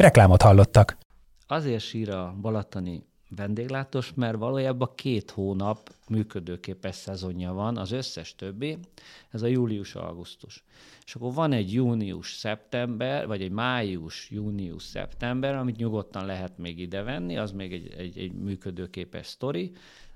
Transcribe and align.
Reklámot 0.00 0.42
hallottak. 0.42 0.96
Azért 1.46 1.82
sír 1.82 2.10
a 2.10 2.34
balatoni 2.40 3.02
vendéglátós, 3.36 4.12
mert 4.14 4.36
valójában 4.36 4.90
két 4.94 5.30
hónap 5.30 5.78
működőképes 6.08 6.94
szezonja 6.94 7.52
van, 7.52 7.76
az 7.76 7.92
összes 7.92 8.34
többi, 8.34 8.78
ez 9.30 9.42
a 9.42 9.46
július-augusztus. 9.46 10.64
És 11.04 11.14
akkor 11.14 11.34
van 11.34 11.52
egy 11.52 11.72
június-szeptember, 11.72 13.26
vagy 13.26 13.42
egy 13.42 13.50
május-június-szeptember, 13.50 15.54
amit 15.54 15.76
nyugodtan 15.76 16.26
lehet 16.26 16.58
még 16.58 16.78
ide 16.78 17.02
venni, 17.02 17.38
az 17.38 17.52
még 17.52 17.72
egy, 17.72 17.94
egy, 17.98 18.18
egy 18.18 18.32
működőképes 18.32 19.26
sztori. 19.26 19.72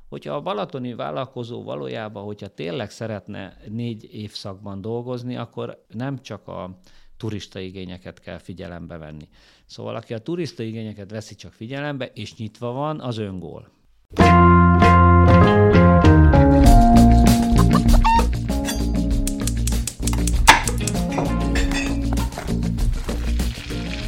Hogyha 0.09 0.35
a 0.35 0.43
balatoni 0.43 0.95
vállalkozó 0.95 1.63
valójában, 1.63 2.25
hogyha 2.25 2.49
tényleg 2.49 2.91
szeretne 2.91 3.57
négy 3.69 4.15
évszakban 4.15 4.81
dolgozni, 4.81 5.37
akkor 5.37 5.85
nem 5.89 6.23
csak 6.23 6.49
a 6.49 6.79
turista 7.17 7.59
igényeket 7.59 8.21
kell 8.21 8.39
figyelembe 8.39 8.97
venni. 8.97 9.29
Szóval 9.67 9.95
aki 9.95 10.15
a 10.15 10.19
turista 10.19 10.63
igényeket 10.63 11.11
veszi 11.11 11.35
csak 11.35 11.53
figyelembe, 11.53 12.11
és 12.15 12.37
nyitva 12.37 12.73
van, 12.73 13.01
az 13.01 13.19
öngól. 13.19 13.73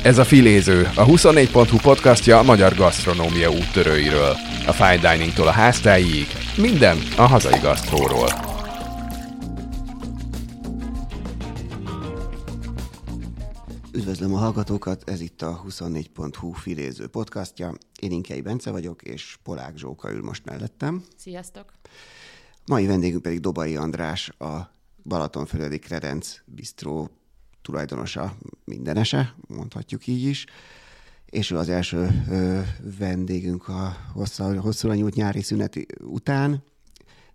Ez 0.03 0.19
a 0.19 0.25
Filéző, 0.25 0.91
a 0.95 1.05
24.hu 1.05 1.77
podcastja 1.83 2.39
a 2.39 2.43
magyar 2.43 2.75
gasztronómia 2.75 3.51
úttörőiről. 3.51 4.37
A 4.67 4.73
fine 4.73 5.13
diningtól 5.13 5.47
a 5.47 5.51
háztáig, 5.51 6.27
minden 6.57 6.97
a 7.17 7.23
hazai 7.23 7.59
gasztróról. 7.63 8.56
Üdvözlöm 13.97 14.35
a 14.35 14.39
hallgatókat, 14.39 15.11
ez 15.11 15.21
itt 15.21 15.43
a 15.43 15.63
24.hu 15.69 16.53
filéző 16.53 17.07
podcastja. 17.07 17.75
Én 18.01 18.11
Inkei 18.11 18.41
Bence 18.41 18.71
vagyok, 18.71 19.03
és 19.03 19.39
Polák 19.43 19.77
Zsóka 19.77 20.13
ül 20.13 20.23
most 20.23 20.45
mellettem. 20.45 21.05
Sziasztok! 21.17 21.73
Mai 22.67 22.87
vendégünk 22.87 23.23
pedig 23.23 23.41
Dobai 23.41 23.77
András, 23.77 24.29
a 24.29 24.71
Balatonföledi 25.05 25.79
Kredenc 25.79 26.41
Bistró 26.45 27.11
tulajdonosa, 27.63 28.37
mindenese, 28.65 29.35
mondhatjuk 29.49 30.07
így 30.07 30.23
is. 30.23 30.47
És 31.27 31.51
ő 31.51 31.57
az 31.57 31.69
első 31.69 32.25
ö, 32.31 32.61
vendégünk 32.99 33.69
a 33.69 33.97
hosszú, 34.13 34.57
hosszúra 34.57 34.95
nyújt 34.95 35.15
nyári 35.15 35.43
szünet 35.43 35.77
után, 36.03 36.63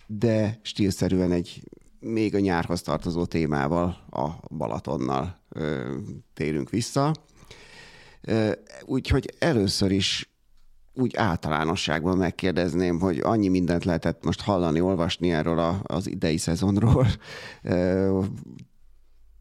de 0.08 0.60
stílszerűen 0.62 1.32
egy 1.32 1.64
még 2.00 2.36
a 2.36 2.40
nyárhoz 2.40 2.82
tartozó 2.82 3.26
témával, 3.26 4.06
a 4.10 4.56
Balatonnal 4.56 5.41
térünk 6.34 6.70
vissza. 6.70 7.14
Úgyhogy 8.86 9.34
először 9.40 9.92
is 9.92 10.32
úgy 10.94 11.16
általánosságban 11.16 12.18
megkérdezném, 12.18 13.00
hogy 13.00 13.20
annyi 13.20 13.48
mindent 13.48 13.84
lehetett 13.84 14.24
most 14.24 14.42
hallani, 14.42 14.82
olvasni 14.82 15.32
erről 15.32 15.60
a, 15.60 15.82
az 15.84 16.08
idei 16.08 16.38
szezonról. 16.38 17.08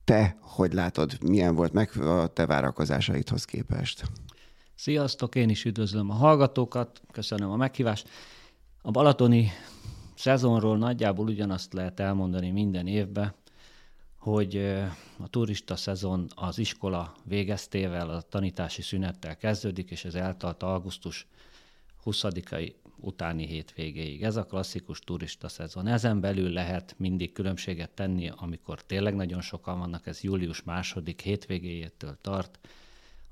Te 0.04 0.38
hogy 0.40 0.72
látod, 0.72 1.22
milyen 1.22 1.54
volt 1.54 1.72
meg 1.72 1.96
a 1.96 2.26
te 2.26 2.46
várakozásaidhoz 2.46 3.44
képest? 3.44 4.04
Sziasztok, 4.74 5.34
én 5.34 5.48
is 5.48 5.64
üdvözlöm 5.64 6.10
a 6.10 6.14
hallgatókat, 6.14 7.00
köszönöm 7.12 7.50
a 7.50 7.56
meghívást. 7.56 8.08
A 8.82 8.90
balatoni 8.90 9.50
szezonról 10.14 10.78
nagyjából 10.78 11.28
ugyanazt 11.28 11.72
lehet 11.72 12.00
elmondani 12.00 12.50
minden 12.50 12.86
évben, 12.86 13.34
hogy 14.20 14.56
a 15.18 15.28
turista 15.30 15.76
szezon 15.76 16.26
az 16.34 16.58
iskola 16.58 17.14
végeztével, 17.24 18.10
a 18.10 18.20
tanítási 18.20 18.82
szünettel 18.82 19.36
kezdődik, 19.36 19.90
és 19.90 20.04
ez 20.04 20.14
eltart 20.14 20.62
augusztus 20.62 21.26
20-ai 22.04 22.72
utáni 22.96 23.46
hétvégéig. 23.46 24.22
Ez 24.22 24.36
a 24.36 24.46
klasszikus 24.46 24.98
turista 24.98 25.48
szezon. 25.48 25.86
Ezen 25.86 26.20
belül 26.20 26.50
lehet 26.50 26.94
mindig 26.98 27.32
különbséget 27.32 27.90
tenni, 27.90 28.30
amikor 28.36 28.82
tényleg 28.82 29.14
nagyon 29.14 29.40
sokan 29.40 29.78
vannak, 29.78 30.06
ez 30.06 30.22
július 30.22 30.62
második 30.62 31.20
hétvégéjétől 31.20 32.18
tart, 32.20 32.58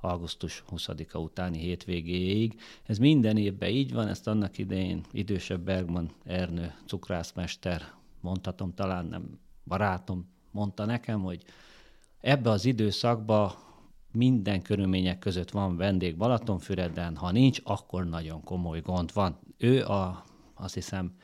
augusztus 0.01 0.65
20-a 0.71 1.19
utáni 1.19 1.59
hétvégéig. 1.59 2.61
Ez 2.87 2.99
minden 2.99 3.37
évben 3.37 3.71
így 3.71 3.93
van, 3.93 4.09
ezt 4.09 4.27
annak 4.27 4.59
idején 4.59 5.05
idősebb 5.13 5.61
Bergman 5.61 6.11
Ernő 6.25 6.75
cukrászmester, 6.87 7.93
mondhatom 8.21 8.75
talán 8.75 9.07
nem 9.07 9.41
barátom, 9.65 10.37
mondta 10.51 10.85
nekem, 10.85 11.23
hogy 11.23 11.45
ebbe 12.21 12.51
az 12.51 12.65
időszakba 12.65 13.67
minden 14.13 14.63
körülmények 14.63 15.19
között 15.19 15.51
van 15.51 15.77
vendég 15.77 16.17
Balatonfüreden, 16.17 17.17
ha 17.17 17.31
nincs, 17.31 17.61
akkor 17.65 18.09
nagyon 18.09 18.43
komoly 18.43 18.81
gond 18.81 19.13
van. 19.13 19.39
Ő 19.59 19.85
a, 19.85 20.25
azt 20.55 20.75
hiszem, 20.75 21.17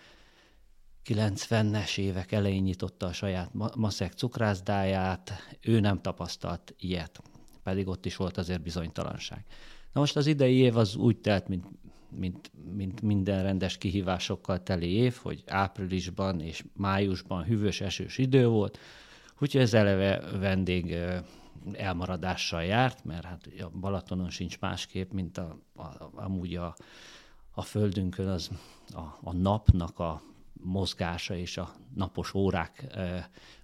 90-es 1.04 1.98
évek 1.98 2.32
elején 2.32 2.62
nyitotta 2.62 3.06
a 3.06 3.12
saját 3.12 3.50
maszek 3.76 4.12
cukrászdáját, 4.12 5.32
ő 5.60 5.80
nem 5.80 6.00
tapasztalt 6.00 6.74
ilyet 6.78 7.22
pedig 7.64 7.88
ott 7.88 8.06
is 8.06 8.16
volt 8.16 8.36
azért 8.36 8.62
bizonytalanság. 8.62 9.44
Na 9.92 10.00
most 10.00 10.16
az 10.16 10.26
idei 10.26 10.56
év 10.56 10.76
az 10.76 10.96
úgy 10.96 11.16
telt, 11.16 11.48
mint, 11.48 11.66
mint, 12.18 12.50
mint 12.74 13.02
minden 13.02 13.42
rendes 13.42 13.78
kihívásokkal 13.78 14.62
teli 14.62 14.92
év, 14.92 15.14
hogy 15.22 15.42
áprilisban 15.46 16.41
és 16.41 16.64
májusban 16.72 17.44
hűvös, 17.44 17.80
esős 17.80 18.18
idő 18.18 18.46
volt, 18.46 18.78
úgyhogy 19.44 19.60
ez 19.60 19.75
eleve 19.75 20.38
vendég 20.38 20.97
elmaradással 21.72 22.65
járt, 22.65 23.05
mert 23.05 23.25
hát 23.25 23.49
a 23.60 23.71
Balatonon 23.81 24.31
sincs 24.31 24.60
másképp, 24.60 25.12
mint 25.12 25.38
a, 25.38 25.59
a, 25.77 26.10
amúgy 26.15 26.56
a, 26.56 26.77
a 27.50 27.62
földünkön 27.62 28.28
az 28.28 28.50
a, 28.94 29.00
a 29.22 29.33
napnak 29.33 29.99
a 29.99 30.22
mozgása 30.53 31.37
és 31.37 31.56
a 31.56 31.72
napos 31.94 32.34
órák 32.34 32.87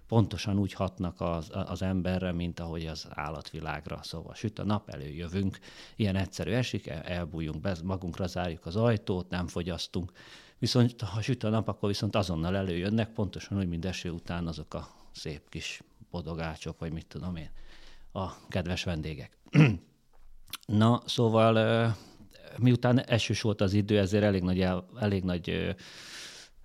pontosan 0.07 0.57
úgy 0.57 0.73
hatnak 0.73 1.21
az, 1.21 1.49
az 1.51 1.81
emberre, 1.81 2.31
mint 2.31 2.59
ahogy 2.59 2.85
az 2.85 3.07
állatvilágra. 3.09 3.99
Szóval 4.03 4.33
süt 4.33 4.59
a 4.59 4.65
nap, 4.65 4.89
előjövünk, 4.89 5.59
ilyen 5.95 6.15
egyszerű 6.15 6.51
esik, 6.51 6.87
elbújunk 6.87 7.61
be, 7.61 7.75
magunkra 7.83 8.27
zárjuk 8.27 8.65
az 8.65 8.75
ajtót, 8.75 9.29
nem 9.29 9.47
fogyasztunk. 9.47 10.11
Viszont 10.59 11.01
ha 11.01 11.21
süt 11.21 11.43
a 11.43 11.49
nap, 11.49 11.67
akkor 11.67 11.89
viszont 11.89 12.15
azonnal 12.15 12.55
előjönnek, 12.55 13.13
pontosan 13.13 13.57
úgy, 13.57 13.67
mint 13.67 13.85
eső 13.85 14.09
után 14.09 14.47
azok 14.47 14.73
a 14.73 15.00
szép 15.11 15.49
kis 15.49 15.81
bodogácsok, 16.11 16.79
vagy 16.79 16.91
mit 16.91 17.07
tudom 17.07 17.35
én, 17.35 17.49
a 18.11 18.47
kedves 18.47 18.83
vendégek. 18.83 19.37
Na, 20.65 21.01
szóval 21.05 21.95
miután 22.57 22.99
esős 22.99 23.41
volt 23.41 23.61
az 23.61 23.73
idő, 23.73 23.99
ezért 23.99 24.23
elég 24.23 24.41
nagy, 24.41 24.67
elég 24.99 25.23
nagy 25.23 25.75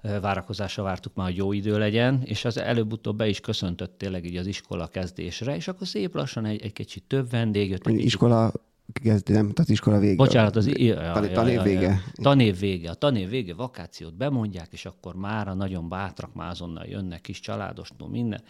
várakozásra 0.01 0.83
vártuk 0.83 1.15
már, 1.15 1.27
hogy 1.27 1.37
jó 1.37 1.53
idő 1.53 1.79
legyen, 1.79 2.23
és 2.25 2.45
az 2.45 2.57
előbb-utóbb 2.57 3.17
be 3.17 3.29
is 3.29 3.41
köszöntött 3.41 3.99
tényleg 3.99 4.25
így 4.25 4.37
az 4.37 4.47
iskola 4.47 4.87
kezdésre, 4.87 5.57
és 5.57 5.69
akkor 5.69 5.87
szép 5.87 6.15
lassan 6.15 6.45
egy, 6.45 6.63
egy 6.63 6.73
kicsit 6.73 7.03
több 7.07 7.31
vendég 7.31 7.71
jött. 7.71 7.87
Egy 7.87 8.05
iskola 8.05 8.53
kezdi, 8.93 9.33
nem? 9.33 9.51
Tehát 9.51 9.71
iskola 9.71 9.99
vége. 9.99 10.17
Bocsánat, 10.17 10.57
az 10.57 10.67
ja, 10.67 11.13
tan, 11.13 11.33
tanév 11.33 11.63
vége. 11.63 12.03
Tanév 12.15 12.59
vége. 12.59 12.91
A 12.91 12.95
tanév 12.95 13.29
vége 13.29 13.55
vakációt 13.55 14.15
bemondják, 14.17 14.73
és 14.73 14.85
akkor 14.85 15.15
mára 15.15 15.55
nagyon 15.55 15.89
bátrak, 15.89 16.35
már 16.35 16.51
azonnal 16.51 16.85
jönnek 16.85 17.21
kis 17.21 17.41
családostól 17.41 18.09
minden. 18.09 18.43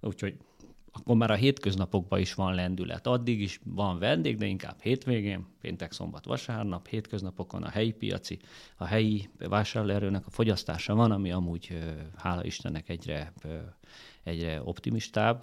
Úgyhogy 0.00 0.36
akkor 0.92 1.16
már 1.16 1.30
a 1.30 1.34
hétköznapokban 1.34 2.20
is 2.20 2.34
van 2.34 2.54
lendület. 2.54 3.06
Addig 3.06 3.40
is 3.40 3.60
van 3.64 3.98
vendég, 3.98 4.36
de 4.36 4.46
inkább 4.46 4.80
hétvégén, 4.80 5.46
péntek, 5.60 5.92
szombat, 5.92 6.24
vasárnap, 6.24 6.86
hétköznapokon 6.86 7.62
a 7.62 7.68
helyi 7.68 7.92
piaci, 7.92 8.38
a 8.76 8.84
helyi 8.84 9.28
vásárlóerőnek 9.38 10.26
a 10.26 10.30
fogyasztása 10.30 10.94
van, 10.94 11.10
ami 11.10 11.30
amúgy, 11.30 11.78
hála 12.16 12.44
Istennek, 12.44 12.88
egyre, 12.88 13.32
egyre 14.22 14.62
optimistább, 14.64 15.42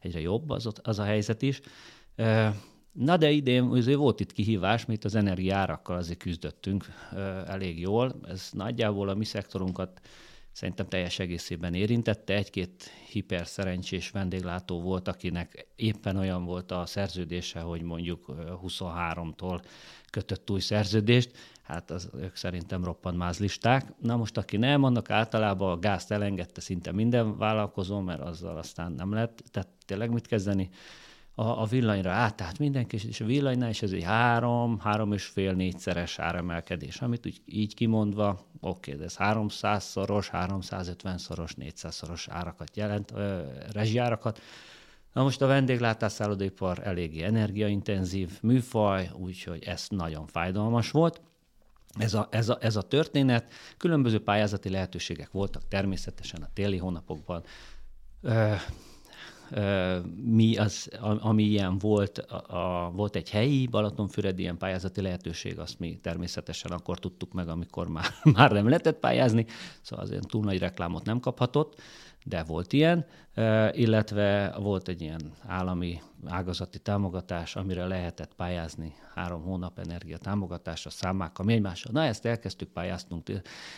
egyre 0.00 0.20
jobb 0.20 0.50
az, 0.50 0.68
az 0.82 0.98
a 0.98 1.04
helyzet 1.04 1.42
is. 1.42 1.60
Na 2.92 3.16
de 3.16 3.30
idén 3.30 3.62
azért 3.62 3.98
volt 3.98 4.20
itt 4.20 4.32
kihívás, 4.32 4.84
mert 4.84 5.04
az 5.04 5.14
energiárakkal 5.14 5.96
azért 5.96 6.18
küzdöttünk 6.18 6.84
elég 7.46 7.80
jól. 7.80 8.20
Ez 8.28 8.48
nagyjából 8.52 9.08
a 9.08 9.14
mi 9.14 9.24
szektorunkat 9.24 10.00
szerintem 10.52 10.86
teljes 10.88 11.18
egészében 11.18 11.74
érintette. 11.74 12.34
Egy-két 12.34 12.90
hiperszerencsés 13.10 14.10
vendéglátó 14.10 14.80
volt, 14.80 15.08
akinek 15.08 15.66
éppen 15.76 16.16
olyan 16.16 16.44
volt 16.44 16.70
a 16.72 16.86
szerződése, 16.86 17.60
hogy 17.60 17.82
mondjuk 17.82 18.24
23-tól 18.66 19.62
kötött 20.10 20.50
új 20.50 20.60
szerződést, 20.60 21.36
hát 21.62 21.90
az, 21.90 22.10
ők 22.14 22.36
szerintem 22.36 22.84
roppant 22.84 23.16
mázlisták. 23.16 23.92
Na 24.00 24.16
most, 24.16 24.36
aki 24.36 24.56
nem, 24.56 24.82
annak 24.82 25.10
általában 25.10 25.70
a 25.72 25.78
gázt 25.78 26.10
elengedte 26.10 26.60
szinte 26.60 26.92
minden 26.92 27.38
vállalkozó, 27.38 28.00
mert 28.00 28.20
azzal 28.20 28.56
aztán 28.56 28.92
nem 28.92 29.12
lehet, 29.12 29.42
tehát 29.50 29.68
tényleg 29.86 30.10
mit 30.10 30.26
kezdeni 30.26 30.70
a, 31.34 31.62
a 31.62 31.64
villanyra 31.64 32.10
átállt 32.10 32.58
mindenki, 32.58 32.98
és 33.08 33.20
a 33.20 33.24
villanynál 33.24 33.70
is 33.70 33.82
ez 33.82 33.92
egy 33.92 34.02
három, 34.02 34.78
három 34.78 35.12
és 35.12 35.24
fél, 35.24 35.52
négyszeres 35.52 36.18
áremelkedés, 36.18 37.00
amit 37.00 37.26
úgy, 37.26 37.40
így 37.44 37.74
kimondva, 37.74 38.46
oké, 38.60 38.94
de 38.94 39.04
ez 39.04 39.16
300-szoros, 39.18 40.28
350-szoros, 40.32 41.50
400-szoros 41.56 42.26
árakat 42.28 42.76
jelent, 42.76 43.12
ö, 43.14 43.42
rezsiárakat. 43.72 44.40
Na 45.12 45.22
most 45.22 45.42
a 45.42 45.46
vendéglátásszállodépar 45.46 46.78
eléggé 46.82 47.22
energiaintenzív 47.22 48.38
műfaj, 48.42 49.10
úgyhogy 49.14 49.64
ez 49.64 49.86
nagyon 49.88 50.26
fájdalmas 50.26 50.90
volt. 50.90 51.20
Ez 51.98 52.14
a, 52.14 52.28
ez, 52.30 52.48
a, 52.48 52.58
ez 52.60 52.76
a 52.76 52.82
történet. 52.82 53.52
Különböző 53.76 54.22
pályázati 54.22 54.68
lehetőségek 54.68 55.30
voltak 55.30 55.68
természetesen 55.68 56.42
a 56.42 56.50
téli 56.52 56.76
hónapokban. 56.76 57.44
Ö, 58.20 58.54
mi 60.24 60.56
az, 60.56 60.90
ami 61.00 61.42
ilyen 61.42 61.78
volt, 61.78 62.18
a, 62.18 62.56
a, 62.56 62.90
volt 62.90 63.16
egy 63.16 63.30
helyi 63.30 63.66
Balatonfüredi 63.66 64.42
ilyen 64.42 64.58
pályázati 64.58 65.00
lehetőség, 65.00 65.58
azt 65.58 65.78
mi 65.78 65.98
természetesen 66.02 66.70
akkor 66.70 66.98
tudtuk 66.98 67.32
meg, 67.32 67.48
amikor 67.48 67.88
már, 67.88 68.06
már 68.36 68.52
nem 68.52 68.68
lehetett 68.68 68.98
pályázni, 68.98 69.46
szóval 69.80 70.04
azért 70.04 70.26
túl 70.26 70.44
nagy 70.44 70.58
reklámot 70.58 71.04
nem 71.04 71.20
kaphatott 71.20 71.80
de 72.24 72.42
volt 72.42 72.72
ilyen, 72.72 73.06
illetve 73.72 74.54
volt 74.58 74.88
egy 74.88 75.00
ilyen 75.00 75.32
állami 75.46 76.00
ágazati 76.26 76.78
támogatás, 76.78 77.56
amire 77.56 77.86
lehetett 77.86 78.34
pályázni 78.34 78.94
három 79.14 79.42
hónap 79.42 79.78
energia 79.78 80.18
támogatásra, 80.18 80.90
számmákkal, 80.90 81.44
mi 81.44 81.52
egymással. 81.52 81.92
Na, 81.92 82.04
ezt 82.04 82.26
elkezdtük 82.26 82.68
pályáztunk, 82.68 83.30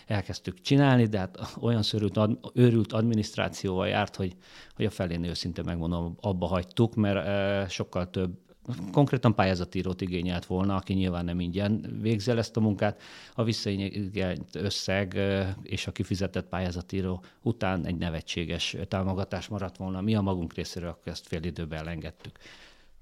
elkezdtük 0.06 0.60
csinálni, 0.60 1.06
de 1.06 1.18
hát 1.18 1.38
olyan 1.60 1.82
szörült, 1.82 2.18
őrült 2.54 2.92
adminisztrációval 2.92 3.88
járt, 3.88 4.16
hogy, 4.16 4.36
hogy 4.76 4.84
a 4.84 4.90
felén 4.90 5.24
őszinte 5.24 5.62
megmondom, 5.62 6.16
abba 6.20 6.46
hagytuk, 6.46 6.94
mert 6.94 7.70
sokkal 7.70 8.10
több 8.10 8.43
konkrétan 8.92 9.34
pályázatírót 9.34 10.00
igényelt 10.00 10.46
volna, 10.46 10.74
aki 10.74 10.92
nyilván 10.92 11.24
nem 11.24 11.40
ingyen 11.40 11.98
végzel 12.00 12.38
ezt 12.38 12.56
a 12.56 12.60
munkát. 12.60 13.02
A 13.34 13.44
visszaigényelt 13.44 14.56
összeg 14.56 15.20
és 15.62 15.86
a 15.86 15.92
kifizetett 15.92 16.46
pályázatíró 16.48 17.24
után 17.42 17.86
egy 17.86 17.96
nevetséges 17.96 18.76
támogatás 18.88 19.48
maradt 19.48 19.76
volna. 19.76 20.00
Mi 20.00 20.14
a 20.14 20.20
magunk 20.20 20.54
részéről 20.54 20.88
akkor 20.88 21.12
ezt 21.12 21.26
fél 21.26 21.42
időben 21.42 21.78
elengedtük. 21.78 22.38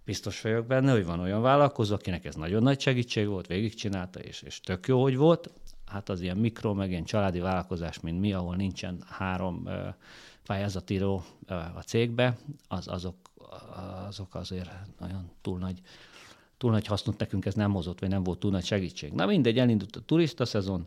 Biztos 0.04 0.40
vagyok 0.40 0.66
benne, 0.66 0.92
hogy 0.92 1.04
van 1.04 1.20
olyan 1.20 1.42
vállalkozó, 1.42 1.94
akinek 1.94 2.24
ez 2.24 2.34
nagyon 2.34 2.62
nagy 2.62 2.80
segítség 2.80 3.26
volt, 3.26 3.46
végigcsinálta, 3.46 4.20
és, 4.20 4.42
és 4.42 4.60
tök 4.60 4.86
jó, 4.86 5.02
hogy 5.02 5.16
volt. 5.16 5.50
Hát 5.86 6.08
az 6.08 6.20
ilyen 6.20 6.36
mikro, 6.36 6.74
meg 6.74 6.90
ilyen 6.90 7.04
családi 7.04 7.38
vállalkozás, 7.38 8.00
mint 8.00 8.20
mi, 8.20 8.32
ahol 8.32 8.56
nincsen 8.56 9.04
három 9.08 9.68
pályázatíró 10.46 11.24
a 11.48 11.80
cégbe, 11.86 12.36
az, 12.68 12.88
azok 12.88 13.16
azok 14.06 14.34
azért 14.34 14.70
nagyon 14.98 15.30
túl 15.40 15.58
nagy, 15.58 15.80
túl 16.56 16.70
nagy 16.70 16.86
hasznot 16.86 17.18
nekünk 17.18 17.46
ez 17.46 17.54
nem 17.54 17.72
hozott, 17.72 18.00
vagy 18.00 18.08
nem 18.08 18.22
volt 18.22 18.38
túl 18.38 18.50
nagy 18.50 18.64
segítség. 18.64 19.12
Na 19.12 19.26
mindegy, 19.26 19.58
elindult 19.58 19.96
a 19.96 20.00
turista 20.00 20.44
szezon, 20.44 20.86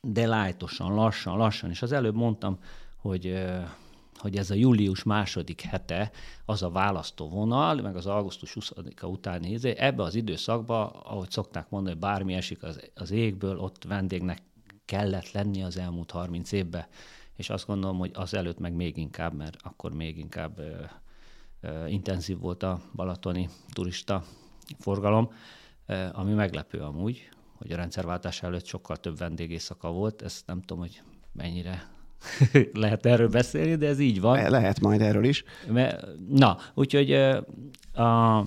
de 0.00 0.26
lájtosan, 0.26 0.94
lassan, 0.94 1.36
lassan, 1.36 1.70
és 1.70 1.82
az 1.82 1.92
előbb 1.92 2.14
mondtam, 2.14 2.58
hogy 2.96 3.46
hogy 4.18 4.36
ez 4.36 4.50
a 4.50 4.54
július 4.54 5.02
második 5.02 5.60
hete 5.60 6.10
az 6.44 6.62
a 6.62 6.70
választóvonal, 6.70 7.74
meg 7.74 7.96
az 7.96 8.06
augusztus 8.06 8.56
20-a 8.60 9.06
utáni 9.06 9.50
izé, 9.50 9.74
ebbe 9.76 10.02
az 10.02 10.14
időszakba, 10.14 10.90
ahogy 10.90 11.30
szokták 11.30 11.70
mondani, 11.70 11.92
hogy 11.92 12.02
bármi 12.02 12.34
esik 12.34 12.62
az, 12.62 12.90
az 12.94 13.10
égből, 13.10 13.58
ott 13.58 13.84
vendégnek 13.84 14.42
kellett 14.84 15.32
lenni 15.32 15.62
az 15.62 15.76
elmúlt 15.76 16.10
30 16.10 16.52
évben, 16.52 16.86
és 17.36 17.50
azt 17.50 17.66
gondolom, 17.66 17.98
hogy 17.98 18.10
az 18.14 18.34
előtt 18.34 18.58
meg 18.58 18.72
még 18.72 18.96
inkább, 18.96 19.34
mert 19.34 19.56
akkor 19.62 19.92
még 19.92 20.18
inkább 20.18 20.60
intenzív 21.88 22.38
volt 22.38 22.62
a 22.62 22.80
balatoni 22.94 23.48
turista 23.72 24.22
forgalom, 24.78 25.32
ami 26.12 26.32
meglepő 26.32 26.78
amúgy, 26.78 27.28
hogy 27.56 27.72
a 27.72 27.76
rendszerváltás 27.76 28.42
előtt 28.42 28.66
sokkal 28.66 28.96
több 28.96 29.18
vendégészaka 29.18 29.90
volt, 29.90 30.22
ezt 30.22 30.46
nem 30.46 30.60
tudom, 30.60 30.82
hogy 30.82 31.02
mennyire 31.32 31.88
lehet 32.72 33.06
erről 33.06 33.28
beszélni, 33.28 33.74
de 33.74 33.86
ez 33.86 33.98
így 33.98 34.20
van. 34.20 34.50
Lehet 34.50 34.80
majd 34.80 35.00
erről 35.00 35.24
is. 35.24 35.44
Na, 36.28 36.58
úgyhogy 36.74 37.12
a 37.92 38.44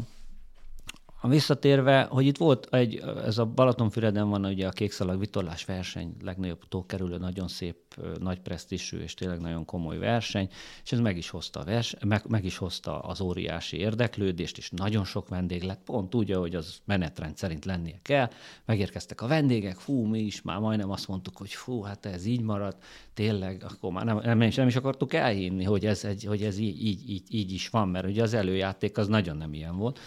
visszatérve, 1.28 2.08
hogy 2.10 2.26
itt 2.26 2.38
volt 2.38 2.68
egy, 2.72 3.04
ez 3.26 3.38
a 3.38 3.46
Balatonfüreden 3.46 4.30
van 4.30 4.46
ugye 4.46 4.68
a 4.68 4.72
kékszalag 4.72 5.20
vitorlás 5.20 5.66
verseny, 5.66 6.16
legnagyobb 6.22 6.68
tókerülő, 6.70 7.18
nagyon 7.18 7.48
szép, 7.48 7.78
nagy 8.20 8.40
presztisű 8.40 8.98
és 8.98 9.14
tényleg 9.14 9.40
nagyon 9.40 9.66
komoly 9.66 9.98
verseny, 9.98 10.50
és 10.84 10.92
ez 10.92 11.00
meg 11.00 11.18
is 11.18 11.30
hozta, 11.30 11.60
a 11.60 11.64
vers, 11.64 11.96
meg, 12.06 12.24
meg 12.28 12.46
is 12.46 12.58
hozta 12.58 13.00
az 13.00 13.22
óriási 13.22 13.78
érdeklődést, 13.78 14.58
és 14.58 14.70
nagyon 14.70 15.06
sok 15.06 15.30
vendég 15.30 15.64
lett, 15.64 15.84
pont 15.84 16.16
úgy, 16.16 16.32
ahogy 16.32 16.56
az 16.56 16.78
menetrend 16.86 17.38
szerint 17.38 17.66
lennie 17.66 18.00
kell. 18.02 18.30
Megérkeztek 18.66 19.22
a 19.22 19.28
vendégek, 19.28 19.76
fú, 19.76 20.04
mi 20.04 20.20
is 20.20 20.42
már 20.42 20.60
majdnem 20.60 20.92
azt 20.92 21.08
mondtuk, 21.08 21.38
hogy 21.38 21.54
fú, 21.54 21.82
hát 21.82 22.06
ez 22.06 22.26
így 22.26 22.42
maradt, 22.42 22.84
tényleg, 23.14 23.66
akkor 23.70 23.92
már 23.92 24.06
nem, 24.06 24.20
nem, 24.24 24.42
is, 24.42 24.56
nem 24.56 24.68
is 24.68 24.76
akartuk 24.76 25.14
elhinni, 25.14 25.64
hogy 25.64 25.86
ez, 25.86 26.04
egy, 26.06 26.24
hogy 26.24 26.44
ez 26.44 26.58
így, 26.58 26.86
így, 26.86 27.10
így, 27.10 27.34
így 27.34 27.52
is 27.52 27.70
van, 27.70 27.90
mert 27.90 28.06
ugye 28.06 28.22
az 28.22 28.34
előjáték 28.34 28.98
az 28.98 29.08
nagyon 29.08 29.38
nem 29.38 29.54
ilyen 29.54 29.78
volt. 29.78 30.00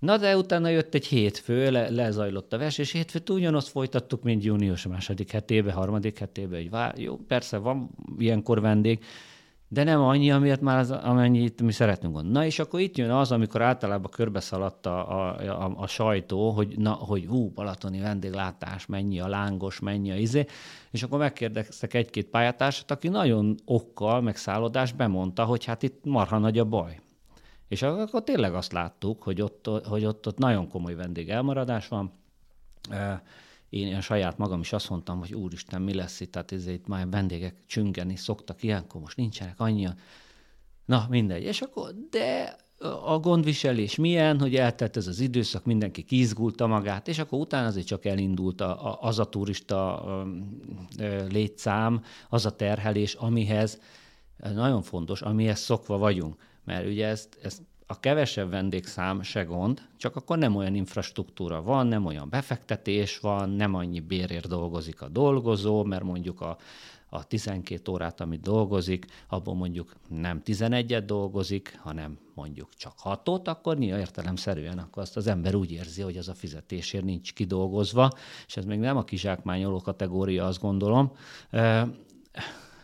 Na 0.00 0.16
de 0.16 0.36
utána 0.36 0.68
jött 0.68 0.94
egy 0.94 1.06
hétfő, 1.06 1.70
le, 1.70 1.90
lezajlott 1.90 2.52
a 2.52 2.58
vers, 2.58 2.78
és 2.78 2.92
hétfőt 2.92 3.30
ugyanazt 3.30 3.68
folytattuk, 3.68 4.22
mint 4.22 4.44
június 4.44 4.86
második 4.86 5.30
hetébe, 5.30 5.72
harmadik 5.72 6.18
hetébe, 6.18 6.56
hogy 6.56 6.70
vár, 6.70 6.98
jó, 6.98 7.16
persze 7.16 7.56
van 7.56 7.90
ilyenkor 8.18 8.60
vendég, 8.60 9.04
de 9.68 9.84
nem 9.84 10.00
annyi, 10.00 10.30
amiért 10.30 10.60
már 10.60 10.78
az, 10.78 10.90
amennyit 10.90 11.62
mi 11.62 11.72
szeretnünk 11.72 12.14
volna. 12.14 12.30
Na 12.30 12.44
és 12.44 12.58
akkor 12.58 12.80
itt 12.80 12.96
jön 12.96 13.10
az, 13.10 13.32
amikor 13.32 13.62
általában 13.62 14.10
körbeszaladt 14.10 14.86
a, 14.86 15.10
a, 15.10 15.64
a, 15.64 15.74
a 15.76 15.86
sajtó, 15.86 16.50
hogy 16.50 16.78
na, 16.78 16.92
hogy 16.92 17.26
hú, 17.26 17.50
balatoni 17.50 18.00
vendéglátás, 18.00 18.86
mennyi 18.86 19.20
a 19.20 19.28
lángos, 19.28 19.80
mennyi 19.80 20.10
a 20.10 20.16
izé, 20.16 20.46
és 20.90 21.02
akkor 21.02 21.18
megkérdeztek 21.18 21.94
egy-két 21.94 22.26
pályatársat, 22.26 22.90
aki 22.90 23.08
nagyon 23.08 23.54
okkal, 23.64 24.20
meg 24.20 24.36
szállodás 24.36 24.92
bemondta, 24.92 25.44
hogy 25.44 25.64
hát 25.64 25.82
itt 25.82 26.04
marha 26.04 26.38
nagy 26.38 26.58
a 26.58 26.64
baj. 26.64 27.00
És 27.70 27.82
akkor 27.82 28.24
tényleg 28.24 28.54
azt 28.54 28.72
láttuk, 28.72 29.22
hogy 29.22 29.40
ott, 29.40 29.70
hogy 29.84 30.04
ott, 30.04 30.26
ott 30.26 30.38
nagyon 30.38 30.68
komoly 30.68 30.94
vendég 30.94 31.28
elmaradás 31.28 31.88
van. 31.88 32.12
Én, 33.68 33.86
én 33.86 34.00
saját 34.00 34.38
magam 34.38 34.60
is 34.60 34.72
azt 34.72 34.90
mondtam, 34.90 35.18
hogy 35.18 35.34
úristen, 35.34 35.82
mi 35.82 35.94
lesz 35.94 36.20
itt, 36.20 36.32
tehát 36.32 36.50
itt 36.50 36.86
már 36.86 37.08
vendégek 37.08 37.54
csüngeni 37.66 38.16
szoktak 38.16 38.62
ilyenkor, 38.62 39.00
most 39.00 39.16
nincsenek 39.16 39.60
annyian. 39.60 39.94
Na, 40.84 41.06
mindegy. 41.08 41.42
És 41.42 41.60
akkor, 41.60 41.94
de 42.10 42.56
a 43.04 43.18
gondviselés 43.18 43.96
milyen, 43.96 44.40
hogy 44.40 44.56
eltelt 44.56 44.96
ez 44.96 45.06
az 45.06 45.20
időszak, 45.20 45.64
mindenki 45.64 46.02
kizgulta 46.02 46.66
magát, 46.66 47.08
és 47.08 47.18
akkor 47.18 47.40
utána 47.40 47.66
azért 47.66 47.86
csak 47.86 48.04
elindult 48.04 48.60
a, 48.60 48.86
a, 48.86 48.98
az 49.00 49.18
a 49.18 49.28
turista 49.28 50.04
létszám, 51.28 52.02
az 52.28 52.46
a 52.46 52.56
terhelés, 52.56 53.14
amihez 53.14 53.80
nagyon 54.54 54.82
fontos, 54.82 55.22
amihez 55.22 55.60
szokva 55.60 55.98
vagyunk 55.98 56.48
mert 56.64 56.86
ugye 56.86 57.06
ezt, 57.06 57.38
ezt 57.42 57.62
a 57.90 58.00
kevesebb 58.00 58.50
vendégszám 58.50 59.22
se 59.22 59.42
gond, 59.42 59.88
csak 59.96 60.16
akkor 60.16 60.38
nem 60.38 60.56
olyan 60.56 60.74
infrastruktúra 60.74 61.62
van, 61.62 61.86
nem 61.86 62.06
olyan 62.06 62.28
befektetés 62.28 63.18
van, 63.18 63.50
nem 63.50 63.74
annyi 63.74 64.00
bérért 64.00 64.48
dolgozik 64.48 65.02
a 65.02 65.08
dolgozó, 65.08 65.84
mert 65.84 66.02
mondjuk 66.02 66.40
a, 66.40 66.56
a 67.08 67.26
12 67.26 67.92
órát, 67.92 68.20
amit 68.20 68.40
dolgozik, 68.40 69.06
abból 69.28 69.54
mondjuk 69.54 69.92
nem 70.08 70.42
11-et 70.44 71.02
dolgozik, 71.06 71.78
hanem 71.82 72.18
mondjuk 72.34 72.68
csak 72.74 72.94
6-ot, 73.04 73.44
akkor 73.44 73.78
nyilván 73.78 74.00
értelemszerűen 74.00 74.78
akkor 74.78 75.02
azt 75.02 75.16
az 75.16 75.26
ember 75.26 75.54
úgy 75.54 75.72
érzi, 75.72 76.02
hogy 76.02 76.16
az 76.16 76.28
a 76.28 76.34
fizetésért 76.34 77.04
nincs 77.04 77.32
kidolgozva, 77.32 78.10
és 78.46 78.56
ez 78.56 78.64
még 78.64 78.78
nem 78.78 78.96
a 78.96 79.04
kizsákmányoló 79.04 79.80
kategória, 79.80 80.46
azt 80.46 80.60
gondolom 80.60 81.12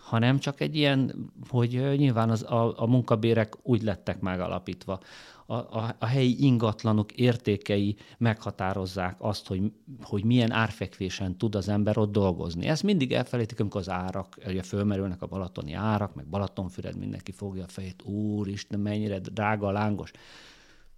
hanem 0.06 0.38
csak 0.38 0.60
egy 0.60 0.76
ilyen, 0.76 1.30
hogy 1.48 1.70
nyilván 1.96 2.30
az, 2.30 2.42
a, 2.42 2.80
a 2.80 2.86
munkabérek 2.86 3.54
úgy 3.62 3.82
lettek 3.82 4.20
megalapítva. 4.20 5.00
A, 5.46 5.54
a, 5.54 5.94
a 5.98 6.06
helyi 6.06 6.44
ingatlanok 6.44 7.12
értékei 7.12 7.96
meghatározzák 8.18 9.16
azt, 9.18 9.46
hogy, 9.46 9.72
hogy 10.02 10.24
milyen 10.24 10.52
árfekvésen 10.52 11.36
tud 11.36 11.54
az 11.54 11.68
ember 11.68 11.98
ott 11.98 12.12
dolgozni. 12.12 12.66
Ezt 12.66 12.82
mindig 12.82 13.12
elfelejtik, 13.12 13.60
amikor 13.60 13.80
az 13.80 13.88
árak, 13.88 14.38
ugye 14.46 14.62
fölmerülnek 14.62 15.22
a 15.22 15.26
balatoni 15.26 15.72
árak, 15.72 16.14
meg 16.14 16.26
Balatonfüred, 16.26 16.98
mindenki 16.98 17.32
fogja 17.32 17.64
a 17.64 17.68
fejét, 17.68 18.02
úristen, 18.02 18.80
mennyire 18.80 19.18
drága 19.18 19.66
a 19.66 19.72
lángos. 19.72 20.10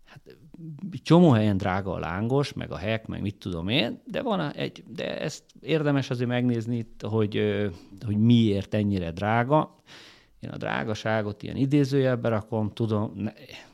Hát 0.08 0.36
csomó 1.02 1.30
helyen 1.30 1.56
drága 1.56 1.92
a 1.92 1.98
lángos, 1.98 2.52
meg 2.52 2.70
a 2.70 2.76
hek, 2.76 3.06
meg 3.06 3.20
mit 3.20 3.36
tudom 3.36 3.68
én, 3.68 4.02
de 4.06 4.22
van 4.22 4.52
egy, 4.52 4.84
de 4.86 5.20
ezt 5.20 5.44
érdemes 5.60 6.10
azért 6.10 6.28
megnézni, 6.28 6.86
hogy, 7.00 7.42
hogy 8.06 8.16
miért 8.16 8.74
ennyire 8.74 9.10
drága. 9.12 9.82
Én 10.40 10.50
a 10.50 10.56
drágaságot 10.56 11.42
ilyen 11.42 11.56
idézőjelbe 11.56 12.28
rakom, 12.28 12.70
tudom, 12.70 13.30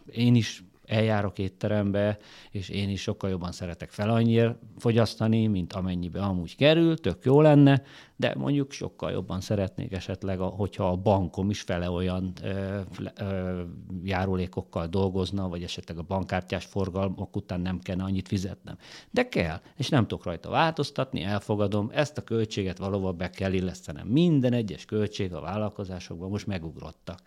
én 0.07 0.35
is 0.35 0.64
eljárok 0.87 1.38
étterembe, 1.38 2.19
és 2.50 2.69
én 2.69 2.88
is 2.88 3.00
sokkal 3.00 3.31
jobban 3.31 3.53
szeretek 3.53 3.91
fel 3.91 4.11
annyira 4.11 4.59
fogyasztani, 4.79 5.47
mint 5.47 5.73
amennyibe 5.73 6.21
amúgy 6.21 6.57
kerül, 6.57 6.99
tök 6.99 7.25
jó 7.25 7.41
lenne, 7.41 7.83
de 8.17 8.35
mondjuk 8.37 8.73
sokkal 8.73 9.11
jobban 9.11 9.41
szeretnék 9.41 9.93
esetleg, 9.93 10.38
hogyha 10.38 10.88
a 10.88 10.97
bankom 10.97 11.50
is 11.50 11.61
fele 11.61 11.91
olyan 11.91 12.33
ö, 12.43 12.81
ö, 13.19 13.62
járulékokkal 14.05 14.87
dolgozna, 14.87 15.49
vagy 15.49 15.62
esetleg 15.62 15.99
a 15.99 16.03
bankkártyás 16.03 16.64
forgalmak 16.64 17.37
után 17.37 17.61
nem 17.61 17.79
kellene 17.79 18.05
annyit 18.05 18.29
fizetnem. 18.29 18.76
De 19.11 19.29
kell, 19.29 19.61
és 19.76 19.88
nem 19.88 20.07
tudok 20.07 20.25
rajta 20.25 20.50
változtatni, 20.50 21.23
elfogadom, 21.23 21.91
ezt 21.93 22.19
a 22.19 22.23
költséget 22.23 22.79
valóban 22.79 23.17
be 23.17 23.31
kell 23.31 23.53
illesztenem. 23.53 24.07
Minden 24.07 24.53
egyes 24.53 24.85
költség 24.85 25.33
a 25.33 25.41
vállalkozásokban 25.41 26.31
most 26.31 26.47
megugrottak. 26.47 27.19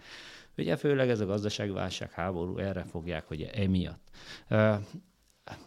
Ugye 0.58 0.76
főleg 0.76 1.10
ez 1.10 1.20
a 1.20 1.26
gazdaságválság, 1.26 2.12
háború, 2.12 2.58
erre 2.58 2.84
fogják, 2.84 3.28
hogy 3.28 3.42
emiatt. 3.42 4.10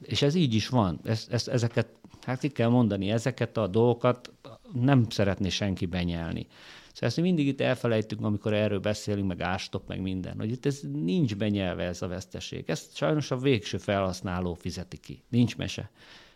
És 0.00 0.22
ez 0.22 0.34
így 0.34 0.54
is 0.54 0.68
van. 0.68 1.00
Ezt, 1.04 1.32
ezt, 1.32 1.48
ezeket, 1.48 1.88
hát 2.22 2.38
ki 2.38 2.48
kell 2.48 2.68
mondani, 2.68 3.10
ezeket 3.10 3.56
a 3.56 3.66
dolgokat 3.66 4.32
nem 4.72 5.10
szeretné 5.10 5.48
senki 5.48 5.86
benyelni. 5.86 6.46
Szóval 6.92 7.08
ezt 7.08 7.20
mindig 7.20 7.46
itt 7.46 7.60
elfelejtünk, 7.60 8.24
amikor 8.24 8.52
erről 8.52 8.80
beszélünk, 8.80 9.28
meg 9.28 9.40
ástop, 9.40 9.88
meg 9.88 10.00
minden, 10.00 10.38
hogy 10.38 10.50
itt 10.50 10.66
ez 10.66 10.80
nincs 10.92 11.36
benyelve 11.36 11.82
ez 11.82 12.02
a 12.02 12.08
veszteség. 12.08 12.64
Ezt 12.66 12.96
sajnos 12.96 13.30
a 13.30 13.36
végső 13.36 13.78
felhasználó 13.78 14.54
fizeti 14.54 14.96
ki. 14.96 15.22
Nincs 15.28 15.56
mese. 15.56 15.90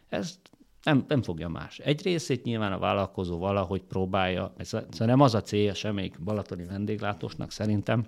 Ez 0.09 0.39
nem, 0.83 1.05
nem 1.09 1.23
fogja 1.23 1.49
más. 1.49 1.79
Egy 1.79 2.03
részét 2.03 2.45
nyilván 2.45 2.73
a 2.73 2.79
vállalkozó 2.79 3.39
valahogy 3.39 3.83
próbálja, 3.83 4.53
ez, 4.57 4.69
szóval 4.69 5.07
nem 5.07 5.21
az 5.21 5.35
a 5.35 5.41
célja 5.41 5.75
semmelyik 5.75 6.21
balatoni 6.21 6.65
vendéglátósnak 6.65 7.51
szerintem, 7.51 8.07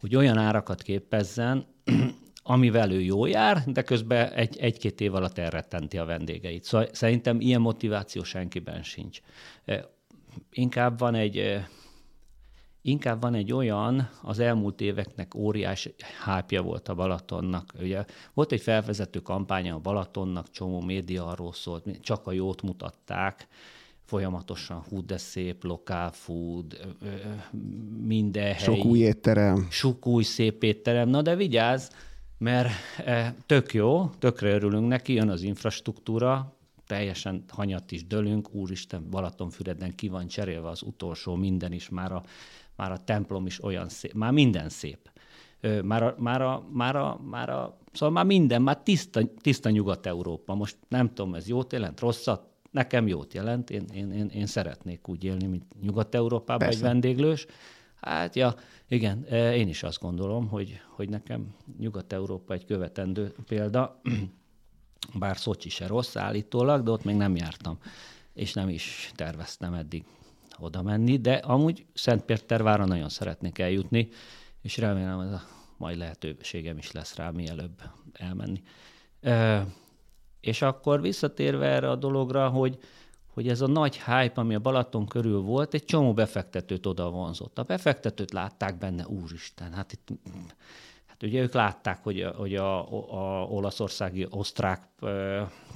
hogy 0.00 0.16
olyan 0.16 0.38
árakat 0.38 0.82
képezzen, 0.82 1.66
amivel 2.42 2.92
ő 2.92 3.00
jó 3.00 3.26
jár, 3.26 3.62
de 3.66 3.82
közben 3.82 4.32
egy, 4.32 4.58
egy-két 4.58 5.00
év 5.00 5.14
alatt 5.14 5.38
elrettenti 5.38 5.98
a 5.98 6.04
vendégeit. 6.04 6.64
Szóval 6.64 6.88
szerintem 6.92 7.40
ilyen 7.40 7.60
motiváció 7.60 8.22
senkiben 8.22 8.82
sincs. 8.82 9.20
Inkább 10.50 10.98
van 10.98 11.14
egy, 11.14 11.60
inkább 12.82 13.20
van 13.20 13.34
egy 13.34 13.52
olyan, 13.52 14.10
az 14.22 14.38
elmúlt 14.38 14.80
éveknek 14.80 15.34
óriás 15.34 15.88
hápja 16.24 16.62
volt 16.62 16.88
a 16.88 16.94
Balatonnak. 16.94 17.72
Ugye 17.80 18.04
volt 18.34 18.52
egy 18.52 18.60
felvezető 18.60 19.20
kampánya 19.20 19.74
a 19.74 19.78
Balatonnak, 19.78 20.50
csomó 20.50 20.80
média 20.80 21.26
arról 21.26 21.52
szólt, 21.52 22.00
csak 22.00 22.26
a 22.26 22.32
jót 22.32 22.62
mutatták, 22.62 23.48
folyamatosan 24.10 24.82
hú, 24.88 25.04
de 25.04 25.16
szép, 25.16 25.64
lokál 25.64 26.10
food, 26.12 26.96
minden 28.06 28.54
Sok 28.54 28.74
hely. 28.74 28.82
új 28.84 28.98
étterem. 28.98 29.66
Sok 29.70 30.06
új 30.06 30.22
szép 30.22 30.62
étterem. 30.62 31.08
Na 31.08 31.22
de 31.22 31.36
vigyázz, 31.36 31.88
mert 32.38 32.70
e, 33.04 33.34
tök 33.46 33.74
jó, 33.74 34.08
tökre 34.18 34.50
örülünk 34.50 34.88
neki, 34.88 35.12
jön 35.12 35.28
az 35.28 35.42
infrastruktúra, 35.42 36.56
teljesen 36.86 37.44
hanyat 37.48 37.90
is 37.90 38.06
dölünk, 38.06 38.54
úristen, 38.54 39.10
Balatonfüreden 39.10 39.94
ki 39.94 40.08
van 40.08 40.26
cserélve 40.26 40.68
az 40.68 40.82
utolsó 40.82 41.34
minden 41.34 41.72
is, 41.72 41.88
már 41.88 42.12
a, 42.12 42.22
már 42.76 42.92
a 42.92 42.98
templom 43.04 43.46
is 43.46 43.62
olyan 43.64 43.88
szép, 43.88 44.12
már 44.12 44.32
minden 44.32 44.68
szép. 44.68 45.10
Már 45.82 46.02
a, 46.02 46.14
már 46.18 46.42
a, 46.42 46.66
már 46.72 46.96
a, 46.96 47.20
már 47.30 47.50
a, 47.50 47.78
szóval 47.92 48.14
már 48.14 48.24
minden, 48.24 48.62
már 48.62 48.82
tiszta, 48.82 49.20
tiszta 49.40 49.70
Nyugat-Európa. 49.70 50.54
Most 50.54 50.76
nem 50.88 51.14
tudom, 51.14 51.34
ez 51.34 51.48
jót 51.48 51.72
jelent, 51.72 52.00
rosszat, 52.00 52.49
nekem 52.70 53.06
jót 53.06 53.34
jelent, 53.34 53.70
én, 53.70 53.84
én, 53.94 54.12
én, 54.12 54.28
én 54.28 54.46
szeretnék 54.46 55.08
úgy 55.08 55.24
élni, 55.24 55.46
mint 55.46 55.64
Nyugat-Európában 55.82 56.68
egy 56.68 56.80
vendéglős. 56.80 57.46
Hát 58.00 58.36
ja, 58.36 58.54
igen, 58.88 59.24
e, 59.28 59.56
én 59.56 59.68
is 59.68 59.82
azt 59.82 60.00
gondolom, 60.00 60.48
hogy, 60.48 60.80
hogy 60.88 61.08
nekem 61.08 61.54
Nyugat-Európa 61.78 62.54
egy 62.54 62.64
követendő 62.64 63.34
példa, 63.46 64.00
bár 65.18 65.36
Szocsi 65.36 65.68
se 65.68 65.86
rossz 65.86 66.16
állítólag, 66.16 66.82
de 66.82 66.90
ott 66.90 67.04
még 67.04 67.16
nem 67.16 67.36
jártam, 67.36 67.78
és 68.34 68.52
nem 68.52 68.68
is 68.68 69.12
terveztem 69.14 69.74
eddig 69.74 70.04
oda 70.58 70.82
menni, 70.82 71.16
de 71.16 71.32
amúgy 71.32 71.86
Szentpétervára 71.94 72.84
nagyon 72.84 73.08
szeretnék 73.08 73.58
eljutni, 73.58 74.08
és 74.62 74.76
remélem, 74.76 75.16
hogy 75.16 75.26
a 75.26 75.42
majd 75.76 75.96
lehetőségem 75.96 76.78
is 76.78 76.92
lesz 76.92 77.16
rá 77.16 77.30
mielőbb 77.30 77.82
elmenni. 78.12 78.62
És 80.40 80.62
akkor 80.62 81.00
visszatérve 81.00 81.66
erre 81.66 81.90
a 81.90 81.96
dologra, 81.96 82.48
hogy, 82.48 82.78
hogy 83.26 83.48
ez 83.48 83.60
a 83.60 83.66
nagy 83.66 83.96
hype, 83.96 84.32
ami 84.34 84.54
a 84.54 84.60
Balaton 84.60 85.06
körül 85.06 85.40
volt, 85.40 85.74
egy 85.74 85.84
csomó 85.84 86.12
befektetőt 86.12 86.86
oda 86.86 87.10
vonzott. 87.10 87.58
A 87.58 87.62
befektetőt 87.62 88.32
látták 88.32 88.78
benne, 88.78 89.06
úristen, 89.06 89.72
hát 89.72 89.92
itt 89.92 90.08
hát 91.06 91.22
ugye 91.22 91.40
ők 91.40 91.52
látták, 91.52 92.02
hogy 92.02 92.22
a, 92.22 92.30
hogy 92.30 92.54
a, 92.54 92.78
a 93.12 93.44
olaszországi 93.44 94.26
osztrák 94.30 94.88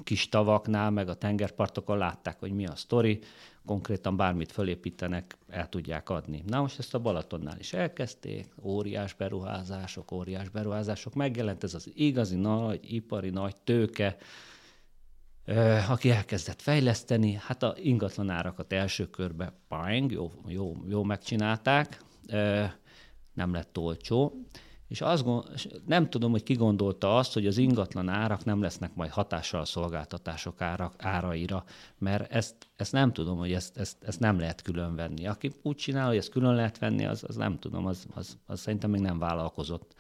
kis 0.02 0.28
tavaknál, 0.28 0.90
meg 0.90 1.08
a 1.08 1.14
tengerpartokon 1.14 1.98
látták, 1.98 2.38
hogy 2.40 2.52
mi 2.52 2.66
a 2.66 2.76
sztori, 2.76 3.18
konkrétan 3.66 4.16
bármit 4.16 4.52
fölépítenek, 4.52 5.36
el 5.48 5.68
tudják 5.68 6.10
adni. 6.10 6.42
Na 6.46 6.60
most 6.60 6.78
ezt 6.78 6.94
a 6.94 6.98
Balatonnál 6.98 7.58
is 7.58 7.72
elkezdték, 7.72 8.46
óriás 8.62 9.14
beruházások, 9.14 10.12
óriás 10.12 10.48
beruházások, 10.48 11.14
megjelent 11.14 11.64
ez 11.64 11.74
az 11.74 11.90
igazi 11.94 12.36
nagy, 12.36 12.92
ipari 12.92 13.30
nagy 13.30 13.54
tőke, 13.64 14.16
aki 15.88 16.10
elkezdett 16.10 16.62
fejleszteni, 16.62 17.38
hát 17.46 17.62
a 17.62 17.74
ingatlan 17.76 18.30
árakat 18.30 18.72
első 18.72 19.10
körbe 19.10 19.52
pang, 19.68 20.12
jó, 20.12 20.32
jó, 20.46 20.76
jó 20.88 21.02
megcsinálták, 21.02 22.00
nem 23.34 23.52
lett 23.52 23.78
olcsó, 23.78 24.32
és 24.88 25.00
azt 25.00 25.24
nem 25.86 26.10
tudom, 26.10 26.30
hogy 26.30 26.42
ki 26.42 26.54
gondolta 26.54 27.16
azt, 27.16 27.32
hogy 27.32 27.46
az 27.46 27.58
ingatlan 27.58 28.08
árak 28.08 28.44
nem 28.44 28.62
lesznek 28.62 28.94
majd 28.94 29.10
hatással 29.10 29.60
a 29.60 29.64
szolgáltatások 29.64 30.60
árak, 30.60 30.94
áraira, 30.98 31.64
mert 31.98 32.32
ezt, 32.32 32.54
ezt 32.76 32.92
nem 32.92 33.12
tudom, 33.12 33.38
hogy 33.38 33.52
ezt, 33.52 33.76
ezt, 33.76 33.96
ezt 34.02 34.20
nem 34.20 34.38
lehet 34.38 34.62
külön 34.62 34.94
venni. 34.94 35.26
Aki 35.26 35.52
úgy 35.62 35.76
csinál, 35.76 36.06
hogy 36.06 36.16
ezt 36.16 36.30
külön 36.30 36.54
lehet 36.54 36.78
venni, 36.78 37.06
az, 37.06 37.24
az 37.26 37.36
nem 37.36 37.58
tudom, 37.58 37.86
az, 37.86 38.06
az, 38.14 38.38
az 38.46 38.60
szerintem 38.60 38.90
még 38.90 39.00
nem 39.00 39.18
vállalkozott. 39.18 39.94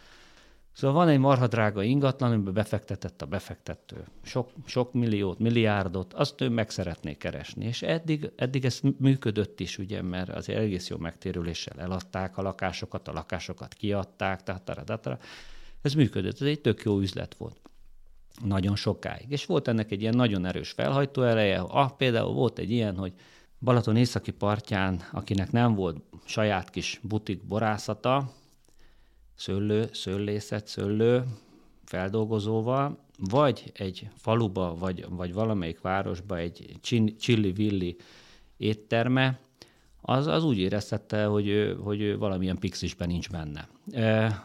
Szóval 0.74 0.96
van 0.96 1.08
egy 1.08 1.18
marha 1.18 1.46
drága 1.46 1.82
ingatlan, 1.82 2.32
amiben 2.32 2.54
befektetett 2.54 3.22
a 3.22 3.26
befektető 3.26 4.04
sok, 4.22 4.50
sok 4.66 4.92
milliót, 4.92 5.38
milliárdot, 5.38 6.12
azt 6.12 6.40
ő 6.40 6.48
meg 6.48 6.70
szeretné 6.70 7.14
keresni. 7.14 7.64
És 7.64 7.82
eddig, 7.82 8.30
eddig 8.36 8.64
ez 8.64 8.80
működött 8.98 9.60
is, 9.60 9.78
ugye, 9.78 10.02
mert 10.02 10.28
az 10.28 10.48
egész 10.48 10.88
jó 10.88 10.96
megtérüléssel 10.96 11.80
eladták 11.80 12.38
a 12.38 12.42
lakásokat, 12.42 13.08
a 13.08 13.12
lakásokat 13.12 13.74
kiadták, 13.74 14.42
tehát 14.42 15.18
ez 15.82 15.94
működött, 15.94 16.40
ez 16.40 16.46
egy 16.46 16.60
tök 16.60 16.82
jó 16.82 16.98
üzlet 16.98 17.34
volt. 17.34 17.60
Nagyon 18.44 18.76
sokáig. 18.76 19.30
És 19.30 19.46
volt 19.46 19.68
ennek 19.68 19.90
egy 19.90 20.00
ilyen 20.00 20.16
nagyon 20.16 20.44
erős 20.44 20.70
felhajtó 20.70 21.22
ereje. 21.22 21.60
Ah, 21.60 21.90
például 21.96 22.32
volt 22.32 22.58
egy 22.58 22.70
ilyen, 22.70 22.96
hogy 22.96 23.12
Balaton 23.60 23.96
északi 23.96 24.30
partján, 24.30 25.00
akinek 25.12 25.52
nem 25.52 25.74
volt 25.74 25.96
saját 26.24 26.70
kis 26.70 27.00
butik 27.02 27.46
borászata, 27.46 28.32
szőlő, 29.34 29.88
szőlészet, 29.92 30.66
szőlő 30.66 31.24
feldolgozóval, 31.84 32.98
vagy 33.18 33.72
egy 33.74 34.08
faluba, 34.16 34.74
vagy, 34.78 35.06
vagy 35.08 35.32
valamelyik 35.32 35.80
városba 35.80 36.36
egy 36.36 36.78
csilli-villi 37.18 37.96
étterme, 38.56 39.38
az, 40.00 40.26
az 40.26 40.44
úgy 40.44 40.58
éreztette, 40.58 41.24
hogy 41.24 41.76
hogy 41.82 42.16
valamilyen 42.16 42.58
pixisben 42.58 43.08
nincs 43.08 43.30
benne. 43.30 43.68
E, 43.92 44.42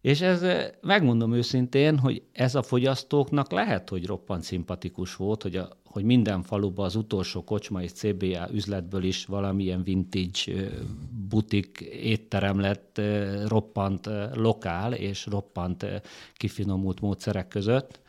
és 0.00 0.20
ez, 0.20 0.44
megmondom 0.80 1.32
őszintén, 1.32 1.98
hogy 1.98 2.22
ez 2.32 2.54
a 2.54 2.62
fogyasztóknak 2.62 3.50
lehet, 3.50 3.88
hogy 3.88 4.06
roppant 4.06 4.42
szimpatikus 4.42 5.16
volt, 5.16 5.42
hogy 5.42 5.56
a 5.56 5.68
hogy 5.92 6.04
minden 6.04 6.42
faluban 6.42 6.84
az 6.84 6.96
utolsó 6.96 7.44
kocsma 7.44 7.82
és 7.82 7.92
CBA 7.92 8.48
üzletből 8.52 9.02
is 9.02 9.24
valamilyen 9.24 9.82
vintage 9.82 10.70
butik 11.28 11.80
étterem 11.80 12.60
lett 12.60 13.00
roppant 13.46 14.08
lokál 14.34 14.92
és 14.92 15.26
roppant 15.26 15.86
kifinomult 16.34 17.00
módszerek 17.00 17.48
között. 17.48 18.00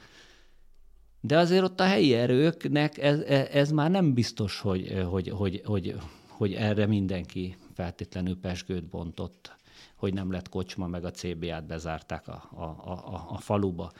De 1.21 1.37
azért 1.37 1.63
ott 1.63 1.79
a 1.79 1.85
helyi 1.85 2.13
erőknek 2.13 2.97
ez, 2.97 3.19
e, 3.19 3.47
ez 3.51 3.71
már 3.71 3.91
nem 3.91 4.13
biztos, 4.13 4.59
hogy, 4.59 5.03
hogy, 5.09 5.29
hogy, 5.29 5.61
hogy, 5.65 5.95
hogy 6.27 6.53
erre 6.53 6.85
mindenki 6.85 7.55
feltétlenül 7.73 8.39
pesgőt 8.39 8.85
bontott, 8.85 9.55
hogy 9.95 10.13
nem 10.13 10.31
lett 10.31 10.49
kocsma, 10.49 10.87
meg 10.87 11.05
a 11.05 11.11
CBA-t 11.11 11.65
bezárták 11.65 12.27
a, 12.27 12.49
a, 12.55 12.63
a, 12.63 13.25
a 13.29 13.37
faluba. 13.37 13.91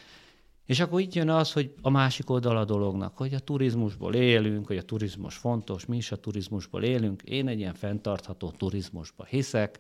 És 0.65 0.79
akkor 0.79 1.01
itt 1.01 1.13
jön 1.13 1.29
az, 1.29 1.51
hogy 1.51 1.73
a 1.81 1.89
másik 1.89 2.29
oldal 2.29 2.57
a 2.57 2.65
dolognak, 2.65 3.17
hogy 3.17 3.33
a 3.33 3.39
turizmusból 3.39 4.13
élünk, 4.13 4.67
hogy 4.67 4.77
a 4.77 4.83
turizmus 4.83 5.35
fontos, 5.35 5.85
mi 5.85 5.97
is 5.97 6.11
a 6.11 6.15
turizmusból 6.15 6.83
élünk. 6.83 7.21
Én 7.21 7.47
egy 7.47 7.59
ilyen 7.59 7.73
fenntartható 7.73 8.51
turizmusba 8.51 9.23
hiszek, 9.25 9.79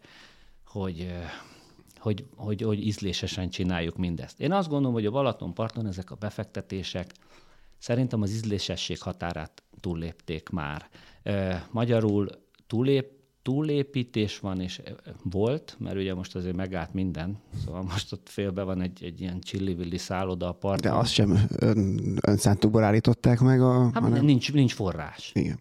hogy, 0.65 1.13
hogy, 1.97 2.25
hogy, 2.35 2.61
hogy 2.61 2.85
ízlésesen 2.85 3.49
csináljuk 3.49 3.97
mindezt. 3.97 4.39
Én 4.39 4.51
azt 4.51 4.69
gondolom, 4.69 4.93
hogy 4.93 5.05
a 5.05 5.11
Balatonparton 5.11 5.87
ezek 5.87 6.11
a 6.11 6.15
befektetések 6.15 7.13
szerintem 7.77 8.21
az 8.21 8.31
ízlésesség 8.31 9.01
határát 9.01 9.63
túllépték 9.79 10.49
már. 10.49 10.89
Magyarul 11.71 12.27
túlép, 12.67 13.11
túlépítés 13.43 14.39
van, 14.39 14.61
és 14.61 14.81
volt, 15.23 15.75
mert 15.79 15.95
ugye 15.95 16.13
most 16.13 16.35
azért 16.35 16.55
megállt 16.55 16.93
minden, 16.93 17.37
szóval 17.65 17.81
most 17.81 18.13
ott 18.13 18.29
félbe 18.29 18.63
van 18.63 18.81
egy, 18.81 19.03
egy 19.03 19.21
ilyen 19.21 19.39
csillivilli 19.39 19.97
szálloda 19.97 20.47
a 20.47 20.51
parton. 20.51 20.91
De 20.91 20.97
azt 20.97 21.11
sem 21.11 21.39
ön, 21.55 22.17
önszántukból 22.21 22.83
állították 22.83 23.39
meg 23.39 23.61
a... 23.61 23.83
Hát 23.83 24.03
hanem... 24.03 24.25
nincs, 24.25 24.53
nincs 24.53 24.73
forrás. 24.73 25.31
Igen. 25.33 25.59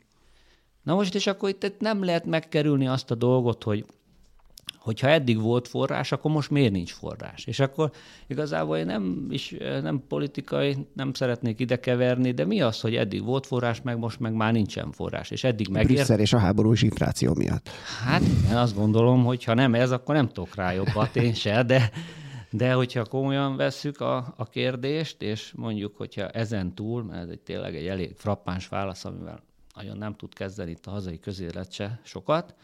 Na 0.83 0.95
most, 0.95 1.15
és 1.15 1.27
akkor 1.27 1.49
itt 1.49 1.81
nem 1.81 2.05
lehet 2.05 2.27
megkerülni 2.27 2.87
azt 2.87 3.11
a 3.11 3.15
dolgot, 3.15 3.63
hogy 3.63 3.87
hogyha 4.83 5.09
eddig 5.09 5.41
volt 5.41 5.69
forrás, 5.69 6.13
akkor 6.13 6.31
most 6.31 6.51
miért 6.51 6.73
nincs 6.73 6.93
forrás? 6.93 7.45
És 7.47 7.61
akkor 7.61 7.91
igazából 8.27 8.77
én 8.77 8.87
nem, 8.87 9.27
is, 9.31 9.55
nem 9.83 10.03
politikai, 10.09 10.77
nem 10.93 11.13
szeretnék 11.13 11.61
ide 11.61 11.81
keverni, 11.81 12.31
de 12.31 12.45
mi 12.45 12.61
az, 12.61 12.81
hogy 12.81 12.97
eddig 12.97 13.25
volt 13.25 13.47
forrás, 13.47 13.83
meg 13.83 13.99
most 13.99 14.21
meg 14.21 14.33
már 14.33 14.53
nincsen 14.53 14.93
forrás, 14.93 15.31
és 15.31 15.45
eddig 15.45 15.69
megért... 15.69 15.95
Brüsszel 15.95 16.19
és 16.19 16.33
a 16.33 16.39
háborús 16.39 16.83
infláció 16.83 17.35
miatt. 17.35 17.69
Hát 18.05 18.23
én 18.51 18.57
azt 18.57 18.75
gondolom, 18.75 19.25
hogy 19.25 19.45
ha 19.45 19.55
nem 19.55 19.75
ez, 19.75 19.91
akkor 19.91 20.15
nem 20.15 20.29
tudok 20.29 20.55
rá 20.55 20.73
jobbat 20.73 21.17
én 21.17 21.35
se, 21.35 21.63
de, 21.63 21.91
de 22.51 22.73
hogyha 22.73 23.05
komolyan 23.05 23.57
vesszük 23.57 24.01
a, 24.01 24.35
a 24.37 24.45
kérdést, 24.45 25.23
és 25.23 25.53
mondjuk, 25.57 25.97
hogyha 25.97 26.29
ezen 26.29 26.75
túl, 26.75 27.03
mert 27.03 27.23
ez 27.23 27.29
egy 27.29 27.41
tényleg 27.41 27.77
egy 27.77 27.87
elég 27.87 28.15
frappáns 28.17 28.69
válasz, 28.69 29.05
amivel 29.05 29.43
nagyon 29.75 29.97
nem 29.97 30.15
tud 30.15 30.35
kezdeni 30.35 30.71
itt 30.71 30.87
a 30.87 30.91
hazai 30.91 31.19
közélet 31.19 31.73
se 31.73 32.01
sokat, 32.03 32.55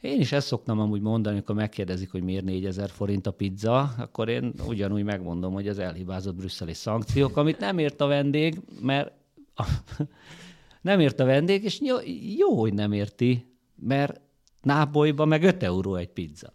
én 0.00 0.20
is 0.20 0.32
ezt 0.32 0.46
szoktam 0.46 0.80
amúgy 0.80 1.00
mondani, 1.00 1.34
amikor 1.34 1.54
megkérdezik, 1.54 2.10
hogy 2.10 2.22
miért 2.22 2.44
4000 2.44 2.90
forint 2.90 3.26
a 3.26 3.30
pizza, 3.30 3.94
akkor 3.98 4.28
én 4.28 4.52
ugyanúgy 4.66 5.02
megmondom, 5.02 5.52
hogy 5.52 5.68
az 5.68 5.78
elhibázott 5.78 6.34
brüsszeli 6.34 6.74
szankciók, 6.74 7.36
amit 7.36 7.58
nem 7.58 7.78
ért 7.78 8.00
a 8.00 8.06
vendég, 8.06 8.60
mert 8.80 9.12
nem 10.80 11.00
ért 11.00 11.20
a 11.20 11.24
vendég, 11.24 11.64
és 11.64 11.80
jó, 11.80 11.96
jó, 12.36 12.60
hogy 12.60 12.74
nem 12.74 12.92
érti, 12.92 13.54
mert 13.76 14.20
Nápolyban 14.62 15.28
meg 15.28 15.42
5 15.42 15.62
euró 15.62 15.94
egy 15.94 16.08
pizza. 16.08 16.52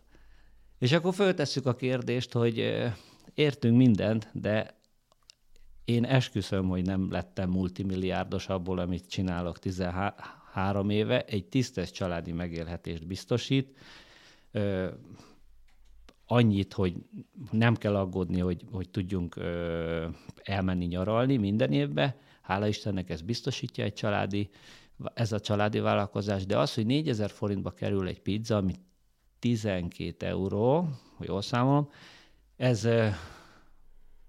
És 0.80 0.92
akkor 0.92 1.14
föltesszük 1.14 1.66
a 1.66 1.76
kérdést, 1.76 2.32
hogy 2.32 2.84
értünk 3.34 3.78
mindent, 3.78 4.30
de 4.34 4.80
én 5.86 6.06
esküszöm, 6.06 6.68
hogy 6.68 6.86
nem 6.86 7.12
lettem 7.12 7.50
multimilliárdos 7.50 8.48
abból, 8.48 8.80
amit 8.80 9.10
csinálok 9.10 9.60
13 9.60 10.14
három 10.56 10.90
éve 10.90 11.26
egy 11.26 11.46
tisztes 11.46 11.92
családi 11.92 12.32
megélhetést 12.32 13.08
biztosít, 13.08 13.78
ö, 14.52 14.88
annyit, 16.26 16.74
hogy 16.74 16.96
nem 17.52 17.76
kell 17.76 17.96
aggódni, 17.96 18.40
hogy, 18.40 18.66
hogy 18.72 18.90
tudjunk 18.90 19.36
ö, 19.36 20.08
elmenni 20.44 20.86
nyaralni 20.86 21.38
minden 21.38 21.72
évben. 21.72 22.16
Hála 22.42 22.68
Istennek 22.68 23.10
ez 23.10 23.22
biztosítja 23.22 23.84
egy 23.84 23.94
családi, 23.94 24.50
ez 25.14 25.32
a 25.32 25.40
családi 25.40 25.80
vállalkozás, 25.80 26.46
de 26.46 26.58
az, 26.58 26.74
hogy 26.74 26.86
4000 26.86 27.30
forintba 27.30 27.72
kerül 27.72 28.08
egy 28.08 28.22
pizza, 28.22 28.58
ami 28.58 28.74
12 29.40 30.26
euró, 30.26 30.90
hogy 31.16 31.28
jól 31.28 31.42
számolom, 31.42 31.90
ez 32.58 32.88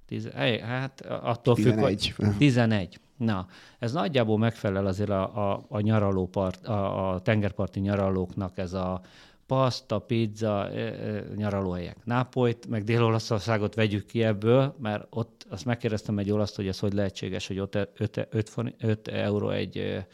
Tiz, 0.07 0.29
hát 0.61 1.01
attól 1.01 1.55
11. 1.55 2.09
függ, 2.09 2.27
hogy 2.27 2.37
11. 2.37 3.01
Na, 3.17 3.47
ez 3.79 3.93
nagyjából 3.93 4.39
megfelel 4.39 4.87
azért 4.87 5.11
a, 5.11 5.53
a, 5.53 5.65
a 5.69 5.81
nyaralópart, 5.81 6.67
a, 6.67 7.11
a 7.11 7.21
tengerparti 7.21 7.81
nyaralóknak 7.81 8.59
ez 8.59 8.73
a 8.73 9.01
pasta, 9.47 9.99
pizza, 9.99 10.71
e, 10.71 10.79
e, 10.79 11.25
nyaralóhelyek. 11.35 12.05
Nápolyt, 12.05 12.67
meg 12.67 12.85
Dél-Olaszországot 12.85 13.75
vegyük 13.75 14.07
ki 14.07 14.23
ebből, 14.23 14.77
mert 14.79 15.07
ott 15.11 15.47
azt 15.51 15.65
megkérdeztem 15.65 16.19
egy 16.19 16.31
olaszt, 16.31 16.57
hogy 16.57 16.67
ez 16.69 16.79
hogy 16.79 16.93
lehetséges, 16.93 17.47
hogy 17.47 17.59
ott 17.59 17.75
5, 17.75 18.29
5, 18.31 18.75
5 18.79 19.09
euró 19.09 19.51
egy, 19.51 20.05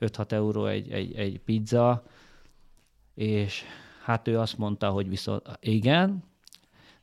5-6 0.00 0.32
euró 0.32 0.66
egy, 0.66 0.90
egy, 0.90 1.14
egy 1.14 1.40
pizza, 1.40 2.02
és 3.14 3.62
hát 4.04 4.28
ő 4.28 4.38
azt 4.38 4.58
mondta, 4.58 4.88
hogy 4.90 5.08
viszont 5.08 5.42
igen, 5.60 6.24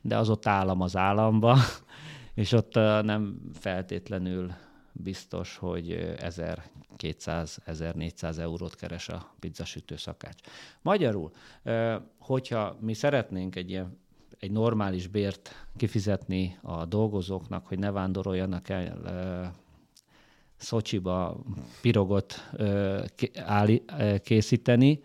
de 0.02 0.18
az 0.18 0.30
ott 0.30 0.48
állam 0.48 0.82
az 0.82 0.98
államba, 0.98 1.58
és 2.34 2.52
ott 2.52 2.74
nem 3.04 3.52
feltétlenül 3.54 4.52
biztos, 4.94 5.58
hogy 5.58 6.16
1200-1400 6.18 8.38
eurót 8.38 8.76
keres 8.76 9.10
a 9.10 9.34
pizzasütő 9.40 9.96
szakács. 9.96 10.42
Magyarul, 10.82 11.32
hogyha 12.18 12.78
mi 12.80 12.94
szeretnénk 12.94 13.56
egy 13.56 13.70
ilyen 13.70 13.98
egy 14.40 14.52
normális 14.52 15.08
bért 15.08 15.68
kifizetni 15.78 16.58
a 16.62 16.86
dolgozóknak, 16.86 17.68
hogy 17.68 17.80
ne 17.80 17.92
vándoroljanak 17.92 18.70
el 18.70 19.54
Szocsiba 20.56 21.44
pirogot 21.82 22.50
készíteni, 24.24 25.02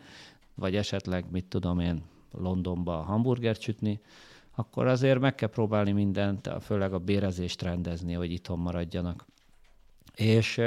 vagy 0.55 0.77
esetleg, 0.77 1.31
mit 1.31 1.47
tudom 1.47 1.79
én, 1.79 2.03
Londonba 2.31 2.97
hamburgert 2.97 3.61
sütni, 3.61 4.01
akkor 4.55 4.87
azért 4.87 5.20
meg 5.20 5.35
kell 5.35 5.49
próbálni 5.49 5.92
mindent, 5.92 6.51
főleg 6.61 6.92
a 6.92 6.99
bérezést 6.99 7.62
rendezni, 7.62 8.12
hogy 8.12 8.31
itthon 8.31 8.59
maradjanak. 8.59 9.27
És, 10.14 10.61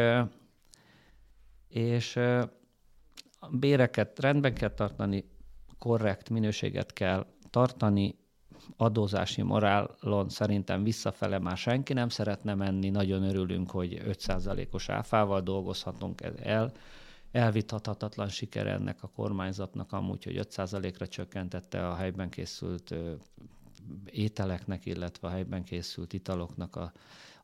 és 1.68 2.20
béreket 3.52 4.20
rendben 4.20 4.54
kell 4.54 4.74
tartani, 4.74 5.26
korrekt 5.80 6.30
minőséget 6.30 6.94
kell 6.94 7.26
tartani, 7.50 8.16
adózási 8.78 9.42
morálon 9.42 10.30
szerintem 10.30 10.84
visszafele 10.84 11.40
már 11.40 11.58
senki 11.58 11.94
nem 11.94 12.10
szeretne 12.10 12.54
menni, 12.54 12.90
nagyon 12.90 13.24
örülünk, 13.24 13.72
hogy 13.72 14.02
5%-os 14.06 14.90
áfával 14.90 15.42
dolgozhatunk 15.42 16.22
el, 16.44 16.72
elvitathatatlan 17.32 18.30
siker 18.30 18.68
ennek 18.68 19.04
a 19.04 19.08
kormányzatnak 19.08 19.92
amúgy, 19.92 20.24
hogy 20.24 20.40
5%-ra 20.50 21.08
csökkentette 21.08 21.88
a 21.88 21.96
helyben 21.96 22.30
készült 22.30 22.96
ételeknek, 24.06 24.86
illetve 24.86 25.28
a 25.28 25.32
helyben 25.32 25.64
készült 25.64 26.14
italoknak 26.14 26.76
a 26.76 26.92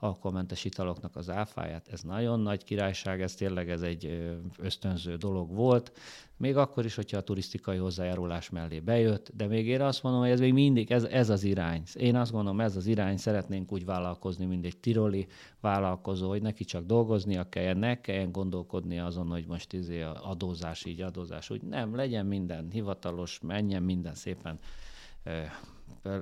alkoholmentes 0.03 0.65
italoknak 0.65 1.15
az 1.15 1.29
áfáját. 1.29 1.87
Ez 1.87 2.01
nagyon 2.01 2.39
nagy 2.39 2.63
királyság, 2.63 3.21
ez 3.21 3.35
tényleg 3.35 3.69
ez 3.69 3.81
egy 3.81 4.31
ösztönző 4.57 5.15
dolog 5.15 5.53
volt, 5.53 5.91
még 6.37 6.57
akkor 6.57 6.85
is, 6.85 6.95
hogyha 6.95 7.17
a 7.17 7.21
turisztikai 7.21 7.77
hozzájárulás 7.77 8.49
mellé 8.49 8.79
bejött, 8.79 9.31
de 9.35 9.47
még 9.47 9.67
én 9.67 9.81
azt 9.81 10.03
mondom, 10.03 10.21
hogy 10.21 10.29
ez 10.29 10.39
még 10.39 10.53
mindig, 10.53 10.91
ez, 10.91 11.03
ez 11.03 11.29
az 11.29 11.43
irány. 11.43 11.83
Én 11.93 12.15
azt 12.15 12.31
gondolom, 12.31 12.59
ez 12.59 12.75
az 12.75 12.85
irány, 12.85 13.17
szeretnénk 13.17 13.71
úgy 13.71 13.85
vállalkozni, 13.85 14.45
mint 14.45 14.65
egy 14.65 14.77
tiroli 14.77 15.27
vállalkozó, 15.61 16.29
hogy 16.29 16.41
neki 16.41 16.63
csak 16.63 16.85
dolgoznia 16.85 17.49
kell, 17.49 17.73
ne 17.73 18.01
kelljen 18.01 18.31
gondolkodni 18.31 18.99
azon, 18.99 19.27
hogy 19.27 19.45
most 19.47 19.73
izé 19.73 20.01
adózás 20.01 20.85
így, 20.85 21.01
adózás 21.01 21.49
úgy. 21.49 21.61
Nem, 21.61 21.95
legyen 21.95 22.25
minden 22.25 22.67
hivatalos, 22.71 23.39
menjen 23.41 23.83
minden 23.83 24.15
szépen 24.15 24.59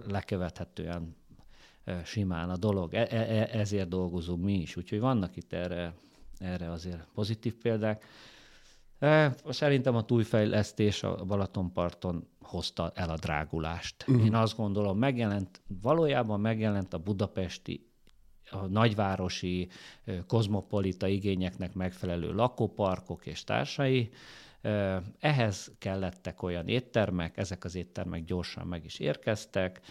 lekövethetően 0.08 1.16
simán 2.04 2.50
a 2.50 2.58
dolog. 2.58 2.94
E, 2.94 3.08
e, 3.10 3.18
e, 3.18 3.50
ezért 3.60 3.88
dolgozunk 3.88 4.44
mi 4.44 4.54
is. 4.54 4.76
Úgyhogy 4.76 5.00
vannak 5.00 5.36
itt 5.36 5.54
erre, 5.54 5.94
erre 6.38 6.72
azért 6.72 7.08
pozitív 7.14 7.56
példák. 7.56 8.06
Szerintem 9.50 9.96
a 9.96 10.06
túlfejlesztés 10.06 11.04
a 11.04 11.26
Balatonparton 11.26 12.28
hozta 12.40 12.92
el 12.96 13.10
a 13.10 13.16
drágulást. 13.16 14.06
Uh-huh. 14.08 14.26
Én 14.26 14.36
azt 14.36 14.56
gondolom, 14.56 14.98
megjelent, 14.98 15.62
valójában 15.82 16.40
megjelent 16.40 16.94
a 16.94 16.98
budapesti 16.98 17.92
a 18.52 18.66
nagyvárosi 18.68 19.70
kozmopolita 20.28 21.08
igényeknek 21.08 21.74
megfelelő 21.74 22.34
lakóparkok 22.34 23.26
és 23.26 23.44
társai. 23.44 24.10
Ehhez 25.20 25.72
kellettek 25.78 26.44
olyan 26.44 26.68
éttermek, 26.68 27.38
ezek 27.38 27.64
az 27.64 27.76
éttermek 27.76 28.24
gyorsan 28.24 28.68
meg 28.68 28.86
is 28.86 29.00
érkeztek, 29.00 29.82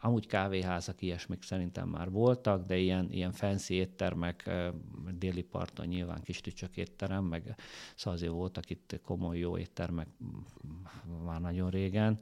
Amúgy 0.00 0.26
kávéházak, 0.26 1.02
ilyesmik 1.02 1.42
szerintem 1.42 1.88
már 1.88 2.10
voltak, 2.10 2.66
de 2.66 2.76
ilyen, 2.76 3.08
ilyen 3.10 3.32
fancy 3.32 3.74
éttermek, 3.74 4.50
déli 5.18 5.42
parton 5.42 5.86
nyilván 5.86 6.22
kis 6.22 6.40
tücsök 6.40 6.76
étterem, 6.76 7.24
meg 7.24 7.54
szóval 7.94 8.14
azért 8.18 8.32
voltak 8.32 8.70
itt 8.70 9.00
komoly 9.04 9.38
jó 9.38 9.58
éttermek 9.58 10.08
már 11.24 11.40
nagyon 11.40 11.70
régen. 11.70 12.20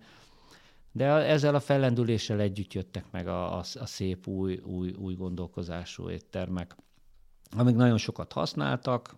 De 0.92 1.04
ezzel 1.04 1.54
a 1.54 1.60
fellendüléssel 1.60 2.40
együtt 2.40 2.72
jöttek 2.72 3.10
meg 3.10 3.26
a, 3.26 3.56
a, 3.56 3.58
a 3.58 3.86
szép 3.86 4.26
új, 4.26 4.56
új, 4.56 4.90
új 4.90 5.14
gondolkozású 5.14 6.08
éttermek, 6.08 6.76
amik 7.56 7.74
nagyon 7.74 7.98
sokat 7.98 8.32
használtak, 8.32 9.16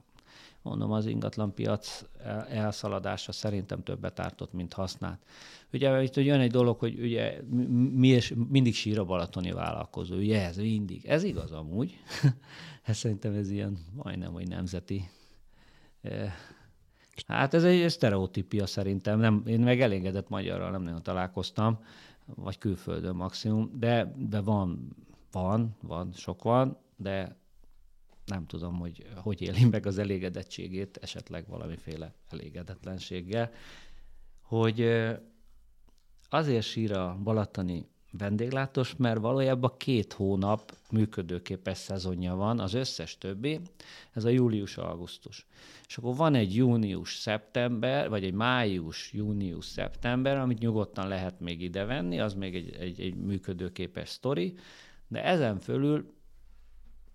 mondom, 0.67 0.93
az 0.93 1.07
ingatlanpiac 1.07 2.03
elszaladása 2.49 3.33
szerintem 3.33 3.83
többet 3.83 4.21
ártott, 4.21 4.53
mint 4.53 4.73
használt. 4.73 5.21
Ugye 5.73 6.03
itt 6.03 6.17
jön 6.17 6.41
egy 6.41 6.51
dolog, 6.51 6.79
hogy 6.79 7.01
ugye 7.01 7.41
mi 7.93 8.09
és 8.09 8.35
mindig 8.49 8.75
sír 8.75 8.99
a 8.99 9.05
balatoni 9.05 9.53
vállalkozó, 9.53 10.17
ugye 10.17 10.47
ez 10.47 10.57
mindig. 10.57 11.07
Ez 11.07 11.23
igaz 11.23 11.53
amúgy. 11.53 11.97
ez 12.83 12.97
szerintem 12.97 13.35
ez 13.35 13.51
ilyen 13.51 13.79
majdnem, 14.03 14.33
hogy 14.33 14.49
nemzeti. 14.49 15.09
Hát 17.27 17.55
ez 17.55 17.65
egy 17.65 17.91
sztereotípia 17.91 18.67
szerintem. 18.67 19.19
Nem, 19.19 19.43
én 19.47 19.61
meg 19.61 19.81
elégedett 19.81 20.29
magyarral 20.29 20.71
nem 20.71 20.83
nagyon 20.83 21.03
találkoztam. 21.03 21.79
vagy 22.35 22.59
külföldön 22.59 23.15
maximum, 23.15 23.71
de, 23.79 24.15
de 24.17 24.41
van, 24.41 24.97
van, 25.33 25.77
van, 25.83 26.13
sok 26.13 26.43
van, 26.43 26.79
de 26.97 27.37
nem 28.27 28.47
tudom, 28.47 28.79
hogy 28.79 29.07
hogy 29.17 29.43
éli 29.43 29.65
meg 29.65 29.87
az 29.87 29.99
elégedettségét, 29.99 30.99
esetleg 31.03 31.49
valamiféle 31.49 32.15
elégedetlenséggel, 32.31 33.51
hogy 34.43 34.81
azért 36.29 36.67
sír 36.67 36.93
a 36.93 37.19
balatoni 37.23 37.87
vendéglátós, 38.19 38.97
mert 38.97 39.21
valójában 39.21 39.77
két 39.77 40.13
hónap 40.13 40.73
működőképes 40.91 41.79
szezonja 41.79 42.35
van, 42.35 42.61
az 42.61 42.75
összes 42.75 43.19
többi, 43.19 43.61
ez 44.13 44.25
a 44.25 44.29
július-augusztus. 44.29 45.47
És 45.87 45.97
akkor 45.97 46.17
van 46.17 46.35
egy 46.35 46.55
június-szeptember, 46.55 48.09
vagy 48.09 48.25
egy 48.25 48.35
május-június-szeptember, 48.35 50.37
amit 50.37 50.59
nyugodtan 50.59 51.09
lehet 51.09 51.41
még 51.41 51.63
ide 51.63 51.85
venni, 51.85 52.21
az 52.21 52.35
még 52.35 52.55
egy, 52.55 52.75
egy, 52.79 53.01
egy 53.01 53.15
működőképes 53.15 54.09
sztori, 54.09 54.55
de 55.09 55.25
ezen 55.25 55.59
fölül 55.59 56.15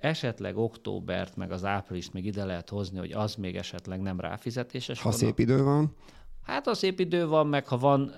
esetleg 0.01 0.57
októbert, 0.57 1.35
meg 1.35 1.51
az 1.51 1.65
áprilist 1.65 2.13
még 2.13 2.25
ide 2.25 2.45
lehet 2.45 2.69
hozni, 2.69 2.97
hogy 2.97 3.11
az 3.11 3.35
még 3.35 3.55
esetleg 3.55 4.01
nem 4.01 4.19
ráfizetéses. 4.19 5.01
Ha 5.01 5.11
szép 5.11 5.39
idő 5.39 5.63
van? 5.63 5.95
Hát 6.43 6.65
ha 6.65 6.73
szép 6.73 6.99
idő 6.99 7.27
van, 7.27 7.47
meg 7.47 7.67
ha 7.67 7.77
van, 7.77 8.13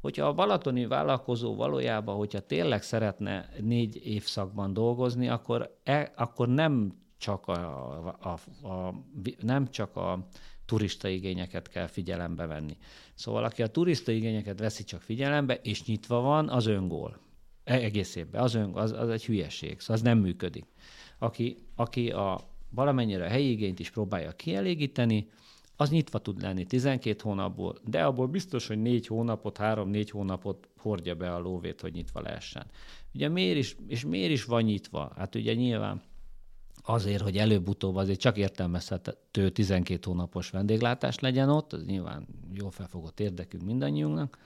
hogyha 0.00 0.26
a 0.26 0.32
balatoni 0.32 0.86
vállalkozó 0.86 1.54
valójában, 1.54 2.16
hogyha 2.16 2.40
tényleg 2.40 2.82
szeretne 2.82 3.48
négy 3.60 4.06
évszakban 4.06 4.72
dolgozni, 4.72 5.28
akkor, 5.28 5.78
e, 5.84 6.12
akkor 6.16 6.48
nem 6.48 6.92
csak 7.18 7.46
a, 7.46 7.52
a, 8.20 8.38
a, 8.62 8.68
a, 8.68 8.94
nem 9.40 9.70
csak 9.70 9.96
a 9.96 10.26
turista 10.66 11.08
igényeket 11.08 11.68
kell 11.68 11.86
figyelembe 11.86 12.46
venni. 12.46 12.76
Szóval 13.14 13.44
aki 13.44 13.62
a 13.62 13.66
turista 13.66 14.12
igényeket 14.12 14.58
veszi 14.58 14.84
csak 14.84 15.02
figyelembe, 15.02 15.54
és 15.54 15.84
nyitva 15.84 16.20
van, 16.20 16.48
az 16.48 16.66
öngól. 16.66 17.18
E, 17.64 17.74
egész 17.74 18.14
évben. 18.14 18.42
Az, 18.42 18.54
ön, 18.54 18.74
az, 18.74 18.92
az 18.92 19.08
egy 19.08 19.24
hülyeség. 19.24 19.80
Szóval 19.80 19.96
az 19.96 20.02
nem 20.02 20.18
működik. 20.18 20.64
Aki, 21.22 21.56
aki 21.74 22.10
a 22.10 22.40
valamennyire 22.70 23.24
a 23.24 23.28
helyi 23.28 23.50
igényt 23.50 23.78
is 23.78 23.90
próbálja 23.90 24.32
kielégíteni, 24.32 25.28
az 25.76 25.90
nyitva 25.90 26.18
tud 26.18 26.42
lenni 26.42 26.64
12 26.64 27.20
hónapból, 27.22 27.78
de 27.84 28.04
abból 28.04 28.26
biztos, 28.26 28.66
hogy 28.66 28.82
4 28.82 29.06
hónapot, 29.06 29.58
3-4 29.60 30.08
hónapot 30.10 30.68
hordja 30.78 31.14
be 31.14 31.34
a 31.34 31.38
lóvét, 31.38 31.80
hogy 31.80 31.92
nyitva 31.92 32.20
lehessen. 32.20 32.66
Ugye 33.14 33.28
miért 33.28 33.56
is, 33.56 33.76
és 33.86 34.04
miért 34.04 34.30
is 34.30 34.44
van 34.44 34.62
nyitva? 34.62 35.12
Hát 35.16 35.34
ugye 35.34 35.54
nyilván 35.54 36.02
azért, 36.82 37.22
hogy 37.22 37.36
előbb-utóbb 37.38 37.96
azért 37.96 38.20
csak 38.20 38.36
értelmezhető 38.36 39.50
12 39.50 40.00
hónapos 40.04 40.50
vendéglátás 40.50 41.18
legyen 41.18 41.48
ott, 41.48 41.72
az 41.72 41.84
nyilván 41.84 42.26
jó 42.54 42.68
felfogott 42.68 43.20
érdekünk 43.20 43.62
mindannyiunknak, 43.62 44.38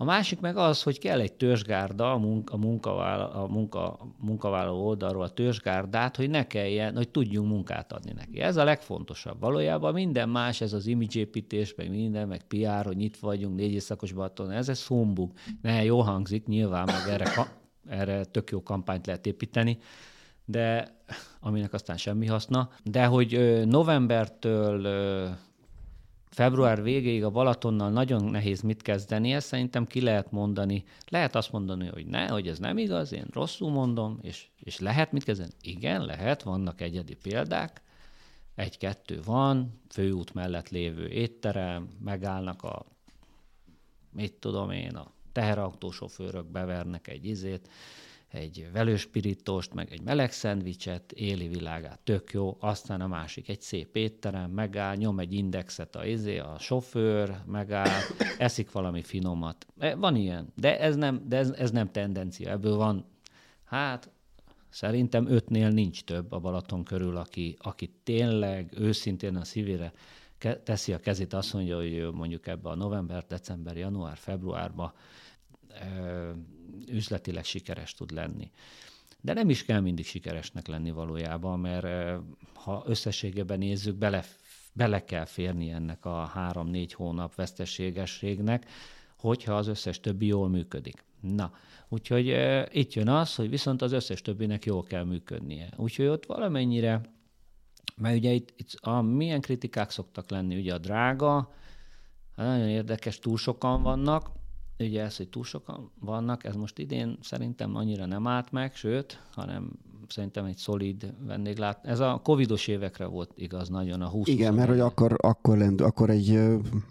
a 0.00 0.04
másik 0.04 0.40
meg 0.40 0.56
az, 0.56 0.82
hogy 0.82 0.98
kell 0.98 1.20
egy 1.20 1.32
törzsgárda 1.32 2.12
a, 2.12 2.18
munka, 2.18 2.54
a, 2.54 2.56
munkavállaló, 2.56 3.42
a 3.42 3.46
munka, 3.46 3.98
munkavállaló 4.18 4.86
oldalról 4.86 5.22
a 5.22 5.28
törzsgárdát, 5.28 6.16
hogy 6.16 6.30
ne 6.30 6.46
kelljen, 6.46 6.96
hogy 6.96 7.08
tudjunk 7.08 7.48
munkát 7.48 7.92
adni 7.92 8.12
neki. 8.12 8.40
Ez 8.40 8.56
a 8.56 8.64
legfontosabb. 8.64 9.40
Valójában 9.40 9.92
minden 9.92 10.28
más, 10.28 10.60
ez 10.60 10.72
az 10.72 10.86
imidzsépítés, 10.86 11.74
meg 11.74 11.90
minden, 11.90 12.28
meg 12.28 12.42
PR, 12.42 12.84
hogy 12.84 12.96
nyitva 12.96 13.26
vagyunk, 13.26 13.56
négy 13.56 13.72
éjszakos 13.72 14.12
baton, 14.12 14.50
ez 14.50 14.68
egy 14.68 14.76
szombug. 14.76 15.32
Ne, 15.62 15.84
jó 15.84 16.00
hangzik, 16.00 16.46
nyilván, 16.46 16.84
meg 16.86 17.20
erre, 17.20 17.46
erre 17.88 18.24
tök 18.24 18.50
jó 18.50 18.62
kampányt 18.62 19.06
lehet 19.06 19.26
építeni, 19.26 19.78
de 20.44 20.96
aminek 21.40 21.72
aztán 21.72 21.96
semmi 21.96 22.26
haszna. 22.26 22.70
De 22.84 23.04
hogy 23.04 23.62
novembertől 23.66 24.86
február 26.38 26.82
végéig 26.82 27.24
a 27.24 27.30
Balatonnal 27.30 27.90
nagyon 27.90 28.24
nehéz 28.24 28.60
mit 28.60 28.82
kezdeni, 28.82 29.32
ezt 29.32 29.46
szerintem 29.46 29.86
ki 29.86 30.00
lehet 30.00 30.30
mondani. 30.30 30.84
Lehet 31.08 31.34
azt 31.34 31.52
mondani, 31.52 31.86
hogy 31.86 32.06
ne, 32.06 32.28
hogy 32.28 32.48
ez 32.48 32.58
nem 32.58 32.78
igaz, 32.78 33.12
én 33.12 33.26
rosszul 33.32 33.70
mondom, 33.70 34.18
és, 34.22 34.46
és 34.58 34.78
lehet 34.78 35.12
mit 35.12 35.24
kezdeni? 35.24 35.50
Igen, 35.60 36.04
lehet, 36.04 36.42
vannak 36.42 36.80
egyedi 36.80 37.14
példák, 37.14 37.82
egy-kettő 38.54 39.20
van, 39.24 39.80
főút 39.90 40.34
mellett 40.34 40.68
lévő 40.68 41.08
étterem, 41.08 41.88
megállnak 42.04 42.62
a, 42.62 42.86
mit 44.12 44.32
tudom 44.32 44.70
én, 44.70 44.96
a 44.96 45.12
teherautósofőrök 45.32 46.46
bevernek 46.46 47.08
egy 47.08 47.24
izét, 47.24 47.68
egy 48.28 48.68
velőspiritost, 48.72 49.74
meg 49.74 49.92
egy 49.92 50.02
meleg 50.02 50.32
szendvicset, 50.32 51.12
éli 51.12 51.48
világát, 51.48 51.98
tök 52.04 52.32
jó, 52.32 52.56
aztán 52.60 53.00
a 53.00 53.06
másik 53.06 53.48
egy 53.48 53.60
szép 53.60 53.96
étterem, 53.96 54.50
megáll, 54.50 54.96
nyom 54.96 55.18
egy 55.18 55.32
indexet 55.32 55.96
a, 55.96 56.06
izé, 56.06 56.38
a 56.38 56.56
sofőr, 56.58 57.36
megáll, 57.46 58.00
eszik 58.38 58.72
valami 58.72 59.02
finomat. 59.02 59.66
E, 59.78 59.94
van 59.94 60.16
ilyen, 60.16 60.52
de 60.54 60.80
ez 60.80 60.96
nem, 60.96 61.22
de 61.28 61.36
ez, 61.36 61.50
ez 61.50 61.70
nem 61.70 61.90
tendencia, 61.90 62.50
ebből 62.50 62.76
van, 62.76 63.04
hát 63.64 64.10
szerintem 64.68 65.26
ötnél 65.26 65.68
nincs 65.68 66.04
több 66.04 66.32
a 66.32 66.38
Balaton 66.38 66.84
körül, 66.84 67.16
aki, 67.16 67.56
aki 67.58 67.90
tényleg 68.02 68.72
őszintén 68.76 69.36
a 69.36 69.44
szívére 69.44 69.92
teszi 70.64 70.92
a 70.92 70.98
kezét, 70.98 71.32
azt 71.32 71.52
mondja, 71.52 71.76
hogy 71.76 72.08
mondjuk 72.12 72.46
ebbe 72.46 72.68
a 72.68 72.74
november, 72.74 73.24
december, 73.26 73.76
január, 73.76 74.16
februárba 74.16 74.94
üzletileg 76.88 77.44
sikeres 77.44 77.94
tud 77.94 78.10
lenni. 78.10 78.50
De 79.20 79.32
nem 79.32 79.50
is 79.50 79.64
kell 79.64 79.80
mindig 79.80 80.06
sikeresnek 80.06 80.66
lenni 80.66 80.90
valójában, 80.90 81.60
mert 81.60 82.20
ha 82.54 82.82
összességében 82.86 83.58
nézzük, 83.58 83.96
bele, 83.96 84.24
bele 84.72 85.04
kell 85.04 85.24
férni 85.24 85.70
ennek 85.70 86.04
a 86.04 86.24
három-négy 86.24 86.92
hónap 86.92 87.34
veszteségességnek, 87.34 88.70
hogyha 89.18 89.56
az 89.56 89.66
összes 89.66 90.00
többi 90.00 90.26
jól 90.26 90.48
működik. 90.48 91.04
Na, 91.20 91.52
úgyhogy 91.88 92.26
itt 92.70 92.92
jön 92.92 93.08
az, 93.08 93.34
hogy 93.34 93.50
viszont 93.50 93.82
az 93.82 93.92
összes 93.92 94.22
többinek 94.22 94.64
jól 94.64 94.82
kell 94.82 95.04
működnie. 95.04 95.68
Úgyhogy 95.76 96.06
ott 96.06 96.26
valamennyire, 96.26 97.00
mert 97.96 98.16
ugye 98.16 98.30
itt, 98.30 98.52
itt 98.56 98.72
a, 98.80 99.00
milyen 99.02 99.40
kritikák 99.40 99.90
szoktak 99.90 100.30
lenni, 100.30 100.56
ugye 100.56 100.74
a 100.74 100.78
drága, 100.78 101.54
nagyon 102.36 102.68
érdekes, 102.68 103.18
túl 103.18 103.36
sokan 103.36 103.82
vannak, 103.82 104.30
ugye 104.78 105.02
ez, 105.02 105.16
hogy 105.16 105.28
túl 105.28 105.44
sokan 105.44 105.90
vannak, 106.00 106.44
ez 106.44 106.54
most 106.54 106.78
idén 106.78 107.18
szerintem 107.22 107.76
annyira 107.76 108.06
nem 108.06 108.26
állt 108.26 108.52
meg, 108.52 108.74
sőt, 108.74 109.22
hanem 109.34 109.70
szerintem 110.08 110.44
egy 110.44 110.56
szolid 110.56 111.14
vendéglát. 111.26 111.86
Ez 111.86 112.00
a 112.00 112.20
covidos 112.22 112.66
évekre 112.66 113.06
volt 113.06 113.32
igaz 113.34 113.68
nagyon, 113.68 114.02
a 114.02 114.08
20 114.08 114.28
Igen, 114.28 114.54
mert 114.54 114.68
hogy 114.68 114.80
akkor, 114.80 115.16
akkor, 115.18 115.56
lendül, 115.56 115.86
akkor 115.86 116.10
egy, 116.10 116.26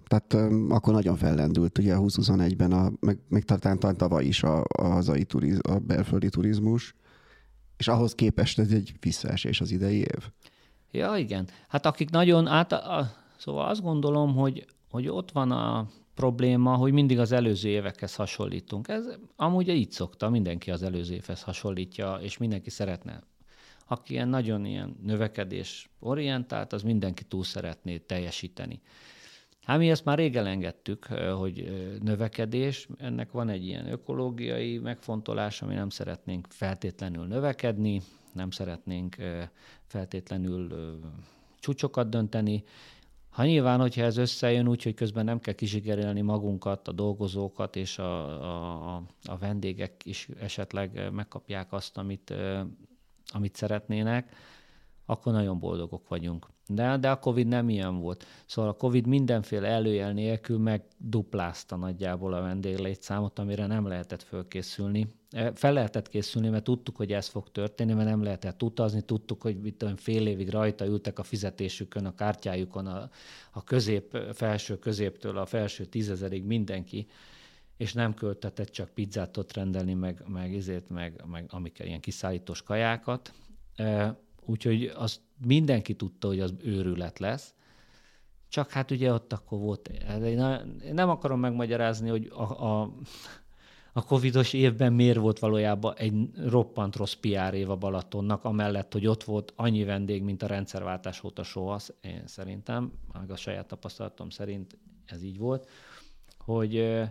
tehát 0.07 0.33
akkor 0.69 0.93
nagyon 0.93 1.15
fellendült 1.15 1.77
ugye 1.77 1.93
a 1.95 1.99
2021-ben, 1.99 2.71
a, 2.71 2.91
meg, 2.99 3.19
meg 3.27 3.43
talán 3.43 3.97
tavaly 3.97 4.25
is 4.25 4.43
a, 4.43 4.63
a 4.77 4.83
hazai 4.83 5.23
turiz, 5.23 5.59
a 5.69 5.79
belföldi 5.79 6.29
turizmus, 6.29 6.95
és 7.77 7.87
ahhoz 7.87 8.15
képest 8.15 8.59
ez 8.59 8.71
egy 8.71 8.93
visszaesés 8.99 9.61
az 9.61 9.71
idei 9.71 9.97
év. 9.97 10.31
Ja, 10.91 11.15
igen. 11.15 11.47
Hát 11.67 11.85
akik 11.85 12.09
nagyon 12.09 12.47
át, 12.47 12.71
a, 12.71 13.11
szóval 13.37 13.67
azt 13.67 13.81
gondolom, 13.81 14.35
hogy, 14.35 14.65
hogy 14.89 15.07
ott 15.07 15.31
van 15.31 15.51
a 15.51 15.87
probléma, 16.17 16.75
hogy 16.75 16.91
mindig 16.91 17.19
az 17.19 17.31
előző 17.31 17.69
évekhez 17.69 18.15
hasonlítunk. 18.15 18.87
Ez 18.87 19.05
amúgy 19.35 19.67
így 19.67 19.91
szokta, 19.91 20.29
mindenki 20.29 20.71
az 20.71 20.83
előző 20.83 21.13
évhez 21.13 21.41
hasonlítja, 21.41 22.19
és 22.21 22.37
mindenki 22.37 22.69
szeretne. 22.69 23.23
Aki 23.87 24.13
ilyen 24.13 24.27
nagyon 24.27 24.65
ilyen 24.65 24.97
növekedés 25.03 25.89
orientált, 25.99 26.73
az 26.73 26.81
mindenki 26.81 27.23
túl 27.23 27.43
szeretné 27.43 27.97
teljesíteni. 27.97 28.81
Hát 29.63 29.77
mi 29.77 29.89
ezt 29.89 30.05
már 30.05 30.17
régen 30.17 30.45
engedtük, 30.45 31.05
hogy 31.37 31.71
növekedés, 32.03 32.87
ennek 32.97 33.31
van 33.31 33.49
egy 33.49 33.65
ilyen 33.65 33.91
ökológiai 33.91 34.77
megfontolás, 34.77 35.61
ami 35.61 35.73
nem 35.73 35.89
szeretnénk 35.89 36.47
feltétlenül 36.49 37.25
növekedni, 37.25 38.01
nem 38.33 38.51
szeretnénk 38.51 39.15
feltétlenül 39.87 40.69
csúcsokat 41.59 42.09
dönteni, 42.09 42.63
ha 43.37 43.45
nyilván, 43.45 43.79
hogyha 43.79 44.01
ez 44.01 44.17
összejön 44.17 44.67
úgy, 44.67 44.83
hogy 44.83 44.93
közben 44.93 45.25
nem 45.25 45.39
kell 45.39 45.53
kizsigerelni 45.53 46.21
magunkat, 46.21 46.87
a 46.87 46.91
dolgozókat 46.91 47.75
és 47.75 47.97
a, 47.97 48.95
a, 48.95 49.03
a 49.23 49.37
vendégek 49.37 50.05
is 50.05 50.29
esetleg 50.39 51.11
megkapják 51.11 51.73
azt, 51.73 51.97
amit, 51.97 52.33
amit 53.27 53.55
szeretnének, 53.55 54.35
akkor 55.05 55.33
nagyon 55.33 55.59
boldogok 55.59 56.07
vagyunk. 56.07 56.47
De, 56.67 56.97
de 56.97 57.09
a 57.09 57.19
Covid 57.19 57.47
nem 57.47 57.69
ilyen 57.69 57.99
volt. 57.99 58.25
Szóval 58.45 58.71
a 58.71 58.75
Covid 58.75 59.07
mindenféle 59.07 59.67
előjel 59.67 60.13
nélkül 60.13 60.57
megduplázta 60.57 61.75
nagyjából 61.75 62.33
a 62.33 62.41
vendéglétszámot, 62.41 63.39
amire 63.39 63.65
nem 63.65 63.87
lehetett 63.87 64.23
fölkészülni. 64.23 65.07
E, 65.29 65.51
fel 65.55 65.73
lehetett 65.73 66.09
készülni, 66.09 66.49
mert 66.49 66.63
tudtuk, 66.63 66.95
hogy 66.95 67.13
ez 67.13 67.27
fog 67.27 67.51
történni, 67.51 67.93
mert 67.93 68.09
nem 68.09 68.23
lehetett 68.23 68.63
utazni, 68.63 69.01
tudtuk, 69.01 69.41
hogy 69.41 69.61
mit 69.61 69.75
tudom, 69.75 69.95
fél 69.95 70.27
évig 70.27 70.49
rajta 70.49 70.85
ültek 70.85 71.19
a 71.19 71.23
fizetésükön, 71.23 72.05
a 72.05 72.15
kártyájukon, 72.15 72.87
a, 72.87 73.09
a 73.51 73.63
közép, 73.63 74.17
felső 74.33 74.79
középtől 74.79 75.37
a 75.37 75.45
felső 75.45 75.85
tízezerig 75.85 76.43
mindenki, 76.43 77.07
és 77.77 77.93
nem 77.93 78.13
költetett 78.13 78.69
csak 78.69 78.89
pizzát 78.89 79.37
ott 79.37 79.53
rendelni, 79.53 79.93
meg, 79.93 80.23
meg 80.27 80.53
izét, 80.53 80.89
meg, 80.89 81.23
meg 81.25 81.45
amik 81.49 81.79
ilyen 81.79 81.99
kiszállítós 81.99 82.63
kajákat. 82.63 83.33
Úgyhogy 84.49 84.91
azt 84.95 85.19
mindenki 85.45 85.95
tudta, 85.95 86.27
hogy 86.27 86.39
az 86.39 86.53
őrület 86.63 87.19
lesz, 87.19 87.53
csak 88.49 88.69
hát 88.69 88.91
ugye 88.91 89.13
ott 89.13 89.33
akkor 89.33 89.59
volt, 89.59 89.91
hát 90.07 90.21
én 90.21 90.93
nem 90.93 91.09
akarom 91.09 91.39
megmagyarázni, 91.39 92.09
hogy 92.09 92.31
a, 92.33 92.65
a, 92.65 92.93
a 93.93 94.03
covidos 94.03 94.53
évben 94.53 94.93
miért 94.93 95.17
volt 95.17 95.39
valójában 95.39 95.95
egy 95.97 96.13
roppant 96.47 96.95
rossz 96.95 97.13
PR 97.13 97.53
év 97.53 97.69
a 97.69 97.75
Balatonnak, 97.75 98.43
amellett, 98.43 98.93
hogy 98.93 99.07
ott 99.07 99.23
volt 99.23 99.53
annyi 99.55 99.83
vendég, 99.83 100.23
mint 100.23 100.43
a 100.43 100.47
rendszerváltás 100.47 101.23
óta 101.23 101.43
soha, 101.43 101.79
én 102.01 102.21
szerintem, 102.25 102.91
meg 103.13 103.31
a 103.31 103.35
saját 103.35 103.67
tapasztalatom 103.67 104.29
szerint 104.29 104.77
ez 105.05 105.23
így 105.23 105.37
volt, 105.37 105.69
hogy 106.37 107.03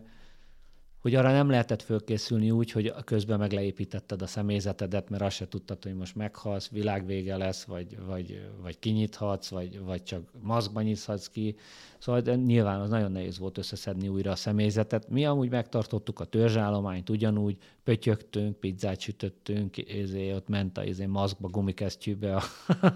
hogy 1.07 1.15
arra 1.15 1.33
nem 1.33 1.51
lehetett 1.51 1.83
fölkészülni 1.83 2.51
úgy, 2.51 2.71
hogy 2.71 2.95
közben 3.05 3.39
meg 3.39 3.53
leépítetted 3.53 4.23
a 4.23 4.27
személyzetedet, 4.27 5.09
mert 5.09 5.23
azt 5.23 5.37
se 5.37 5.49
tudtad, 5.49 5.83
hogy 5.83 5.95
most 5.95 6.15
meghalsz, 6.15 6.69
világvége 6.69 7.37
lesz, 7.37 7.65
vagy, 7.65 7.99
vagy, 8.07 8.49
vagy 8.63 8.79
kinyithatsz, 8.79 9.49
vagy, 9.49 9.81
vagy 9.81 10.03
csak 10.03 10.23
maszkban 10.41 10.83
nyithatsz 10.83 11.27
ki. 11.29 11.57
Szóval 11.99 12.35
nyilván 12.35 12.81
az 12.81 12.89
nagyon 12.89 13.13
nehéz 13.13 13.39
volt 13.39 13.59
összeszedni 13.59 14.09
újra 14.09 14.31
a 14.31 14.37
személyzetet. 14.37 15.09
Mi 15.09 15.27
amúgy 15.27 15.51
megtartottuk 15.51 16.21
a 16.21 16.25
törzsállományt 16.25 17.11
ugyanúgy, 17.11 17.57
pötyögtünk, 17.87 18.57
pizzát 18.57 19.01
sütöttünk, 19.01 19.77
ezért 19.79 20.37
ott 20.37 20.49
ment 20.49 20.79
a 20.79 20.83
ezért 20.83 21.11
maszkba, 21.11 21.49
gumikesztyűbe 21.49 22.37
a, 22.37 22.43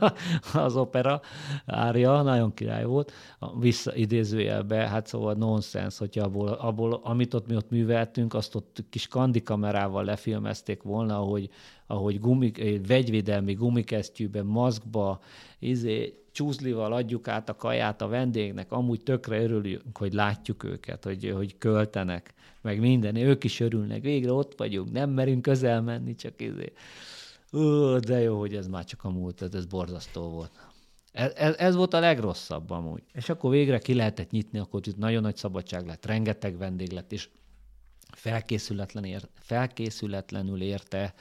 az 0.59 0.76
opera 0.76 1.20
árja, 1.66 2.22
nagyon 2.22 2.55
király 2.55 2.85
volt. 2.85 3.12
Vissza 3.61 3.94
idézőjelbe, 3.94 4.76
hát 4.76 5.07
szóval 5.07 5.35
nonsens, 5.35 5.98
hogyha 5.98 6.24
abból, 6.24 6.48
abból, 6.48 7.00
amit 7.03 7.35
ott 7.35 7.46
mi 7.46 7.57
ott 7.57 7.70
műveltünk, 7.70 8.35
azt 8.35 8.55
ott 8.55 8.85
kis 8.90 9.07
kandikamerával 9.07 10.05
lefilmezték 10.05 10.83
volna, 10.83 11.18
ahogy, 11.18 11.50
ahogy 11.90 12.20
gumik, 12.20 12.87
vegyvédelmi 12.87 13.53
gumikesztyűbe, 13.53 14.42
maszkba, 14.42 15.20
izé, 15.59 16.20
csúzlival 16.33 16.92
adjuk 16.92 17.29
át 17.29 17.48
a 17.48 17.57
kaját 17.57 18.03
a 18.03 18.09
vendégnek, 18.09 18.72
amúgy 18.72 19.03
tökre 19.03 19.42
örülünk, 19.42 19.98
hogy 19.98 20.12
látjuk 20.12 20.64
őket, 20.64 21.05
hogy, 21.05 21.33
hogy 21.35 21.59
költenek, 21.59 22.35
meg 22.62 22.81
minden, 22.81 23.16
ők 23.16 23.44
is 23.44 23.61
örülnek, 23.61 24.03
végre 24.03 24.33
ott 24.33 24.55
vagyunk, 24.57 24.92
nem 24.92 25.11
merünk 25.11 25.42
közel 25.42 25.83
menni, 25.83 26.14
csak 26.14 26.40
izé. 26.40 26.72
Ó, 27.53 27.98
de 27.98 28.20
jó, 28.20 28.38
hogy 28.38 28.55
ez 28.55 28.66
már 28.66 28.85
csak 28.85 29.05
a 29.05 29.11
múlt, 29.11 29.42
ez, 29.42 29.55
ez 29.55 29.66
borzasztó 29.66 30.29
volt. 30.29 30.53
Ez, 31.12 31.33
ez, 31.35 31.55
ez 31.57 31.74
volt 31.74 31.94
a 31.94 32.00
legrosszabb 32.00 32.70
amúgy. 32.70 33.03
És 33.12 33.29
akkor 33.29 33.50
végre 33.50 33.79
ki 33.79 33.94
lehetett 33.94 34.31
nyitni, 34.31 34.59
akkor 34.59 34.81
itt 34.85 34.96
nagyon 34.96 35.22
nagy 35.22 35.37
szabadság 35.37 35.87
lett, 35.87 36.07
rengeteg 36.07 36.59
vendég 36.59 36.90
lett, 36.90 37.12
és 37.12 37.29
felkészületlen 38.12 39.05
ér, 39.05 39.29
felkészületlenül 39.35 40.62
érte 40.62 41.14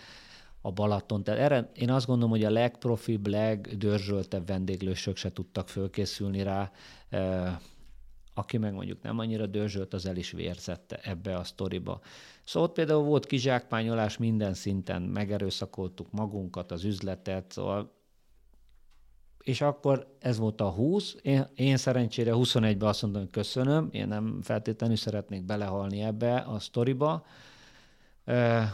a 0.61 0.71
Balaton. 0.71 1.23
Tehát 1.23 1.39
erre 1.39 1.71
én 1.75 1.91
azt 1.91 2.05
gondolom, 2.05 2.29
hogy 2.29 2.43
a 2.43 2.49
legprofibb, 2.49 3.27
legdörzsöltebb 3.27 4.47
vendéglősök 4.47 5.17
se 5.17 5.31
tudtak 5.31 5.69
fölkészülni 5.69 6.43
rá. 6.43 6.71
Aki 8.33 8.57
meg 8.57 8.73
mondjuk 8.73 9.01
nem 9.01 9.19
annyira 9.19 9.45
dörzsölt, 9.45 9.93
az 9.93 10.05
el 10.05 10.15
is 10.15 10.31
vérzette 10.31 10.99
ebbe 11.03 11.35
a 11.35 11.43
sztoriba. 11.43 11.99
Szóval 12.43 12.69
ott 12.69 12.75
például 12.75 13.03
volt 13.03 13.25
kizsákmányolás 13.25 14.17
minden 14.17 14.53
szinten, 14.53 15.01
megerőszakoltuk 15.01 16.11
magunkat, 16.11 16.71
az 16.71 16.83
üzletet, 16.83 17.51
szóval 17.51 17.97
és 19.43 19.61
akkor 19.61 20.15
ez 20.19 20.37
volt 20.37 20.61
a 20.61 20.69
20. 20.69 21.15
Én, 21.21 21.47
én 21.55 21.77
szerencsére 21.77 22.31
21-ben 22.35 22.89
azt 22.89 23.01
mondtam, 23.01 23.23
hogy 23.23 23.31
köszönöm, 23.31 23.89
én 23.91 24.07
nem 24.07 24.39
feltétlenül 24.41 24.95
szeretnék 24.95 25.45
belehalni 25.45 26.01
ebbe 26.01 26.35
a 26.35 26.59
sztoriba, 26.59 27.25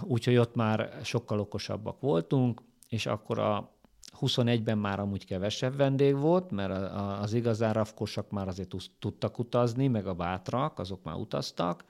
úgyhogy 0.01 0.37
ott 0.37 0.55
már 0.55 0.99
sokkal 1.03 1.39
okosabbak 1.39 1.99
voltunk, 2.01 2.61
és 2.89 3.05
akkor 3.05 3.39
a 3.39 3.73
21-ben 4.19 4.77
már 4.77 4.99
amúgy 4.99 5.25
kevesebb 5.25 5.75
vendég 5.75 6.15
volt, 6.15 6.51
mert 6.51 6.91
az 7.21 7.33
igazán 7.33 7.73
rafkosak 7.73 8.29
már 8.31 8.47
azért 8.47 8.75
tudtak 8.99 9.39
utazni, 9.39 9.87
meg 9.87 10.07
a 10.07 10.13
bátrak, 10.13 10.79
azok 10.79 11.03
már 11.03 11.15
utaztak, 11.15 11.85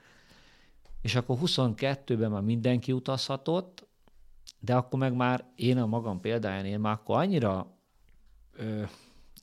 és 1.02 1.16
akkor 1.16 1.38
22-ben 1.42 2.32
már 2.32 2.42
mindenki 2.42 2.92
utazhatott, 2.92 3.88
de 4.60 4.76
akkor 4.76 5.00
meg 5.00 5.14
már 5.16 5.46
én 5.56 5.78
a 5.78 5.86
magam 5.86 6.20
példáján, 6.20 6.66
én 6.66 6.80
már 6.80 6.94
akkor 6.94 7.18
annyira, 7.18 7.68
ö, 8.54 8.84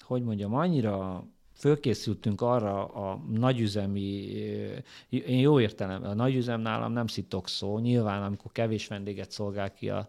hogy 0.00 0.22
mondjam, 0.22 0.54
annyira 0.54 1.24
fölkészültünk 1.54 2.40
arra 2.40 2.86
a 2.86 3.22
nagyüzemi, 3.30 4.00
én 5.08 5.38
jó 5.38 5.60
értelem, 5.60 6.04
a 6.04 6.14
nagyüzem 6.14 6.60
nálam 6.60 6.92
nem 6.92 7.06
szitok 7.06 7.48
szó, 7.48 7.78
nyilván 7.78 8.22
amikor 8.22 8.52
kevés 8.52 8.86
vendéget 8.86 9.30
szolgál 9.30 9.72
ki 9.72 9.90
a, 9.90 10.08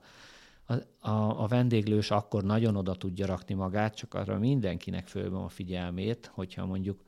a, 1.00 1.44
a 1.44 1.48
vendéglős, 1.48 2.12
akkor 2.12 2.44
nagyon 2.44 2.76
oda 2.76 2.96
tudja 2.96 3.26
rakni 3.26 3.54
magát, 3.54 3.96
csak 3.96 4.14
arra 4.14 4.40
mindenkinek 4.40 5.08
fölben 5.08 5.42
a 5.42 5.50
figyelmét, 5.50 6.32
hogyha 6.34 6.66
mondjuk 6.66 7.04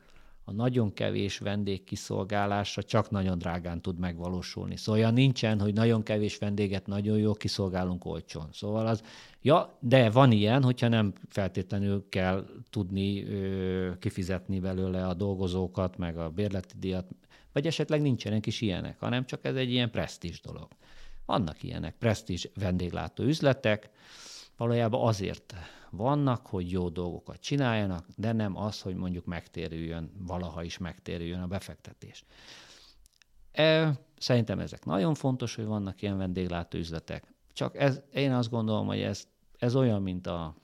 a 0.47 0.51
nagyon 0.51 0.93
kevés 0.93 1.37
vendég 1.37 1.83
kiszolgálása 1.83 2.83
csak 2.83 3.09
nagyon 3.09 3.37
drágán 3.37 3.81
tud 3.81 3.99
megvalósulni. 3.99 4.77
Szóval 4.77 5.01
olyan 5.01 5.13
nincsen, 5.13 5.59
hogy 5.59 5.73
nagyon 5.73 6.03
kevés 6.03 6.37
vendéget 6.37 6.87
nagyon 6.87 7.17
jól 7.17 7.35
kiszolgálunk 7.35 8.05
olcsón. 8.05 8.49
Szóval 8.51 8.87
az, 8.87 9.01
ja, 9.41 9.77
de 9.79 10.09
van 10.09 10.31
ilyen, 10.31 10.63
hogyha 10.63 10.87
nem 10.87 11.13
feltétlenül 11.29 12.05
kell 12.09 12.45
tudni 12.69 13.23
ö, 13.23 13.91
kifizetni 13.99 14.59
belőle 14.59 15.07
a 15.07 15.13
dolgozókat, 15.13 15.97
meg 15.97 16.17
a 16.17 16.29
bérleti 16.29 16.75
díjat, 16.79 17.07
vagy 17.51 17.67
esetleg 17.67 18.01
nincsenek 18.01 18.45
is 18.45 18.61
ilyenek, 18.61 18.99
hanem 18.99 19.25
csak 19.25 19.45
ez 19.45 19.55
egy 19.55 19.71
ilyen 19.71 19.91
presztízs 19.91 20.41
dolog. 20.41 20.67
Vannak 21.25 21.63
ilyenek, 21.63 21.95
presztízs 21.97 22.47
vendéglátó 22.55 23.23
üzletek, 23.23 23.89
valójában 24.57 25.07
azért 25.07 25.55
vannak, 25.89 26.47
hogy 26.47 26.71
jó 26.71 26.89
dolgokat 26.89 27.39
csináljanak, 27.39 28.05
de 28.15 28.31
nem 28.31 28.57
az, 28.57 28.81
hogy 28.81 28.95
mondjuk 28.95 29.25
megtérüljön, 29.25 30.11
valaha 30.17 30.63
is 30.63 30.77
megtérüljön 30.77 31.41
a 31.41 31.47
befektetés. 31.47 32.25
E, 33.51 33.99
szerintem 34.17 34.59
ezek 34.59 34.85
nagyon 34.85 35.13
fontos, 35.13 35.55
hogy 35.55 35.65
vannak 35.65 36.01
ilyen 36.01 36.17
vendéglátó 36.17 36.77
üzletek. 36.77 37.33
Csak 37.53 37.77
ez, 37.77 38.01
én 38.13 38.33
azt 38.33 38.49
gondolom, 38.49 38.87
hogy 38.87 39.01
ez, 39.01 39.27
ez 39.57 39.75
olyan, 39.75 40.01
mint 40.01 40.27
a... 40.27 40.55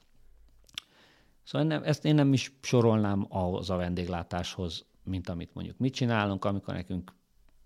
Szóval 1.44 1.68
nem, 1.68 1.84
ezt 1.84 2.06
én 2.06 2.16
nem 2.16 2.34
is 2.34 2.54
sorolnám 2.62 3.26
ahhoz 3.30 3.70
a 3.70 3.76
vendéglátáshoz, 3.76 4.86
mint 5.04 5.30
amit 5.30 5.54
mondjuk 5.54 5.78
mit 5.78 5.94
csinálunk, 5.94 6.46
amikor 6.46 6.74
nekünk 6.74 7.14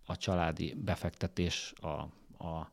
a 0.06 0.18
családi 0.18 0.74
befektetés 0.74 1.74
a, 1.82 1.88
a 2.46 2.70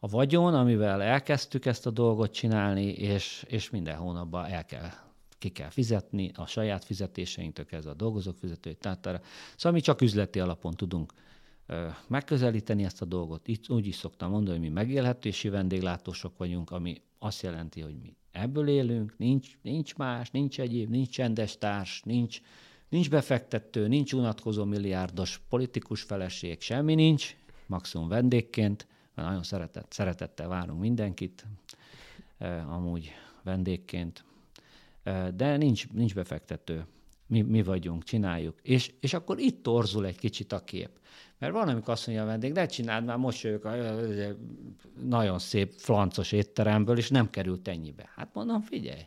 a 0.00 0.08
vagyon, 0.08 0.54
amivel 0.54 1.02
elkezdtük 1.02 1.66
ezt 1.66 1.86
a 1.86 1.90
dolgot 1.90 2.32
csinálni, 2.32 2.86
és, 2.86 3.44
és 3.48 3.70
minden 3.70 3.96
hónapban 3.96 4.44
el 4.44 4.64
kell, 4.64 4.90
ki 5.38 5.48
kell 5.48 5.70
fizetni 5.70 6.30
a 6.34 6.46
saját 6.46 6.84
fizetéseinktől 6.84 7.64
kezdve 7.64 7.90
a 7.90 7.94
dolgozók 7.94 8.36
fizetőit. 8.38 8.78
Tehát 8.78 9.22
szóval 9.56 9.72
mi 9.72 9.80
csak 9.80 10.00
üzleti 10.00 10.40
alapon 10.40 10.74
tudunk 10.74 11.12
megközelíteni 12.06 12.84
ezt 12.84 13.02
a 13.02 13.04
dolgot. 13.04 13.48
Itt 13.48 13.70
úgy 13.70 13.86
is 13.86 13.94
szoktam 13.94 14.30
mondani, 14.30 14.58
hogy 14.58 14.66
mi 14.66 14.72
megélhetési 14.72 15.48
vendéglátósok 15.48 16.38
vagyunk, 16.38 16.70
ami 16.70 17.02
azt 17.18 17.42
jelenti, 17.42 17.80
hogy 17.80 17.96
mi 18.02 18.16
ebből 18.32 18.68
élünk, 18.68 19.14
nincs, 19.18 19.58
nincs 19.62 19.94
más, 19.94 20.30
nincs 20.30 20.60
egyéb, 20.60 20.90
nincs 20.90 21.08
csendes 21.08 21.58
társ, 21.58 22.02
nincs, 22.02 22.40
nincs 22.88 23.10
befektető, 23.10 23.88
nincs 23.88 24.12
unatkozó 24.12 24.64
milliárdos 24.64 25.40
politikus 25.48 26.02
feleség, 26.02 26.60
semmi 26.60 26.94
nincs, 26.94 27.36
maximum 27.66 28.08
vendégként, 28.08 28.86
nagyon 29.24 29.42
szeretett, 29.42 29.92
szeretettel 29.92 30.48
várunk 30.48 30.80
mindenkit, 30.80 31.46
amúgy 32.68 33.12
vendégként, 33.42 34.24
de 35.34 35.56
nincs, 35.56 35.88
nincs 35.92 36.14
befektető. 36.14 36.86
Mi, 37.26 37.42
mi 37.42 37.62
vagyunk, 37.62 38.04
csináljuk. 38.04 38.58
És, 38.62 38.92
és 39.00 39.14
akkor 39.14 39.38
itt 39.38 39.62
torzul 39.62 40.06
egy 40.06 40.18
kicsit 40.18 40.52
a 40.52 40.64
kép. 40.64 40.90
Mert 41.38 41.52
van, 41.52 41.68
amikor 41.68 41.92
azt 41.92 42.06
mondja 42.06 42.24
a 42.24 42.26
vendég, 42.26 42.52
ne 42.52 42.66
csináld 42.66 43.04
már, 43.04 43.16
most 43.16 43.42
jövök 43.42 43.64
a 43.64 43.74
nagyon 45.02 45.38
szép 45.38 45.72
flancos 45.76 46.32
étteremből, 46.32 46.98
és 46.98 47.10
nem 47.10 47.30
került 47.30 47.68
ennyibe. 47.68 48.10
Hát 48.14 48.34
mondom, 48.34 48.60
figyelj, 48.60 49.02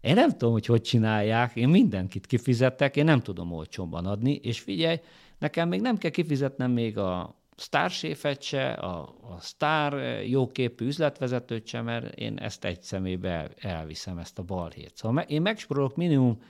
én 0.00 0.14
nem 0.14 0.30
tudom, 0.30 0.52
hogy 0.52 0.66
hogy 0.66 0.82
csinálják, 0.82 1.56
én 1.56 1.68
mindenkit 1.68 2.26
kifizettek, 2.26 2.96
én 2.96 3.04
nem 3.04 3.20
tudom 3.20 3.52
olcsóban 3.52 4.06
adni, 4.06 4.34
és 4.34 4.60
figyelj, 4.60 5.00
nekem 5.38 5.68
még 5.68 5.80
nem 5.80 5.96
kell 5.96 6.10
kifizetnem 6.10 6.70
még 6.70 6.98
a, 6.98 7.36
sztárséfet 7.58 8.42
se, 8.42 8.70
a, 8.70 9.00
a 9.30 9.40
sztár 9.40 9.92
eh, 9.92 10.28
jóképű 10.30 10.86
üzletvezetőt 10.86 11.66
se, 11.66 11.82
mert 11.82 12.14
én 12.14 12.38
ezt 12.38 12.64
egy 12.64 12.82
szemébe 12.82 13.50
elviszem, 13.56 14.18
ezt 14.18 14.38
a 14.38 14.42
balhét. 14.42 14.96
Szóval 14.96 15.22
én 15.22 15.42
megspórolok 15.42 15.96
minimum 15.96 16.42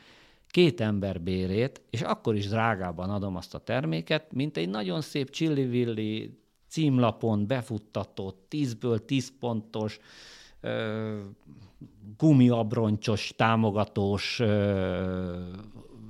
két 0.48 0.80
ember 0.80 1.20
bérét, 1.20 1.82
és 1.90 2.02
akkor 2.02 2.36
is 2.36 2.48
drágában 2.48 3.10
adom 3.10 3.36
azt 3.36 3.54
a 3.54 3.58
terméket, 3.58 4.32
mint 4.32 4.56
egy 4.56 4.68
nagyon 4.68 5.00
szép 5.00 5.30
csillivilli 5.30 6.38
címlapon 6.68 7.46
befuttatott, 7.46 8.46
10-ből 8.50 9.04
10 9.04 9.32
pontos, 9.40 9.98
gumiabroncsos, 12.16 13.32
támogatós 13.36 14.42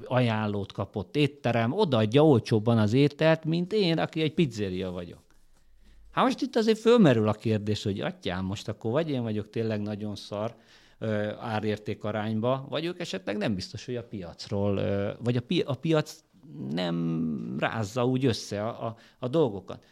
ajánlót 0.04 0.72
kapott 0.72 1.16
étterem, 1.16 1.72
odaadja 1.72 2.26
olcsóbban 2.26 2.78
az 2.78 2.92
ételt, 2.92 3.44
mint 3.44 3.72
én, 3.72 3.98
aki 3.98 4.20
egy 4.20 4.34
pizzeria 4.34 4.90
vagyok. 4.90 5.22
Hát 6.10 6.24
most 6.24 6.40
itt 6.40 6.56
azért 6.56 6.78
fölmerül 6.78 7.28
a 7.28 7.32
kérdés, 7.32 7.82
hogy 7.82 8.00
atyám, 8.00 8.44
most 8.44 8.68
akkor 8.68 8.90
vagy 8.90 9.10
én 9.10 9.22
vagyok 9.22 9.50
tényleg 9.50 9.80
nagyon 9.80 10.16
szar 10.16 10.56
árérték 11.40 12.04
arányba, 12.04 12.66
vagy 12.68 12.84
ők 12.84 13.00
esetleg 13.00 13.36
nem 13.36 13.54
biztos, 13.54 13.84
hogy 13.84 13.96
a 13.96 14.04
piacról, 14.04 14.74
vagy 15.24 15.36
a, 15.36 15.40
pi- 15.40 15.64
a 15.66 15.74
piac 15.74 16.24
nem 16.70 17.56
rázza 17.58 18.06
úgy 18.06 18.24
össze 18.24 18.66
a, 18.66 18.86
a, 18.86 18.96
a 19.18 19.28
dolgokat. 19.28 19.84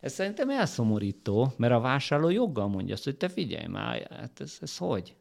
Ez 0.00 0.12
szerintem 0.12 0.50
elszomorító, 0.50 1.52
mert 1.56 1.72
a 1.72 1.80
vásárló 1.80 2.28
joggal 2.28 2.68
mondja 2.68 2.94
azt, 2.94 3.04
hogy 3.04 3.16
te 3.16 3.28
figyelj 3.28 3.66
már, 3.66 4.06
hát 4.10 4.40
ez, 4.40 4.58
ez 4.60 4.76
hogy? 4.76 5.16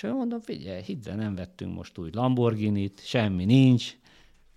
És 0.00 0.06
én 0.06 0.14
mondom, 0.14 0.40
figyelj, 0.40 0.82
hidd 0.82 1.08
el, 1.08 1.16
nem 1.16 1.34
vettünk 1.34 1.74
most 1.74 1.98
új 1.98 2.10
Lamborghini-t, 2.12 3.04
semmi 3.04 3.44
nincs, 3.44 3.96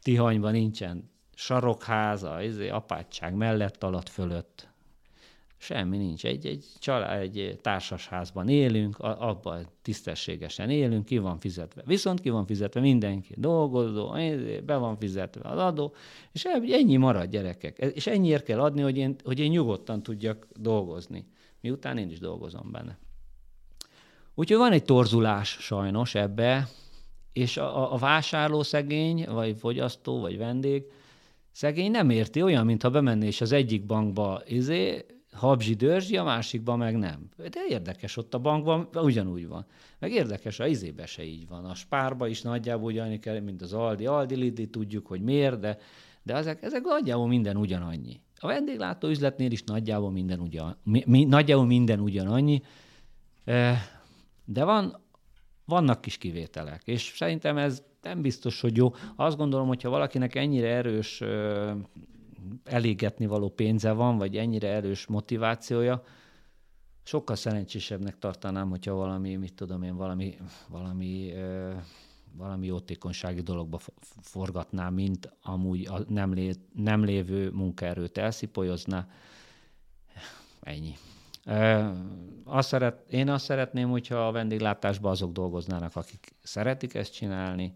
Tihanyban 0.01 0.51
nincsen 0.51 1.09
sarokháza, 1.35 2.41
izé, 2.41 2.69
apátság 2.69 3.35
mellett, 3.35 3.83
alatt, 3.83 4.09
fölött. 4.09 4.67
Semmi 5.57 5.97
nincs. 5.97 6.25
Egy, 6.25 6.45
egy, 6.45 6.65
család, 6.79 7.21
egy 7.21 7.59
társasházban 7.61 8.49
élünk, 8.49 8.99
abban 8.99 9.67
tisztességesen 9.81 10.69
élünk, 10.69 11.05
ki 11.05 11.17
van 11.17 11.39
fizetve. 11.39 11.81
Viszont 11.85 12.19
ki 12.19 12.29
van 12.29 12.45
fizetve 12.45 12.79
mindenki, 12.79 13.33
dolgozó, 13.37 14.15
izé, 14.17 14.59
be 14.59 14.75
van 14.75 14.97
fizetve 14.97 15.49
az 15.49 15.59
adó, 15.59 15.93
és 16.31 16.45
ennyi 16.45 16.97
marad 16.97 17.29
gyerekek. 17.29 17.77
És 17.77 18.07
ennyiért 18.07 18.43
kell 18.43 18.59
adni, 18.59 18.81
hogy 18.81 18.97
én, 18.97 19.15
hogy 19.23 19.39
én 19.39 19.49
nyugodtan 19.49 20.03
tudjak 20.03 20.47
dolgozni. 20.55 21.25
Miután 21.61 21.97
én 21.97 22.09
is 22.09 22.19
dolgozom 22.19 22.71
benne. 22.71 22.97
Úgyhogy 24.35 24.57
van 24.57 24.71
egy 24.71 24.83
torzulás 24.83 25.57
sajnos 25.59 26.15
ebbe, 26.15 26.67
és 27.33 27.57
a, 27.57 27.93
a 27.93 27.97
vásárló 27.97 28.63
szegény, 28.63 29.25
vagy 29.29 29.57
fogyasztó, 29.57 30.19
vagy 30.19 30.37
vendég, 30.37 30.83
szegény 31.51 31.91
nem 31.91 32.09
érti, 32.09 32.41
olyan, 32.41 32.65
mintha 32.65 32.89
bemenné 32.89 33.27
és 33.27 33.41
az 33.41 33.51
egyik 33.51 33.85
bankba 33.85 34.41
izé, 34.45 35.05
habzsi 35.31 35.73
dörzsi, 35.73 36.17
a 36.17 36.23
másikban 36.23 36.77
meg 36.77 36.97
nem. 36.97 37.29
De 37.37 37.65
érdekes, 37.69 38.17
ott 38.17 38.33
a 38.33 38.39
bankban 38.39 38.89
ugyanúgy 38.93 39.47
van. 39.47 39.65
Meg 39.99 40.11
érdekes, 40.11 40.59
a 40.59 40.67
izébe 40.67 41.05
se 41.05 41.23
így 41.23 41.47
van. 41.47 41.65
A 41.65 41.75
spárba 41.75 42.27
is 42.27 42.41
nagyjából 42.41 42.91
ugyanúgy 42.91 43.19
kell, 43.19 43.39
mint 43.39 43.61
az 43.61 43.73
Aldi. 43.73 44.05
Aldi 44.05 44.35
Lidi, 44.35 44.69
tudjuk, 44.69 45.07
hogy 45.07 45.21
miért, 45.21 45.59
de, 45.59 45.77
de 46.23 46.35
ezek, 46.35 46.63
ezek 46.63 46.81
nagyjából 46.83 47.27
minden 47.27 47.57
ugyanannyi. 47.57 48.21
A 48.39 48.47
vendéglátó 48.47 49.07
üzletnél 49.07 49.51
is 49.51 49.63
nagyjából 49.63 50.11
minden, 50.11 50.39
ugyan, 50.39 50.77
mi, 50.83 51.03
mi, 51.05 51.23
nagyjából 51.23 51.65
minden 51.65 51.99
ugyanannyi. 51.99 52.61
De 54.45 54.63
van, 54.63 54.97
vannak 55.65 56.01
kis 56.01 56.17
kivételek, 56.17 56.81
és 56.85 57.13
szerintem 57.15 57.57
ez 57.57 57.83
nem 58.01 58.21
biztos, 58.21 58.61
hogy 58.61 58.77
jó. 58.77 58.93
Azt 59.15 59.37
gondolom, 59.37 59.67
hogyha 59.67 59.89
valakinek 59.89 60.35
ennyire 60.35 60.67
erős 60.67 61.23
elégetni 62.63 63.25
való 63.25 63.49
pénze 63.49 63.91
van, 63.91 64.17
vagy 64.17 64.37
ennyire 64.37 64.67
erős 64.67 65.05
motivációja, 65.05 66.03
sokkal 67.03 67.35
szerencsésebbnek 67.35 68.19
tartanám, 68.19 68.69
hogyha 68.69 68.93
valami, 68.93 69.35
mit 69.35 69.53
tudom 69.53 69.83
én, 69.83 69.95
valami, 69.95 70.37
valami, 70.67 71.33
valami 72.37 72.65
jótékonysági 72.65 73.41
dologba 73.41 73.79
forgatná, 74.21 74.89
mint 74.89 75.33
amúgy 75.41 75.87
a 75.87 75.99
nem, 76.07 76.33
lé, 76.33 76.53
nem 76.73 77.03
lévő 77.03 77.49
munkaerőt 77.51 78.17
elszipolyozná. 78.17 79.07
Ennyi. 80.61 80.93
Azt 82.43 82.67
szeret, 82.67 83.03
én 83.09 83.29
azt 83.29 83.45
szeretném, 83.45 83.89
hogyha 83.89 84.27
a 84.27 84.31
vendéglátásban 84.31 85.11
azok 85.11 85.31
dolgoznának, 85.31 85.95
akik 85.95 86.35
szeretik 86.41 86.93
ezt 86.93 87.13
csinálni, 87.13 87.75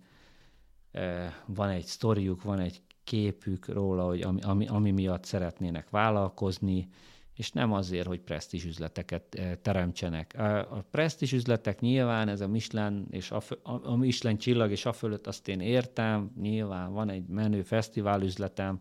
van 1.46 1.70
egy 1.70 1.86
sztoriuk, 1.86 2.44
van 2.44 2.60
egy 2.60 2.82
képük 3.04 3.68
róla, 3.68 4.06
hogy 4.06 4.22
ami, 4.22 4.42
ami, 4.42 4.68
ami 4.68 4.92
miatt 4.92 5.24
szeretnének 5.24 5.90
vállalkozni, 5.90 6.90
és 7.36 7.52
nem 7.52 7.74
azért, 7.74 8.08
hogy 8.08 8.20
presztízs 8.20 8.66
üzleteket 8.66 9.40
teremtsenek. 9.62 10.34
A 10.70 10.86
presztízs 10.92 11.34
üzletek 11.34 11.80
nyilván, 11.80 12.28
ez 12.28 12.42
a 12.42 12.48
Michelin, 12.48 13.08
és 13.10 13.32
a, 13.32 13.42
a 13.64 13.96
Michelin 13.96 14.38
csillag, 14.38 14.72
és 14.72 14.86
a 14.86 14.94
fölött 14.94 15.28
azt 15.28 15.48
én 15.48 15.60
értem, 15.60 16.32
nyilván 16.42 16.94
van 16.94 17.10
egy 17.10 17.28
menő 17.28 17.62
fesztivál 17.62 18.22
üzletem, 18.22 18.80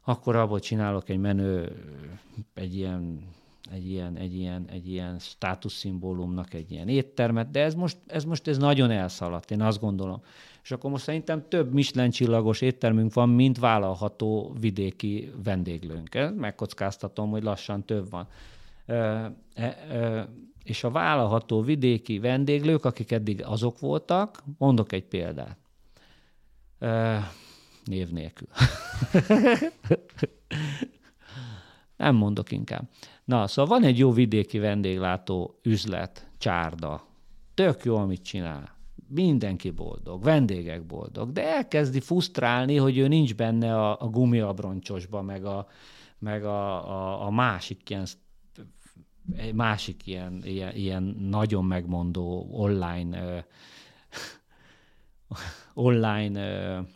akkor 0.00 0.36
abból 0.36 0.60
csinálok 0.60 1.08
egy 1.08 1.18
menő, 1.18 1.76
egy 2.54 2.76
ilyen 2.76 3.28
egy 3.72 3.90
ilyen, 3.90 4.16
egy 4.16 4.34
ilyen, 4.34 4.68
egy 4.70 4.88
ilyen 4.88 5.18
státuszszimbólumnak 5.18 6.54
egy 6.54 6.70
ilyen 6.70 6.88
éttermet, 6.88 7.50
de 7.50 7.62
ez 7.62 7.74
most, 7.74 7.96
ez 8.06 8.24
most 8.24 8.48
ez 8.48 8.58
nagyon 8.58 8.90
elszaladt, 8.90 9.50
én 9.50 9.62
azt 9.62 9.80
gondolom. 9.80 10.22
És 10.62 10.70
akkor 10.70 10.90
most 10.90 11.04
szerintem 11.04 11.48
több 11.48 11.72
Michelin 11.72 12.10
csillagos 12.10 12.60
éttermünk 12.60 13.12
van, 13.12 13.28
mint 13.28 13.58
vállalható 13.58 14.54
vidéki 14.60 15.32
vendéglőnk. 15.44 16.32
Megkockáztatom, 16.36 17.30
hogy 17.30 17.42
lassan 17.42 17.84
több 17.84 18.10
van. 18.10 18.28
E, 18.86 19.32
e, 19.54 20.28
és 20.64 20.84
a 20.84 20.90
vállalható 20.90 21.62
vidéki 21.62 22.18
vendéglők, 22.18 22.84
akik 22.84 23.12
eddig 23.12 23.44
azok 23.44 23.78
voltak, 23.78 24.42
mondok 24.58 24.92
egy 24.92 25.04
példát. 25.04 25.58
E, 26.78 27.22
név 27.84 28.10
nélkül. 28.10 28.48
Nem 31.96 32.14
mondok 32.14 32.52
inkább. 32.52 32.88
Na, 33.26 33.46
szóval 33.46 33.78
van 33.78 33.88
egy 33.88 33.98
jó 33.98 34.12
vidéki 34.12 34.58
vendéglátó 34.58 35.58
üzlet, 35.62 36.30
csárda. 36.38 37.06
Tök 37.54 37.84
jó, 37.84 37.96
amit 37.96 38.22
csinál. 38.22 38.76
Mindenki 39.08 39.70
boldog, 39.70 40.22
vendégek 40.22 40.86
boldog, 40.86 41.32
de 41.32 41.54
elkezdi 41.54 42.00
fusztrálni, 42.00 42.76
hogy 42.76 42.98
ő 42.98 43.08
nincs 43.08 43.34
benne 43.34 43.76
a, 43.76 44.00
a 44.00 44.08
gumiabroncsosba, 44.08 45.22
meg 45.22 45.44
a, 45.44 45.66
meg 46.18 46.44
a, 46.44 46.90
a, 46.90 47.26
a 47.26 47.30
másik 47.30 47.90
ilyen 47.90 48.06
másik 49.54 50.06
ilyen, 50.06 50.42
ilyen, 50.44 50.74
ilyen 50.74 51.02
nagyon 51.18 51.64
megmondó 51.64 52.48
online 52.50 53.24
uh, 53.24 53.42
online 55.88 56.78
uh, 56.78 56.86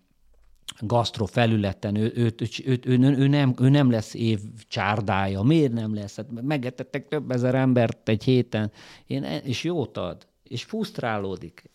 gasztro 0.83 1.25
felületen, 1.25 1.95
ő, 1.95 2.12
ő, 2.14 2.35
ő, 2.64 2.81
ő, 2.85 2.99
ő, 3.01 3.27
nem, 3.27 3.55
ő 3.61 3.69
nem 3.69 3.90
lesz 3.90 4.14
év 4.14 4.40
csárdája. 4.69 5.43
Miért 5.43 5.73
nem 5.73 5.95
lesz? 5.95 6.16
Hát 6.16 6.27
megetettek 6.43 7.09
több 7.09 7.31
ezer 7.31 7.55
embert 7.55 8.09
egy 8.09 8.25
héten, 8.25 8.73
Én, 9.07 9.23
és 9.23 9.64
jót 9.64 9.97
ad, 9.97 10.27
és 10.43 10.64
fusztrálódik. 10.64 11.71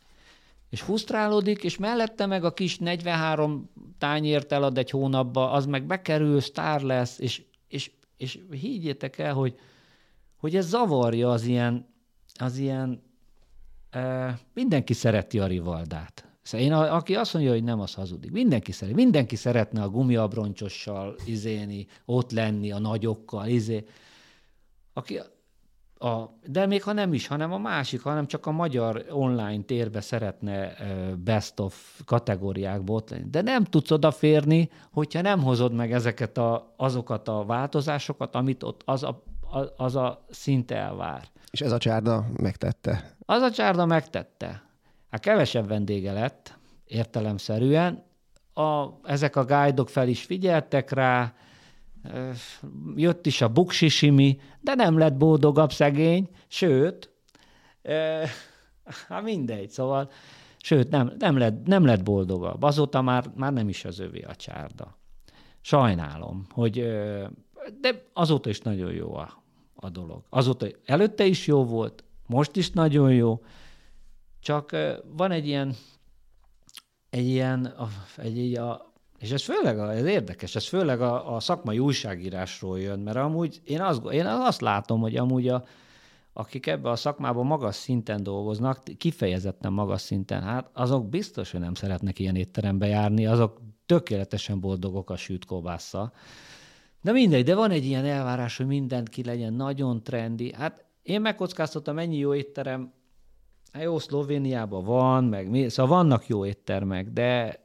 És 0.70 0.82
fusztrálódik, 0.82 1.64
és 1.64 1.78
mellette 1.78 2.26
meg 2.26 2.44
a 2.44 2.54
kis 2.54 2.78
43 2.78 3.70
tányért 3.98 4.52
elad 4.52 4.78
egy 4.78 4.90
hónapba, 4.90 5.52
az 5.52 5.66
meg 5.66 5.86
bekerül, 5.86 6.40
sztár 6.40 6.82
lesz, 6.82 7.20
és, 7.20 7.42
és, 7.68 7.92
és 8.18 8.40
higgyétek 8.52 9.18
el, 9.18 9.34
hogy, 9.34 9.60
hogy 10.36 10.56
ez 10.56 10.68
zavarja 10.68 11.30
az 11.30 11.46
ilyen, 11.46 11.88
az 12.40 12.58
ilyen 12.58 13.02
e, 13.90 14.40
mindenki 14.54 14.94
szereti 14.94 15.40
a 15.40 15.48
rivaldát. 15.48 16.26
Szóval 16.46 16.66
én, 16.66 16.74
a, 16.74 16.96
aki 16.96 17.16
azt 17.16 17.34
mondja, 17.34 17.52
hogy 17.52 17.64
nem, 17.64 17.80
az 17.80 17.94
hazudik. 17.94 18.32
Mindenki 18.32 18.72
szeret. 18.72 18.96
Mindenki 18.96 19.36
szeretne 19.36 19.82
a 19.82 19.90
gumiabroncsossal 19.90 21.16
izéni, 21.26 21.88
ott 22.06 22.32
lenni, 22.32 22.72
a 22.72 22.80
nagyokkal, 22.80 23.48
izé. 23.48 23.86
Aki, 24.94 25.20
a, 25.98 26.38
de 26.46 26.66
még 26.66 26.84
ha 26.84 26.94
nem 26.94 27.14
is, 27.14 27.28
hanem 27.28 27.54
a 27.54 27.58
másik, 27.58 28.02
hanem 28.02 28.28
csak 28.28 28.46
a 28.46 28.52
magyar 28.52 29.06
online 29.10 29.64
térbe 29.64 30.02
szeretne 30.02 30.76
best 31.24 31.60
of 31.60 32.02
kategóriákba 32.06 32.94
ott 32.94 33.10
lenni. 33.10 33.30
De 33.30 33.42
nem 33.42 33.64
tudsz 33.64 33.92
odaférni, 33.92 34.70
hogyha 34.92 35.22
nem 35.22 35.44
hozod 35.44 35.74
meg 35.74 35.92
ezeket 35.92 36.38
a, 36.38 36.74
azokat 36.78 37.28
a 37.28 37.46
változásokat, 37.46 38.36
amit 38.36 38.64
ott 38.64 38.82
az 38.86 39.04
a, 39.04 39.24
az 39.78 39.96
a 39.96 40.26
szint 40.30 40.72
elvár. 40.72 41.28
És 41.52 41.62
ez 41.62 41.72
a 41.72 41.78
csárda 41.78 42.26
megtette? 42.38 43.16
Az 43.20 43.42
a 43.42 43.52
csárda 43.52 43.86
megtette. 43.86 44.65
Hát 45.16 45.24
kevesebb 45.24 45.68
vendége 45.68 46.12
lett, 46.12 46.58
értelemszerűen. 46.86 48.04
A, 48.54 48.86
ezek 49.04 49.36
a 49.36 49.46
guide 49.46 49.86
fel 49.86 50.08
is 50.08 50.24
figyeltek 50.24 50.92
rá, 50.92 51.34
jött 52.96 53.26
is 53.26 53.42
a 53.42 53.50
buksisimi, 53.50 54.40
de 54.62 54.74
nem 54.74 54.98
lett 54.98 55.18
boldogabb 55.18 55.72
szegény, 55.72 56.30
sőt, 56.48 57.10
hát 59.08 59.24
mindegy, 59.24 59.70
szóval, 59.70 60.12
sőt, 60.58 60.90
nem, 60.90 61.14
nem, 61.20 61.38
lett, 61.38 61.66
nem 61.66 61.86
lett 61.86 62.04
boldogabb. 62.04 62.64
Azóta 62.64 63.02
már, 63.02 63.32
már 63.36 63.54
nem 63.54 63.70
is 63.70 63.86
az 63.86 64.00
övé 64.00 64.22
a 64.22 64.36
csárda. 64.36 64.98
Sajnálom, 65.62 66.46
hogy, 66.50 66.80
de 67.82 68.06
azóta 68.14 68.50
is 68.50 68.62
nagyon 68.62 68.92
jó 68.92 69.16
a, 69.16 69.44
a 69.76 69.90
dolog. 69.90 70.24
Azóta 70.30 70.68
előtte 70.86 71.26
is 71.26 71.48
jó 71.48 71.66
volt, 71.66 72.04
most 72.28 72.56
is 72.56 72.72
nagyon 72.72 73.14
jó, 73.14 73.42
csak 74.46 74.76
van 75.06 75.32
egy 75.32 75.48
ilyen, 75.48 75.76
egy 77.10 77.26
ilyen, 77.26 77.76
egy, 78.18 78.40
egy 78.40 78.56
a, 78.56 78.94
és 79.20 79.32
ez 79.32 79.44
főleg, 79.44 79.80
a, 79.80 79.94
ez 79.94 80.06
érdekes, 80.06 80.56
ez 80.56 80.68
főleg 80.68 81.02
a, 81.02 81.36
a 81.36 81.40
szakmai 81.40 81.80
újságírásról 81.80 82.80
jön, 82.80 83.00
mert 83.00 83.18
amúgy 83.18 83.62
én 83.64 83.82
azt, 83.82 84.02
én 84.12 84.26
azt 84.26 84.62
látom, 84.62 85.02
hogy 85.02 85.16
amúgy 85.16 85.48
a, 85.48 85.66
akik 86.34 86.68
ebbe 86.68 86.90
a 86.90 86.96
szakmában 86.96 87.46
magas 87.46 87.76
szinten 87.76 88.24
dolgoznak, 88.24 88.84
kifejezetten 88.98 89.74
magas 89.74 90.02
szinten, 90.02 90.42
hát 90.42 90.70
azok 90.74 91.10
biztos, 91.10 91.52
hogy 91.52 91.60
nem 91.60 91.74
szeretnek 91.74 92.20
ilyen 92.20 92.36
étterembe 92.36 92.88
járni, 92.88 93.26
azok 93.26 93.62
tökéletesen 93.86 94.60
boldogok 94.60 95.10
a 95.10 95.16
sült 95.16 95.46
kolbásszal. 95.46 96.14
De 97.02 97.12
mindegy, 97.12 97.44
de 97.44 97.56
van 97.56 97.72
egy 97.72 97.86
ilyen 97.86 98.06
elvárás, 98.06 98.58
hogy 98.58 98.68
mindent 98.68 99.10
ki 99.10 99.24
legyen 99.24 99.54
nagyon 99.54 100.04
trendi. 100.04 100.54
Hát 100.54 100.86
én 101.04 101.22
megkockáztattam, 101.22 101.98
ennyi 101.98 102.18
jó 102.18 102.36
étterem 102.36 102.94
jó, 103.82 104.00
Szlovéniában 104.00 104.84
van, 104.84 105.24
meg 105.24 105.50
mi, 105.50 105.70
szóval 105.70 105.98
vannak 105.98 106.28
jó 106.28 106.46
éttermek, 106.46 107.10
de 107.10 107.60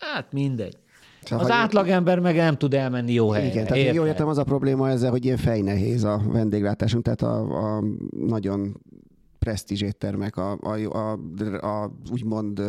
hát 0.00 0.32
mindegy. 0.32 0.78
Szóval, 1.22 1.44
az 1.44 1.50
átlagember 1.50 2.18
meg 2.18 2.36
nem 2.36 2.56
tud 2.56 2.74
elmenni 2.74 3.12
jó 3.12 3.30
helyre. 3.30 3.48
Igen, 3.48 3.66
tehát 3.66 3.94
jól 3.94 4.06
értem, 4.06 4.28
az 4.28 4.38
a 4.38 4.44
probléma 4.44 4.88
ezzel, 4.88 5.10
hogy 5.10 5.24
ilyen 5.24 5.36
fejnehéz 5.36 6.04
a 6.04 6.22
vendéglátásunk, 6.26 7.04
tehát 7.04 7.22
a, 7.22 7.76
a 7.76 7.84
nagyon 8.10 8.80
presztízs 9.38 9.80
éttermek, 9.80 10.36
a, 10.36 10.58
a, 10.60 10.96
a, 10.96 11.12
a 11.66 11.92
úgymond 12.12 12.62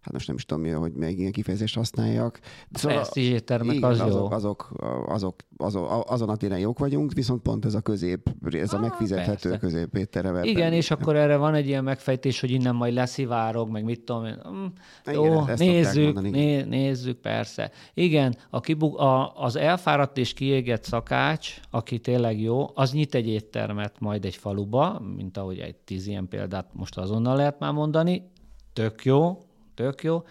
hát 0.00 0.12
most 0.12 0.26
nem 0.26 0.36
is 0.36 0.44
tudom, 0.44 0.74
hogy 0.74 0.92
még 0.92 1.18
ilyen 1.18 1.32
kifejezést 1.32 1.74
használjak. 1.74 2.40
Szóval, 2.72 2.98
a 2.98 3.18
éttermek 3.18 3.84
az 3.84 4.00
azok, 4.00 4.30
jó. 4.30 4.36
Azok, 4.36 4.72
azok, 5.06 5.34
azok, 5.56 6.04
azon 6.06 6.28
a 6.28 6.36
téren 6.36 6.58
jók 6.58 6.78
vagyunk, 6.78 7.12
viszont 7.12 7.42
pont 7.42 7.64
ez 7.64 7.74
a 7.74 7.80
közép, 7.80 8.34
ez 8.50 8.72
a 8.72 8.76
ah, 8.76 8.82
megfizethető 8.82 9.56
közép 9.56 9.96
étterem. 9.96 10.44
Igen, 10.44 10.72
és 10.72 10.90
akkor 10.90 11.16
erre 11.16 11.36
van 11.36 11.54
egy 11.54 11.66
ilyen 11.66 11.84
megfejtés, 11.84 12.40
hogy 12.40 12.50
innen 12.50 12.74
majd 12.74 12.94
leszivárog, 12.94 13.70
meg 13.70 13.84
mit 13.84 14.00
tudom 14.00 14.24
én. 14.24 14.38
Mm, 14.48 14.66
jó, 15.12 15.24
Igen, 15.24 15.54
nézzük, 15.56 16.20
né, 16.20 16.62
nézzük, 16.62 17.18
persze. 17.18 17.70
Igen, 17.94 18.36
a 18.50 18.60
kibuk, 18.60 18.98
a, 18.98 19.34
az 19.36 19.56
elfáradt 19.56 20.18
és 20.18 20.32
kiégett 20.32 20.84
szakács, 20.84 21.60
aki 21.70 21.98
tényleg 21.98 22.40
jó, 22.40 22.70
az 22.74 22.92
nyit 22.92 23.14
egy 23.14 23.28
éttermet 23.28 23.94
majd 23.98 24.24
egy 24.24 24.36
faluba, 24.36 25.02
mint 25.16 25.36
ahogy 25.36 25.58
egy 25.58 25.76
tíz 25.76 26.06
ilyen 26.06 26.28
példát 26.28 26.68
most 26.72 26.98
azonnal 26.98 27.36
lehet 27.36 27.58
már 27.58 27.72
mondani, 27.72 28.30
tök 28.72 29.04
jó, 29.04 29.44
tök 29.80 30.02
jó, 30.02 30.22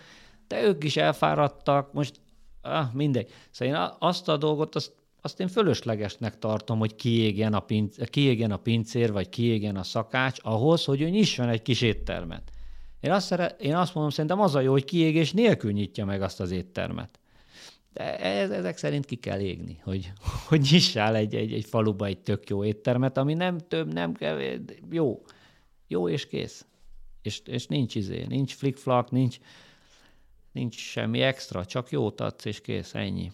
de 0.48 0.64
ők 0.64 0.84
is 0.84 0.98
elfáradtak, 0.98 1.94
most 1.94 2.20
ah, 2.62 2.94
mindegy. 2.94 3.32
Szóval 3.52 3.76
én 3.76 3.96
azt 4.00 4.28
a 4.28 4.38
dolgot, 4.38 4.76
azt, 4.76 4.92
azt 5.22 5.40
én 5.40 5.48
fölöslegesnek 5.48 6.40
tartom, 6.40 6.80
hogy 6.80 6.96
kiégjen 6.96 7.54
a, 7.54 7.60
pinc, 7.60 8.10
kiégjen 8.10 8.52
a 8.52 8.58
pincér, 8.58 9.12
vagy 9.12 9.30
kiégjen 9.30 9.76
a 9.76 9.84
szakács 9.84 10.38
ahhoz, 10.42 10.86
hogy 10.86 11.02
ő 11.02 11.10
nyisson 11.10 11.50
egy 11.50 11.62
kis 11.62 11.82
éttermet. 11.82 12.52
Én 13.00 13.12
azt, 13.12 13.26
szeret, 13.26 13.62
én 13.62 13.76
azt 13.76 13.94
mondom, 13.94 14.12
szerintem 14.12 14.40
az 14.40 14.56
a 14.56 14.60
jó, 14.60 14.72
hogy 14.72 14.86
kiégés 14.86 15.32
nélkül 15.32 15.72
nyitja 15.72 16.06
meg 16.06 16.22
azt 16.22 16.40
az 16.40 16.52
éttermet. 16.52 17.20
De 17.94 18.20
ez, 18.20 18.50
ezek 18.50 18.78
szerint 18.78 19.06
ki 19.06 19.16
kell 19.16 19.40
égni, 19.40 19.82
hogy, 19.84 20.12
hogy 20.48 20.68
nyissál 20.72 21.16
egy, 21.16 21.36
egy, 21.36 21.54
egy 21.54 21.66
faluba 21.66 22.06
egy 22.06 22.20
tök 22.20 22.50
jó 22.50 22.64
éttermet, 22.64 23.18
ami 23.18 23.34
nem 23.34 23.58
több, 23.58 23.94
nem 23.94 24.14
kevés, 24.14 24.60
jó. 24.92 25.22
Jó 25.88 26.10
és 26.10 26.28
kész 26.28 26.66
és, 27.22 27.42
és 27.46 27.68
nincs 27.68 27.96
izé, 27.96 28.26
nincs 28.26 28.54
flickflak, 28.54 29.12
nincs, 29.12 29.38
nincs 30.52 30.76
semmi 30.76 31.22
extra, 31.22 31.66
csak 31.66 31.90
jót 31.90 32.22
adsz, 32.22 32.46
és 32.46 32.62
kész, 32.62 32.94
ennyi. 32.94 33.32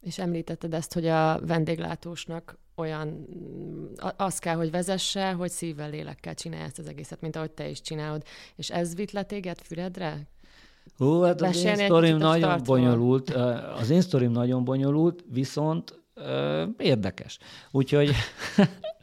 És 0.00 0.18
említetted 0.18 0.74
ezt, 0.74 0.92
hogy 0.92 1.06
a 1.06 1.40
vendéglátósnak 1.46 2.58
olyan, 2.74 3.26
az 4.16 4.38
kell, 4.38 4.56
hogy 4.56 4.70
vezesse, 4.70 5.32
hogy 5.32 5.50
szívvel, 5.50 5.90
lélekkel 5.90 6.34
csinálja 6.34 6.64
ezt 6.64 6.78
az 6.78 6.86
egészet, 6.86 7.20
mint 7.20 7.36
ahogy 7.36 7.50
te 7.50 7.68
is 7.68 7.80
csinálod. 7.80 8.22
És 8.56 8.70
ez 8.70 8.94
vitt 8.94 9.10
le 9.10 9.22
téged 9.22 9.60
Füredre? 9.60 10.26
Hú, 10.96 11.20
hát 11.20 11.40
az 11.40 11.64
én 11.64 11.76
sztorim 11.76 12.16
nagyon 12.16 12.62
bonyolult, 12.64 13.30
az 13.76 13.90
én 13.90 14.00
sztorim 14.00 14.30
nagyon 14.30 14.64
bonyolult, 14.64 15.24
viszont 15.30 16.02
érdekes. 16.78 17.38
Úgyhogy 17.70 18.12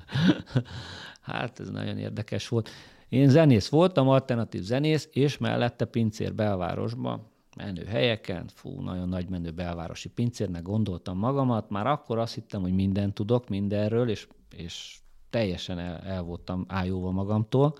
hát 1.21 1.59
ez 1.59 1.69
nagyon 1.69 1.97
érdekes 1.97 2.47
volt. 2.47 2.69
Én 3.09 3.29
zenész 3.29 3.69
voltam, 3.69 4.07
alternatív 4.07 4.61
zenész, 4.61 5.09
és 5.11 5.37
mellette 5.37 5.85
pincér 5.85 6.33
belvárosba, 6.35 7.31
menő 7.57 7.85
helyeken, 7.85 8.49
fú, 8.53 8.81
nagyon 8.81 9.09
nagy 9.09 9.29
menő 9.29 9.51
belvárosi 9.51 10.09
pincérnek 10.09 10.61
gondoltam 10.61 11.17
magamat, 11.17 11.69
már 11.69 11.87
akkor 11.87 12.17
azt 12.17 12.33
hittem, 12.33 12.61
hogy 12.61 12.73
mindent 12.73 13.13
tudok 13.13 13.49
mindenről, 13.49 14.09
és, 14.09 14.27
és 14.55 14.97
teljesen 15.29 15.79
el, 15.79 15.97
el 15.97 16.21
voltam 16.21 16.65
ájóva 16.67 17.11
magamtól. 17.11 17.75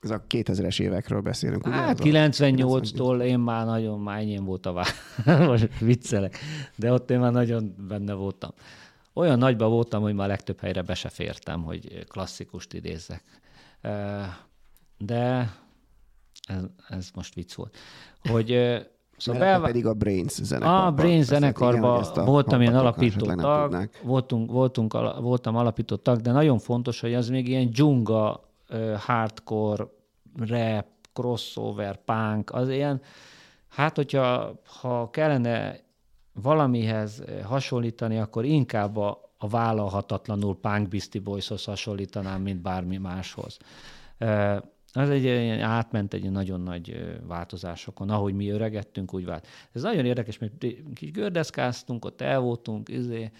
Ez 0.00 0.10
a 0.10 0.24
2000-es 0.28 0.80
évekről 0.80 1.20
beszélünk, 1.20 1.66
ugye? 1.66 1.74
Hát 1.74 1.98
98-tól 2.02 3.22
én 3.22 3.38
már 3.38 3.66
nagyon, 3.66 4.00
már 4.00 4.18
enyém 4.18 4.44
volt 4.44 4.66
a 4.66 4.72
vár, 4.72 4.86
most 5.48 5.78
viccelek, 5.78 6.38
de 6.76 6.92
ott 6.92 7.10
én 7.10 7.18
már 7.18 7.32
nagyon 7.32 7.74
benne 7.88 8.12
voltam. 8.12 8.50
Olyan 9.12 9.38
nagyba 9.38 9.68
voltam, 9.68 10.02
hogy 10.02 10.14
már 10.14 10.28
legtöbb 10.28 10.60
helyre 10.60 10.82
be 10.82 10.94
se 10.94 11.08
fértem, 11.08 11.62
hogy 11.62 12.04
klasszikust 12.08 12.72
idézzek. 12.72 13.22
De 14.98 15.54
ez, 16.48 16.62
ez 16.88 17.10
most 17.14 17.34
vicc 17.34 17.54
volt. 17.54 17.76
Hogy 18.22 18.78
Szóval 19.16 19.40
belvá... 19.40 19.66
pedig 19.66 19.86
a 19.86 19.94
Brains 19.94 20.32
zenekarban. 20.32 20.86
A 20.86 20.92
Brains 20.92 21.24
zenekarban 21.24 22.04
voltam 22.14 22.60
ilyen 22.60 22.76
alapító 22.76 23.34
tag, 23.34 23.88
voltunk, 24.02 24.50
voltunk, 24.50 24.92
voltam 25.20 25.56
alapító 25.56 25.96
tag, 25.96 26.20
de 26.20 26.32
nagyon 26.32 26.58
fontos, 26.58 27.00
hogy 27.00 27.14
az 27.14 27.28
még 27.28 27.48
ilyen 27.48 27.70
dzsunga, 27.70 28.40
hardcore, 28.98 29.86
rap, 30.38 30.86
crossover, 31.12 32.04
punk, 32.04 32.50
az 32.50 32.68
ilyen, 32.68 33.00
hát 33.68 33.96
hogyha 33.96 34.54
ha 34.80 35.10
kellene 35.10 35.80
valamihez 36.32 37.22
hasonlítani, 37.44 38.18
akkor 38.18 38.44
inkább 38.44 38.96
a, 38.96 39.23
a 39.44 39.48
vállalhatatlanul 39.48 40.56
Punk 40.60 40.88
Beastie 40.88 41.20
Boyshoz 41.20 41.64
hasonlítanám, 41.64 42.42
mint 42.42 42.60
bármi 42.60 42.96
máshoz. 42.96 43.56
Ez 44.92 45.08
egy 45.08 45.22
ilyen 45.22 45.60
átment 45.60 46.14
egy 46.14 46.30
nagyon 46.30 46.60
nagy 46.60 47.16
változásokon, 47.26 48.10
ahogy 48.10 48.34
mi 48.34 48.48
öregettünk, 48.48 49.14
úgy 49.14 49.24
vált. 49.24 49.46
Ez 49.72 49.82
nagyon 49.82 50.04
érdekes, 50.04 50.38
mert 50.38 50.66
kis 50.94 51.10
gördeszkáztunk, 51.10 52.04
ott 52.04 52.20
el 52.20 52.40
voltunk, 52.40 52.88
izé, 52.88 53.30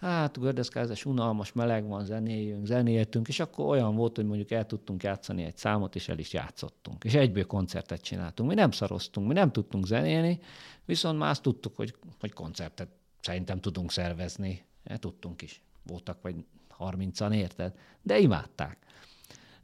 hát 0.00 0.40
gördeszkázás, 0.40 1.04
unalmas, 1.04 1.52
meleg 1.52 1.88
van, 1.88 2.04
zenéljünk, 2.04 2.66
zenéltünk, 2.66 3.28
és 3.28 3.40
akkor 3.40 3.66
olyan 3.66 3.94
volt, 3.94 4.16
hogy 4.16 4.26
mondjuk 4.26 4.50
el 4.50 4.66
tudtunk 4.66 5.02
játszani 5.02 5.44
egy 5.44 5.56
számot, 5.56 5.94
és 5.94 6.08
el 6.08 6.18
is 6.18 6.32
játszottunk. 6.32 7.04
És 7.04 7.14
egyből 7.14 7.46
koncertet 7.46 8.00
csináltunk. 8.00 8.48
Mi 8.48 8.54
nem 8.54 8.70
szaroztunk, 8.70 9.26
mi 9.26 9.34
nem 9.34 9.52
tudtunk 9.52 9.86
zenélni, 9.86 10.40
viszont 10.84 11.18
már 11.18 11.30
azt 11.30 11.42
tudtuk, 11.42 11.76
hogy, 11.76 11.94
hogy 12.20 12.32
koncertet 12.32 12.88
szerintem 13.20 13.60
tudunk 13.60 13.92
szervezni. 13.92 14.65
E, 14.86 14.96
tudtunk 14.96 15.42
is. 15.42 15.62
Voltak 15.82 16.22
vagy 16.22 16.44
30-an, 16.78 17.34
érted? 17.34 17.72
De 18.02 18.18
imádták. 18.18 18.78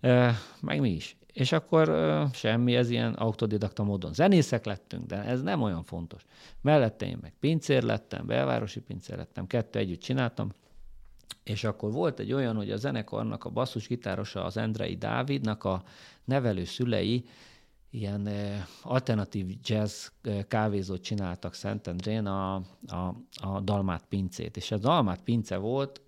E, 0.01 0.35
meg 0.61 0.81
mi 0.81 0.91
is. 0.91 1.17
És 1.33 1.53
akkor 1.53 1.89
e, 1.89 2.29
semmi, 2.33 2.75
ez 2.75 2.91
ilyen 2.91 3.13
autodidakta 3.13 3.83
módon. 3.83 4.13
Zenészek 4.13 4.65
lettünk, 4.65 5.07
de 5.07 5.25
ez 5.25 5.43
nem 5.43 5.63
olyan 5.63 5.83
fontos. 5.83 6.25
Mellette 6.61 7.07
én 7.07 7.19
meg 7.21 7.35
pincér 7.41 7.83
lettem, 7.83 8.27
belvárosi 8.27 8.81
pincér 8.81 9.17
lettem, 9.17 9.47
kettő 9.47 9.79
együtt 9.79 10.01
csináltam, 10.01 10.53
és 11.45 11.65
akkor 11.65 11.93
volt 11.93 12.19
egy 12.19 12.33
olyan, 12.33 12.57
hogy 12.57 12.71
a 12.71 12.77
zenekarnak 12.77 13.45
a 13.45 13.51
basszusgitárosa, 13.51 14.45
az 14.45 14.57
Endrei 14.57 14.97
Dávidnak 14.97 15.65
a 15.65 15.83
nevelő 16.25 16.65
szülei 16.65 17.25
ilyen 17.93 18.29
alternatív 18.83 19.47
jazz 19.63 20.07
kávézót 20.49 21.03
csináltak 21.03 21.55
Szentendrén, 21.55 22.27
a, 22.27 22.55
a, 22.87 23.15
a 23.41 23.61
Dalmát 23.61 24.05
pincét. 24.09 24.57
És 24.57 24.71
a 24.71 24.79
Dalmát 24.79 25.23
pince 25.23 25.57
volt 25.57 26.01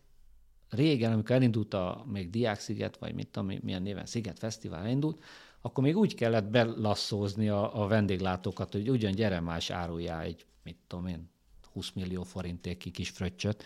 régen, 0.70 1.12
amikor 1.12 1.37
elindult 1.37 1.74
a 1.74 2.05
még 2.12 2.30
Diáksziget, 2.30 2.97
vagy 2.97 3.14
mit 3.14 3.28
tudom, 3.28 3.59
milyen 3.62 3.82
néven 3.82 4.07
Sziget 4.07 4.39
Fesztivál 4.39 4.89
indult, 4.89 5.22
akkor 5.61 5.85
még 5.85 5.97
úgy 5.97 6.14
kellett 6.14 6.45
belasszózni 6.45 7.49
a, 7.49 7.82
a 7.82 7.87
vendéglátókat, 7.87 8.72
hogy 8.72 8.91
ugyan 8.91 9.12
gyere 9.12 9.41
más 9.41 9.70
áruljál 9.70 10.20
egy, 10.20 10.47
mit 10.62 10.76
tudom 10.87 11.07
én, 11.07 11.32
20 11.72 11.93
millió 11.93 12.22
forintéki 12.22 12.91
kis 12.91 13.11
fröccsöt, 13.11 13.62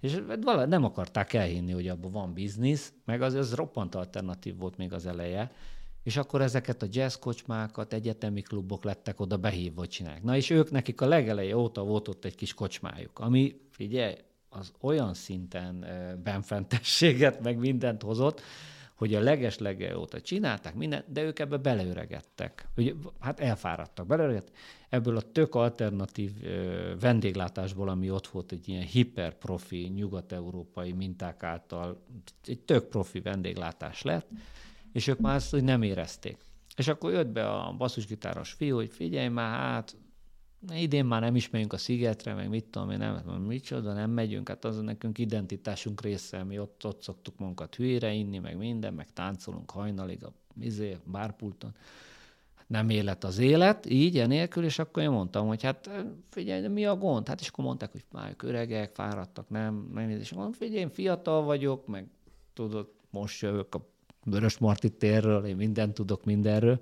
és 0.00 0.22
valahogy 0.40 0.68
nem 0.68 0.84
akarták 0.84 1.32
elhinni, 1.32 1.72
hogy 1.72 1.88
abban 1.88 2.12
van 2.12 2.32
biznisz, 2.32 2.92
meg 3.04 3.22
az, 3.22 3.34
az 3.34 3.54
roppant 3.54 3.94
alternatív 3.94 4.56
volt 4.56 4.76
még 4.76 4.92
az 4.92 5.06
eleje, 5.06 5.52
és 6.02 6.16
akkor 6.16 6.40
ezeket 6.40 6.82
a 6.82 6.86
jazz 6.90 7.14
kocsmákat, 7.14 7.92
egyetemi 7.92 8.42
klubok 8.42 8.84
lettek 8.84 9.20
oda 9.20 9.36
behívva, 9.36 9.80
hogy 9.80 9.88
csinálják. 9.88 10.22
Na 10.22 10.36
és 10.36 10.50
ők, 10.50 10.70
nekik 10.70 11.00
a 11.00 11.06
legeleje 11.06 11.56
óta 11.56 11.82
volt 11.82 12.08
ott 12.08 12.24
egy 12.24 12.34
kis 12.34 12.54
kocsmájuk, 12.54 13.18
ami, 13.18 13.60
figyelj, 13.70 14.14
az 14.48 14.72
olyan 14.80 15.14
szinten 15.14 15.86
benfentességet, 16.24 17.42
meg 17.42 17.58
mindent 17.58 18.02
hozott, 18.02 18.40
hogy 18.94 19.14
a 19.14 19.20
leges 19.20 19.58
óta 19.96 20.20
csinálták 20.20 20.74
mindent, 20.74 21.12
de 21.12 21.22
ők 21.22 21.38
ebbe 21.38 21.56
beleöregettek. 21.56 22.68
Ugye, 22.76 22.92
hát 23.18 23.40
elfáradtak, 23.40 24.06
beleöregettek. 24.06 24.54
Ebből 24.88 25.16
a 25.16 25.32
tök 25.32 25.54
alternatív 25.54 26.32
vendéglátásból, 27.00 27.88
ami 27.88 28.10
ott 28.10 28.26
volt 28.26 28.52
egy 28.52 28.68
ilyen 28.68 28.82
hiperprofi, 28.82 29.92
nyugat-európai 29.94 30.92
minták 30.92 31.42
által, 31.42 32.02
egy 32.44 32.60
tök 32.60 32.88
profi 32.88 33.20
vendéglátás 33.20 34.02
lett, 34.02 34.28
és 34.92 35.06
ők 35.06 35.18
már 35.18 35.34
azt 35.34 35.50
hogy 35.50 35.64
nem 35.64 35.82
érezték. 35.82 36.36
És 36.76 36.88
akkor 36.88 37.12
jött 37.12 37.28
be 37.28 37.50
a 37.50 37.74
basszusgitáros 37.78 38.52
fiú, 38.52 38.76
hogy 38.76 38.90
figyelj 38.90 39.28
már, 39.28 39.58
hát 39.58 39.96
idén 40.70 41.04
már 41.04 41.20
nem 41.20 41.36
is 41.36 41.50
megyünk 41.50 41.72
a 41.72 41.76
szigetre, 41.76 42.34
meg 42.34 42.48
mit 42.48 42.64
tudom 42.64 42.90
én, 42.90 42.98
nem, 42.98 43.42
micsoda, 43.46 43.92
nem 43.92 44.10
megyünk, 44.10 44.48
hát 44.48 44.64
az 44.64 44.80
nekünk 44.80 45.18
identitásunk 45.18 46.00
része, 46.00 46.44
mi 46.44 46.58
ott, 46.58 46.86
ott 46.86 47.02
szoktuk 47.02 47.38
magunkat 47.38 47.74
hülyére 47.74 48.12
inni, 48.12 48.38
meg 48.38 48.56
minden, 48.56 48.94
meg 48.94 49.12
táncolunk 49.12 49.70
hajnalig 49.70 50.24
a 50.24 50.32
izé, 50.60 50.96
bárpulton. 51.04 51.74
Hát 52.54 52.68
nem 52.68 52.88
élet 52.88 53.24
az 53.24 53.38
élet, 53.38 53.86
így, 53.86 54.18
enélkül, 54.18 54.64
és 54.64 54.78
akkor 54.78 55.02
én 55.02 55.10
mondtam, 55.10 55.46
hogy 55.46 55.62
hát 55.62 55.90
figyelj, 56.30 56.60
de 56.62 56.68
mi 56.68 56.84
a 56.84 56.96
gond? 56.96 57.28
Hát 57.28 57.40
és 57.40 57.48
akkor 57.48 57.64
mondták, 57.64 57.92
hogy 57.92 58.04
már 58.12 58.34
öregek, 58.42 58.94
fáradtak, 58.94 59.48
nem, 59.48 59.90
nem, 59.94 60.10
és 60.10 60.32
mondom, 60.32 60.52
figyelj, 60.52 60.80
én 60.80 60.90
fiatal 60.90 61.42
vagyok, 61.42 61.86
meg 61.86 62.06
tudod, 62.52 62.92
most 63.10 63.42
jövök 63.42 63.74
a 63.74 63.91
Vörös 64.24 64.58
Marti 64.58 64.90
térről, 64.90 65.44
én 65.44 65.56
mindent 65.56 65.94
tudok 65.94 66.24
mindenről. 66.24 66.78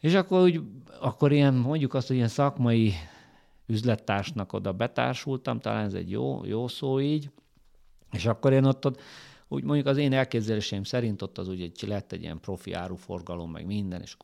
És 0.00 0.14
akkor, 0.14 0.42
úgy, 0.42 0.62
akkor 1.00 1.32
ilyen, 1.32 1.54
mondjuk 1.54 1.94
azt, 1.94 2.06
hogy 2.06 2.16
ilyen 2.16 2.28
szakmai 2.28 2.92
üzlettársnak 3.66 4.52
oda 4.52 4.72
betársultam, 4.72 5.60
talán 5.60 5.84
ez 5.84 5.94
egy 5.94 6.10
jó, 6.10 6.44
jó 6.44 6.68
szó 6.68 7.00
így, 7.00 7.30
és 8.12 8.26
akkor 8.26 8.52
én 8.52 8.64
ott, 8.64 9.00
úgy 9.48 9.62
mondjuk 9.64 9.86
az 9.86 9.96
én 9.96 10.12
elképzeléseim 10.12 10.84
szerint 10.84 11.22
ott 11.22 11.38
az 11.38 11.48
úgy 11.48 11.72
lett 11.86 12.12
egy 12.12 12.22
ilyen 12.22 12.40
profi 12.40 12.72
áruforgalom, 12.72 13.50
meg 13.50 13.66
minden, 13.66 14.00
és 14.00 14.16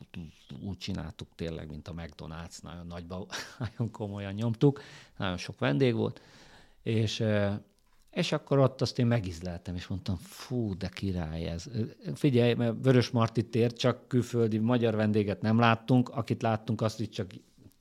úgy 0.63 0.77
csináltuk 0.77 1.29
tényleg, 1.35 1.69
mint 1.69 1.89
a 1.89 1.95
McDonald's, 1.95 2.63
nagyon 2.63 2.87
nagyba, 2.87 3.27
nagyon 3.59 3.91
komolyan 3.91 4.33
nyomtuk, 4.33 4.81
nagyon 5.17 5.37
sok 5.37 5.59
vendég 5.59 5.95
volt, 5.95 6.21
és, 6.83 7.23
és 8.15 8.33
akkor 8.33 8.59
ott 8.59 8.81
azt 8.81 8.99
én 8.99 9.07
megizleltem, 9.07 9.75
és 9.75 9.87
mondtam, 9.87 10.17
fú, 10.17 10.77
de 10.77 10.89
király 10.89 11.47
ez. 11.47 11.65
Figyelj, 12.15 12.55
mert 12.55 12.75
Vörös 12.83 13.11
Marti 13.11 13.49
tér, 13.49 13.73
csak 13.73 14.09
külföldi 14.09 14.59
magyar 14.59 14.95
vendéget 14.95 15.43
nem 15.43 15.59
láttunk, 15.59 16.09
akit 16.09 16.43
láttunk, 16.43 16.81
azt 16.81 17.01
is 17.01 17.09
csak 17.09 17.31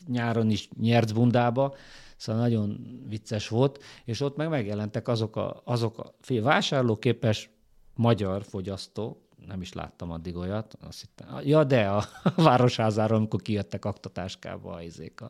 nyáron 0.07 0.49
is 0.49 0.69
Nyercbundába, 0.79 1.75
Szóval 2.23 2.41
nagyon 2.41 3.01
vicces 3.07 3.47
volt, 3.47 3.83
és 4.05 4.21
ott 4.21 4.35
meg 4.35 4.49
megjelentek 4.49 5.07
azok 5.07 5.35
a, 5.35 5.61
azok 5.65 5.97
a 5.97 6.13
fél 6.19 6.41
vásárlóképes 6.41 7.49
magyar 7.95 8.43
fogyasztó, 8.43 9.27
nem 9.47 9.61
is 9.61 9.73
láttam 9.73 10.11
addig 10.11 10.35
olyat, 10.35 10.77
azt 10.81 10.99
hittem, 10.99 11.39
ja, 11.43 11.63
de 11.63 11.87
a, 11.87 12.03
a 12.23 12.41
városházáról, 12.43 13.17
amikor 13.17 13.41
kijöttek 13.41 13.85
aktatáskába 13.85 14.73
a, 14.73 14.81
a, 15.15 15.29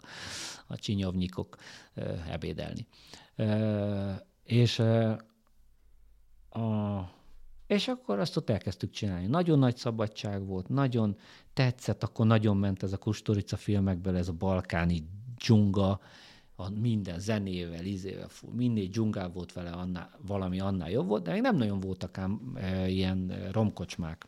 a 0.67 0.75
csinyovnyikok 0.75 1.55
ebédelni. 2.29 2.87
E, 3.35 4.27
és 4.43 4.79
a, 6.49 7.11
és 7.67 7.87
akkor 7.87 8.19
azt 8.19 8.37
ott 8.37 8.49
elkezdtük 8.49 8.89
csinálni. 8.89 9.27
Nagyon 9.27 9.59
nagy 9.59 9.77
szabadság 9.77 10.45
volt, 10.45 10.69
nagyon 10.69 11.15
tetszett, 11.53 12.03
akkor 12.03 12.25
nagyon 12.25 12.57
ment 12.57 12.83
ez 12.83 12.93
a 12.93 12.97
Kusturica 12.97 13.57
filmekből, 13.57 14.17
ez 14.17 14.27
a 14.27 14.33
balkáni 14.33 15.07
dzsunga, 15.37 15.99
a 16.55 16.69
minden 16.69 17.19
zenével, 17.19 17.85
izével, 17.85 18.27
fú, 18.27 18.49
mindig 18.51 18.99
volt 19.33 19.53
vele, 19.53 19.69
annál, 19.69 20.09
valami 20.25 20.59
annál 20.59 20.89
jobb 20.89 21.07
volt, 21.07 21.23
de 21.23 21.31
még 21.31 21.41
nem 21.41 21.55
nagyon 21.55 21.79
voltak 21.79 22.17
ám 22.17 22.53
e, 22.55 22.87
ilyen 22.87 23.49
romkocsmák. 23.51 24.27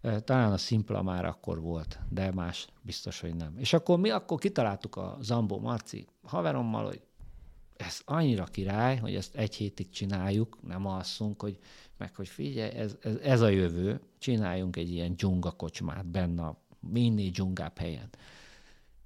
E, 0.00 0.20
talán 0.20 0.52
a 0.52 0.56
Szimpla 0.56 1.02
már 1.02 1.24
akkor 1.24 1.60
volt, 1.60 1.98
de 2.08 2.32
más 2.32 2.66
biztos, 2.82 3.20
hogy 3.20 3.34
nem. 3.34 3.58
És 3.58 3.72
akkor 3.72 3.98
mi 3.98 4.10
akkor 4.10 4.38
kitaláltuk 4.38 4.96
a 4.96 5.16
Zambó 5.20 5.58
Marci 5.58 6.06
haverommal, 6.22 6.84
hogy 6.84 7.02
ez 7.78 8.00
annyira 8.04 8.44
király, 8.44 8.96
hogy 8.96 9.14
ezt 9.14 9.34
egy 9.34 9.54
hétig 9.54 9.90
csináljuk, 9.90 10.58
nem 10.66 10.86
alszunk, 10.86 11.42
hogy 11.42 11.58
meg 11.96 12.14
hogy 12.14 12.28
figyelj, 12.28 12.70
ez, 12.70 12.96
ez, 13.02 13.14
ez 13.16 13.40
a 13.40 13.48
jövő, 13.48 14.00
csináljunk 14.18 14.76
egy 14.76 14.90
ilyen 14.90 15.14
dzsunga 15.14 15.50
kocsmát 15.50 16.06
benne 16.06 16.42
a 16.42 16.60
minél 16.80 17.30
dzsungább 17.30 17.78
helyen. 17.78 18.08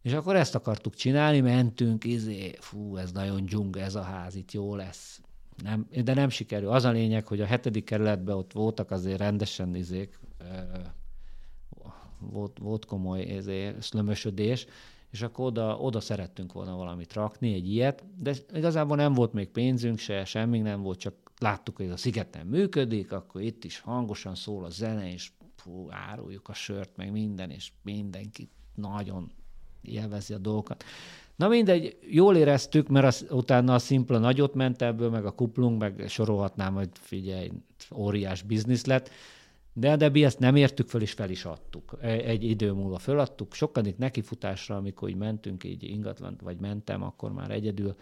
És 0.02 0.12
akkor 0.12 0.36
ezt 0.36 0.54
akartuk 0.54 0.94
csinálni, 0.94 1.40
mentünk, 1.40 2.04
izé, 2.04 2.54
fú, 2.58 2.96
ez 2.96 3.12
nagyon 3.12 3.44
dzsung, 3.44 3.76
ez 3.76 3.94
a 3.94 4.02
ház, 4.02 4.34
itt 4.34 4.52
jó 4.52 4.74
lesz. 4.74 5.20
Nem, 5.62 5.88
de 6.04 6.14
nem 6.14 6.28
sikerül. 6.28 6.68
Az 6.68 6.84
a 6.84 6.90
lényeg, 6.90 7.26
hogy 7.26 7.40
a 7.40 7.46
hetedik 7.46 7.84
kerületben 7.84 8.36
ott 8.36 8.52
voltak 8.52 8.90
azért 8.90 9.18
rendesen 9.18 9.74
izék, 9.74 10.18
volt, 12.18 12.58
volt 12.58 12.84
komoly 12.84 13.20
izé, 13.20 13.74
szlömösödés, 13.80 14.66
és 15.12 15.22
akkor 15.22 15.46
oda, 15.46 15.76
oda 15.78 16.00
szerettünk 16.00 16.52
volna 16.52 16.76
valamit 16.76 17.12
rakni, 17.12 17.54
egy 17.54 17.70
ilyet, 17.70 18.04
de 18.18 18.34
igazából 18.52 18.96
nem 18.96 19.12
volt 19.12 19.32
még 19.32 19.48
pénzünk 19.48 19.98
se, 19.98 20.24
semmi 20.24 20.58
nem 20.58 20.82
volt, 20.82 20.98
csak 20.98 21.14
láttuk, 21.38 21.76
hogy 21.76 21.86
ez 21.86 21.92
a 21.92 21.96
sziget 21.96 22.34
nem 22.34 22.46
működik, 22.46 23.12
akkor 23.12 23.40
itt 23.40 23.64
is 23.64 23.80
hangosan 23.80 24.34
szól 24.34 24.64
a 24.64 24.70
zene, 24.70 25.12
és 25.12 25.30
fú, 25.56 25.86
áruljuk 25.90 26.48
a 26.48 26.54
sört, 26.54 26.96
meg 26.96 27.12
minden, 27.12 27.50
és 27.50 27.72
mindenki 27.82 28.48
nagyon 28.74 29.30
élvezi 29.82 30.34
a 30.34 30.38
dolgokat. 30.38 30.84
Na 31.36 31.48
mindegy, 31.48 31.98
jól 32.10 32.36
éreztük, 32.36 32.88
mert 32.88 33.06
az, 33.06 33.26
utána 33.30 33.74
a 33.74 33.78
szimpla 33.78 34.18
nagyot 34.18 34.54
ment 34.54 34.82
ebből, 34.82 35.10
meg 35.10 35.24
a 35.24 35.30
kuplunk, 35.30 35.80
meg 35.80 36.04
sorolhatnám, 36.08 36.74
hogy 36.74 36.88
figyelj, 36.92 37.50
óriás 37.94 38.42
biznisz 38.42 38.84
lett, 38.84 39.10
de, 39.72 39.96
de 39.96 40.08
mi 40.08 40.24
ezt 40.24 40.38
nem 40.38 40.56
értük 40.56 40.88
föl, 40.88 41.00
és 41.02 41.12
fel 41.12 41.30
is 41.30 41.44
adtuk. 41.44 41.98
E, 42.00 42.08
egy 42.08 42.44
idő 42.44 42.72
múlva 42.72 42.98
föladtuk. 42.98 43.54
Sokadik 43.54 43.96
nekifutásra, 43.96 44.76
amikor 44.76 45.08
így 45.08 45.16
mentünk, 45.16 45.64
így 45.64 45.82
ingatlan, 45.82 46.38
vagy 46.42 46.60
mentem, 46.60 47.02
akkor 47.02 47.32
már 47.32 47.50
egyedül 47.50 47.96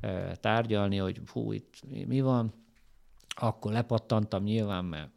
e, 0.00 0.36
tárgyalni, 0.36 0.96
hogy 0.96 1.20
hú, 1.32 1.52
itt 1.52 1.74
mi 2.06 2.20
van. 2.20 2.52
Akkor 3.28 3.72
lepattantam 3.72 4.42
nyilván, 4.42 4.84
mert 4.84 5.10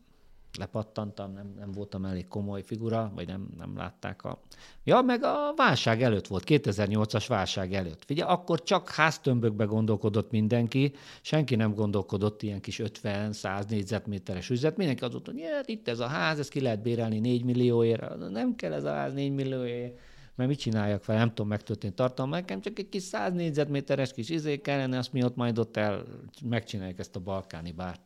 lepattantam, 0.58 1.34
nem, 1.34 1.54
nem 1.58 1.72
voltam 1.72 2.06
elég 2.06 2.28
komoly 2.28 2.64
figura, 2.64 3.12
vagy 3.16 3.28
nem, 3.28 3.48
nem 3.58 3.78
látták 3.78 4.24
a... 4.24 4.42
Ja, 4.84 5.02
meg 5.02 5.24
a 5.24 5.54
válság 5.56 6.02
előtt 6.02 6.28
volt, 6.28 6.44
2008-as 6.48 7.26
válság 7.28 7.74
előtt. 7.74 8.06
Figyelj, 8.06 8.30
akkor 8.32 8.64
csak 8.64 8.90
háztömbökbe 8.90 9.66
gondolkodott 9.66 10.32
mindenki, 10.32 10.94
senki 11.22 11.56
nem 11.56 11.74
gondolkodott 11.74 12.42
ilyen 12.42 12.62
kis 12.62 12.82
50-100 12.84 13.70
négyzetméteres 13.70 14.50
üzlet, 14.50 14.78
mindenki 14.78 15.04
az 15.04 15.14
hogy 15.26 15.42
hát 15.54 15.70
itt 15.70 15.88
ez 15.88 16.00
a 16.00 16.08
ház, 16.08 16.40
ezt 16.40 16.50
ki 16.50 16.62
lehet 16.62 16.82
bérelni 16.82 17.20
4 17.20 17.44
millióért, 17.44 18.30
nem 18.30 18.56
kell 18.56 18.74
ez 18.74 18.84
a 18.84 18.94
ház 18.94 19.14
4 19.14 19.32
millióért, 19.32 20.00
mert 20.36 20.50
mit 20.50 20.60
csináljak 20.60 21.04
fel, 21.04 21.18
nem 21.18 21.30
tudom 21.30 21.48
megtörténni 21.48 21.96
tartalma, 21.96 22.36
nekem 22.36 22.62
csak 22.62 22.80
egy 22.80 22.90
kis 22.90 23.04
100 23.04 23.34
négyzetméteres 23.34 24.14
kis 24.14 24.30
izé 24.30 24.62
kellene, 24.62 24.98
azt 24.98 25.14
mi 25.14 25.24
ott 25.24 25.36
majd 25.36 25.60
ott 25.60 25.78
el 25.78 26.04
megcsináljuk 26.46 27.00
ezt 27.00 27.16
a 27.16 27.20
balkáni 27.20 27.72
bárt. 27.72 28.02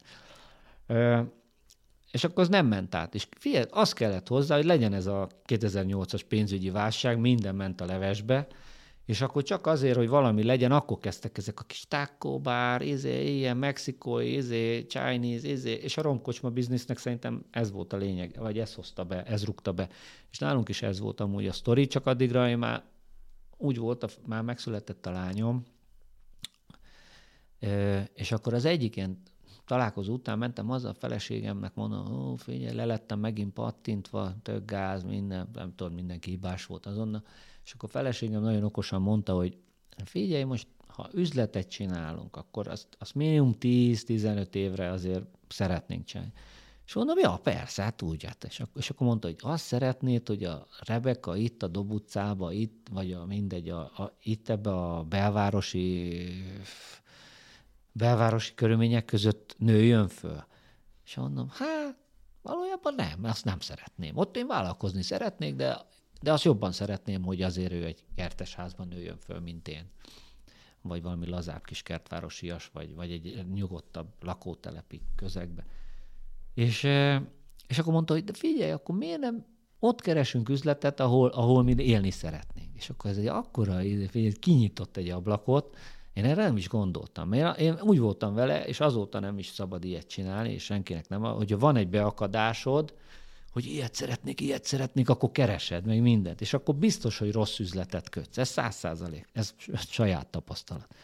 És 2.11 2.23
akkor 2.23 2.43
az 2.43 2.49
nem 2.49 2.67
ment 2.67 2.95
át. 2.95 3.15
És 3.15 3.27
figyelj, 3.37 3.65
az 3.69 3.93
kellett 3.93 4.27
hozzá, 4.27 4.55
hogy 4.55 4.65
legyen 4.65 4.93
ez 4.93 5.05
a 5.05 5.29
2008-as 5.47 6.21
pénzügyi 6.27 6.69
válság, 6.69 7.19
minden 7.19 7.55
ment 7.55 7.81
a 7.81 7.85
levesbe, 7.85 8.47
és 9.05 9.21
akkor 9.21 9.43
csak 9.43 9.67
azért, 9.67 9.97
hogy 9.97 10.07
valami 10.07 10.43
legyen, 10.43 10.71
akkor 10.71 10.97
kezdtek 10.97 11.37
ezek 11.37 11.59
a 11.59 11.63
kis 11.63 11.87
tákóbár, 11.87 12.81
izé, 12.81 13.35
ilyen 13.35 13.57
mexikói, 13.57 14.33
izé, 14.33 14.85
Chinese, 14.85 15.47
izé, 15.47 15.71
és 15.71 15.97
a 15.97 16.01
romkocsma 16.01 16.49
biznisznek 16.49 16.97
szerintem 16.97 17.45
ez 17.51 17.71
volt 17.71 17.93
a 17.93 17.97
lényeg, 17.97 18.35
vagy 18.39 18.59
ez 18.59 18.73
hozta 18.73 19.03
be, 19.03 19.23
ez 19.23 19.45
rúgta 19.45 19.71
be. 19.71 19.89
És 20.31 20.37
nálunk 20.37 20.69
is 20.69 20.81
ez 20.81 20.99
volt 20.99 21.19
amúgy 21.19 21.47
a 21.47 21.53
sztori, 21.53 21.87
csak 21.87 22.05
addigra 22.05 22.49
én 22.49 22.57
már 22.57 22.83
úgy 23.57 23.77
volt, 23.77 24.19
már 24.25 24.41
megszületett 24.41 25.05
a 25.05 25.11
lányom, 25.11 25.63
és 28.13 28.31
akkor 28.31 28.53
az 28.53 28.65
egyik 28.65 28.95
ilyen 28.95 29.21
találkozó 29.71 30.13
után 30.13 30.37
mentem 30.37 30.67
haza 30.67 30.89
a 30.89 30.93
feleségemnek, 30.93 31.73
mondom, 31.73 32.13
ó, 32.13 32.35
figyelj, 32.35 32.75
lelettem 32.75 33.19
megint 33.19 33.53
pattintva, 33.53 34.33
tök 34.41 34.65
gáz, 34.65 35.03
minden, 35.03 35.49
nem 35.53 35.75
tudom, 35.75 35.93
mindenki 35.93 36.29
hibás 36.29 36.65
volt 36.65 36.85
azonnal. 36.85 37.23
És 37.63 37.73
akkor 37.73 37.89
a 37.89 37.91
feleségem 37.91 38.41
nagyon 38.41 38.63
okosan 38.63 39.01
mondta, 39.01 39.33
hogy 39.33 39.57
figyelj, 40.05 40.43
most 40.43 40.67
ha 40.87 41.09
üzletet 41.13 41.67
csinálunk, 41.67 42.35
akkor 42.35 42.67
azt, 42.67 42.87
azt 42.99 43.15
minimum 43.15 43.55
10-15 43.59 44.53
évre 44.55 44.89
azért 44.89 45.25
szeretnénk 45.47 46.05
csinálni. 46.05 46.33
És 46.85 46.93
mondom, 46.93 47.17
ja, 47.17 47.39
persze, 47.43 47.83
hát 47.83 48.01
úgy, 48.01 48.23
hát. 48.23 48.43
És, 48.43 48.59
akkor, 48.59 48.81
és 48.81 48.89
akkor 48.89 49.07
mondta, 49.07 49.27
hogy 49.27 49.37
azt 49.39 49.65
szeretnéd, 49.65 50.27
hogy 50.27 50.43
a 50.43 50.67
Rebeka 50.79 51.35
itt 51.35 51.63
a 51.63 51.67
Dob 51.67 51.91
utcába, 51.91 52.51
itt, 52.51 52.87
vagy 52.91 53.11
a 53.11 53.25
mindegy, 53.25 53.69
a, 53.69 53.79
a, 53.79 54.17
itt 54.23 54.49
ebbe 54.49 54.69
a 54.69 55.03
belvárosi 55.03 56.17
belvárosi 57.91 58.53
körülmények 58.53 59.05
között 59.05 59.55
nőjön 59.57 60.07
föl. 60.07 60.45
És 61.05 61.15
mondom, 61.15 61.49
hát 61.49 61.95
valójában 62.41 62.93
nem, 62.95 63.23
azt 63.23 63.45
nem 63.45 63.59
szeretném. 63.59 64.17
Ott 64.17 64.37
én 64.37 64.47
vállalkozni 64.47 65.01
szeretnék, 65.01 65.55
de, 65.55 65.85
de 66.21 66.31
azt 66.31 66.43
jobban 66.43 66.71
szeretném, 66.71 67.23
hogy 67.23 67.41
azért 67.41 67.71
ő 67.71 67.85
egy 67.85 68.03
kertes 68.15 68.55
házban 68.55 68.87
nőjön 68.87 69.17
föl, 69.17 69.39
mint 69.39 69.67
én. 69.67 69.89
Vagy 70.81 71.01
valami 71.01 71.27
lazább 71.27 71.63
kis 71.63 71.83
kertvárosias, 71.83 72.69
vagy, 72.73 72.95
vagy 72.95 73.11
egy 73.11 73.45
nyugodtabb 73.53 74.07
lakótelepi 74.19 75.01
közegbe. 75.15 75.65
És, 76.53 76.83
és 77.67 77.79
akkor 77.79 77.93
mondta, 77.93 78.13
hogy 78.13 78.23
de 78.23 78.33
figyelj, 78.33 78.71
akkor 78.71 78.95
miért 78.95 79.19
nem 79.19 79.45
ott 79.79 80.01
keresünk 80.01 80.49
üzletet, 80.49 80.99
ahol, 80.99 81.29
ahol 81.29 81.63
mi 81.63 81.75
élni 81.77 82.11
szeretnénk. 82.11 82.75
És 82.75 82.89
akkor 82.89 83.09
ez 83.09 83.17
egy 83.17 83.27
akkora, 83.27 83.73
figyelj, 84.07 84.31
kinyitott 84.31 84.97
egy 84.97 85.09
ablakot, 85.09 85.77
én 86.13 86.25
erre 86.25 86.43
nem 86.43 86.57
is 86.57 86.69
gondoltam. 86.69 87.33
Én, 87.33 87.79
úgy 87.81 87.99
voltam 87.99 88.33
vele, 88.33 88.65
és 88.65 88.79
azóta 88.79 89.19
nem 89.19 89.37
is 89.37 89.47
szabad 89.47 89.83
ilyet 89.83 90.07
csinálni, 90.07 90.51
és 90.51 90.63
senkinek 90.63 91.09
nem, 91.09 91.21
hogyha 91.21 91.57
van 91.57 91.75
egy 91.75 91.87
beakadásod, 91.87 92.93
hogy 93.51 93.65
ilyet 93.65 93.95
szeretnék, 93.95 94.41
ilyet 94.41 94.65
szeretnék, 94.65 95.09
akkor 95.09 95.31
keresed 95.31 95.85
meg 95.85 96.01
mindent. 96.01 96.41
És 96.41 96.53
akkor 96.53 96.75
biztos, 96.75 97.17
hogy 97.17 97.31
rossz 97.31 97.59
üzletet 97.59 98.09
kötsz. 98.09 98.37
Ez 98.37 98.49
száz 98.49 98.75
százalék. 98.75 99.27
Ez 99.33 99.53
saját 99.89 100.27
tapasztalat. 100.27 100.95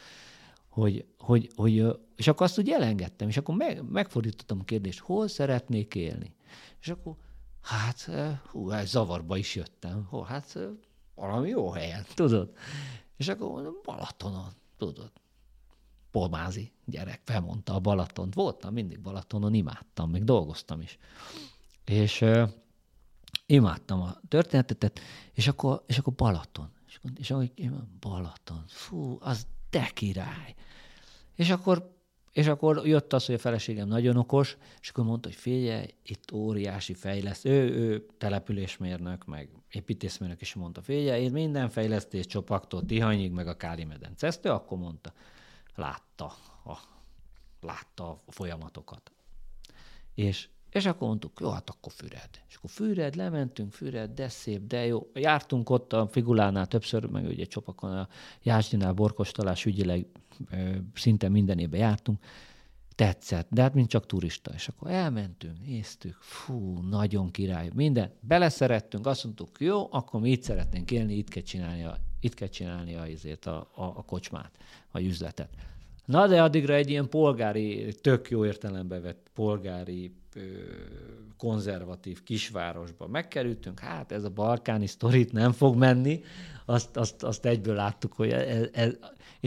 Hogy, 0.69 1.05
hogy, 1.17 1.49
hogy, 1.55 1.85
és 2.15 2.27
akkor 2.27 2.45
azt 2.45 2.59
úgy 2.59 2.69
elengedtem, 2.69 3.27
és 3.27 3.37
akkor 3.37 3.55
meg, 3.55 3.89
megfordítottam 3.89 4.59
a 4.59 4.63
kérdést, 4.63 4.99
hol 4.99 5.27
szeretnék 5.27 5.95
élni? 5.95 6.35
És 6.81 6.87
akkor, 6.87 7.15
hát, 7.61 8.09
hú, 8.51 8.67
hát 8.67 8.87
zavarba 8.87 9.37
is 9.37 9.55
jöttem. 9.55 10.05
Hol, 10.09 10.23
hát 10.23 10.59
valami 11.15 11.49
jó 11.49 11.69
helyen, 11.69 12.05
tudod? 12.13 12.51
És 13.17 13.27
akkor 13.27 13.79
Balatonon 13.83 14.51
tudod, 14.77 15.11
polmázi 16.11 16.71
gyerek, 16.85 17.21
felmondta 17.23 17.73
a 17.73 17.79
Balatont. 17.79 18.33
Voltam 18.33 18.73
mindig 18.73 18.99
Balatonon, 18.99 19.53
imádtam, 19.53 20.09
meg 20.09 20.23
dolgoztam 20.23 20.81
is. 20.81 20.97
És 21.85 22.21
uh, 22.21 22.49
imádtam 23.45 24.01
a 24.01 24.19
történetet, 24.27 24.99
és 25.33 25.47
akkor, 25.47 25.83
és 25.87 25.97
akkor 25.97 26.13
Balaton. 26.13 26.71
És, 26.87 26.99
és 27.15 27.31
ahogy 27.31 27.71
Balaton, 27.99 28.63
fú, 28.67 29.17
az 29.21 29.47
de 29.69 29.89
király. 29.93 30.55
És 31.35 31.49
akkor 31.49 31.96
és 32.37 32.47
akkor 32.47 32.87
jött 32.87 33.13
az, 33.13 33.25
hogy 33.25 33.35
a 33.35 33.37
feleségem 33.37 33.87
nagyon 33.87 34.17
okos, 34.17 34.57
és 34.81 34.89
akkor 34.89 35.03
mondta, 35.03 35.27
hogy 35.27 35.37
figyelj, 35.37 35.85
itt 36.03 36.31
óriási 36.31 36.93
fejleszt. 36.93 37.45
Ő, 37.45 37.69
ő 37.69 38.05
településmérnök, 38.17 39.25
meg 39.25 39.49
építészmérnök, 39.69 40.41
és 40.41 40.53
mondta, 40.53 40.81
figyelj, 40.81 41.23
én 41.23 41.31
minden 41.31 41.69
fejlesztés 41.69 42.25
csopaktól 42.25 42.85
Tihanyig, 42.85 43.31
meg 43.31 43.47
a 43.47 43.57
Káli 43.57 43.83
medence. 43.83 44.27
Akkor 44.43 44.77
mondta. 44.77 45.13
Látta 45.75 46.25
a, 46.65 46.77
látta 47.61 48.09
a 48.25 48.31
folyamatokat. 48.31 49.11
És, 50.13 50.49
és 50.69 50.85
akkor 50.85 51.07
mondtuk, 51.07 51.39
jó, 51.39 51.49
hát 51.49 51.69
akkor 51.69 51.91
Füred. 51.91 52.29
És 52.49 52.55
akkor 52.55 52.69
Füred, 52.69 53.15
lementünk, 53.15 53.73
Füred, 53.73 54.11
de 54.11 54.29
szép, 54.29 54.67
de 54.67 54.85
jó. 54.85 55.11
Jártunk 55.13 55.69
ott 55.69 55.93
a 55.93 56.07
Figulánál 56.07 56.67
többször, 56.67 57.05
meg 57.05 57.25
ugye 57.25 57.45
csopakon 57.45 57.97
a 57.97 58.07
Jásdinál, 58.43 58.93
Borkostalás 58.93 59.65
ügyileg 59.65 60.07
szinte 60.93 61.29
minden 61.29 61.59
évben 61.59 61.79
jártunk, 61.79 62.19
tetszett, 62.95 63.47
de 63.51 63.61
hát 63.61 63.73
mint 63.73 63.89
csak 63.89 64.05
turista. 64.05 64.51
És 64.53 64.67
akkor 64.67 64.91
elmentünk, 64.91 65.65
néztük, 65.65 66.17
fú, 66.19 66.79
nagyon 66.89 67.31
király, 67.31 67.69
minden. 67.73 68.11
Beleszerettünk, 68.19 69.07
azt 69.07 69.23
mondtuk, 69.23 69.49
jó, 69.59 69.87
akkor 69.91 70.21
mi 70.21 70.29
itt 70.29 70.43
szeretnénk 70.43 70.91
élni, 70.91 71.13
itt 71.13 71.29
kell 71.29 71.43
csinálni 71.43 71.83
a, 71.83 71.97
itt 72.19 72.33
kell 72.33 72.47
csinálni 72.47 72.95
a, 72.95 73.01
azért 73.01 73.45
a, 73.45 73.71
a, 73.75 73.83
a 73.83 74.03
kocsmát, 74.05 74.51
a 74.91 74.99
üzletet. 74.99 75.49
Na, 76.05 76.27
de 76.27 76.43
addigra 76.43 76.73
egy 76.73 76.89
ilyen 76.89 77.09
polgári, 77.09 77.95
tök 78.01 78.29
jó 78.29 78.45
értelembe 78.45 78.99
vett 78.99 79.29
polgári, 79.33 80.15
konzervatív 81.37 82.23
kisvárosba 82.23 83.07
megkerültünk, 83.07 83.79
hát 83.79 84.11
ez 84.11 84.23
a 84.23 84.29
balkáni 84.29 84.87
sztorit 84.87 85.31
nem 85.31 85.51
fog 85.51 85.75
menni, 85.75 86.23
azt, 86.65 86.97
azt, 86.97 87.23
azt 87.23 87.45
egyből 87.45 87.75
láttuk, 87.75 88.13
hogy 88.13 88.29
ez, 88.29 88.67
ez, 88.73 88.93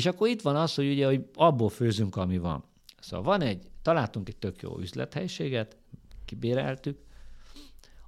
és 0.00 0.06
akkor 0.06 0.28
itt 0.28 0.42
van 0.42 0.56
az, 0.56 0.74
hogy 0.74 0.90
ugye, 0.90 1.06
hogy 1.06 1.30
abból 1.34 1.68
főzünk, 1.68 2.16
ami 2.16 2.38
van. 2.38 2.64
Szóval 3.00 3.24
van 3.24 3.40
egy, 3.40 3.70
találtunk 3.82 4.28
egy 4.28 4.36
tök 4.36 4.62
jó 4.62 4.78
üzlethelyiséget, 4.78 5.76
kibéreltük, 6.24 6.98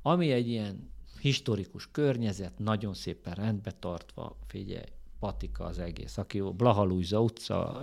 ami 0.02 0.30
egy 0.30 0.48
ilyen 0.48 0.90
historikus 1.20 1.90
környezet, 1.90 2.58
nagyon 2.58 2.94
szépen 2.94 3.34
rendbe 3.34 3.70
tartva, 3.70 4.36
figyelj, 4.46 4.84
patika 5.18 5.64
az 5.64 5.78
egész. 5.78 6.18
Aki 6.18 6.40
Blahalújza 6.40 7.20
utca, 7.20 7.82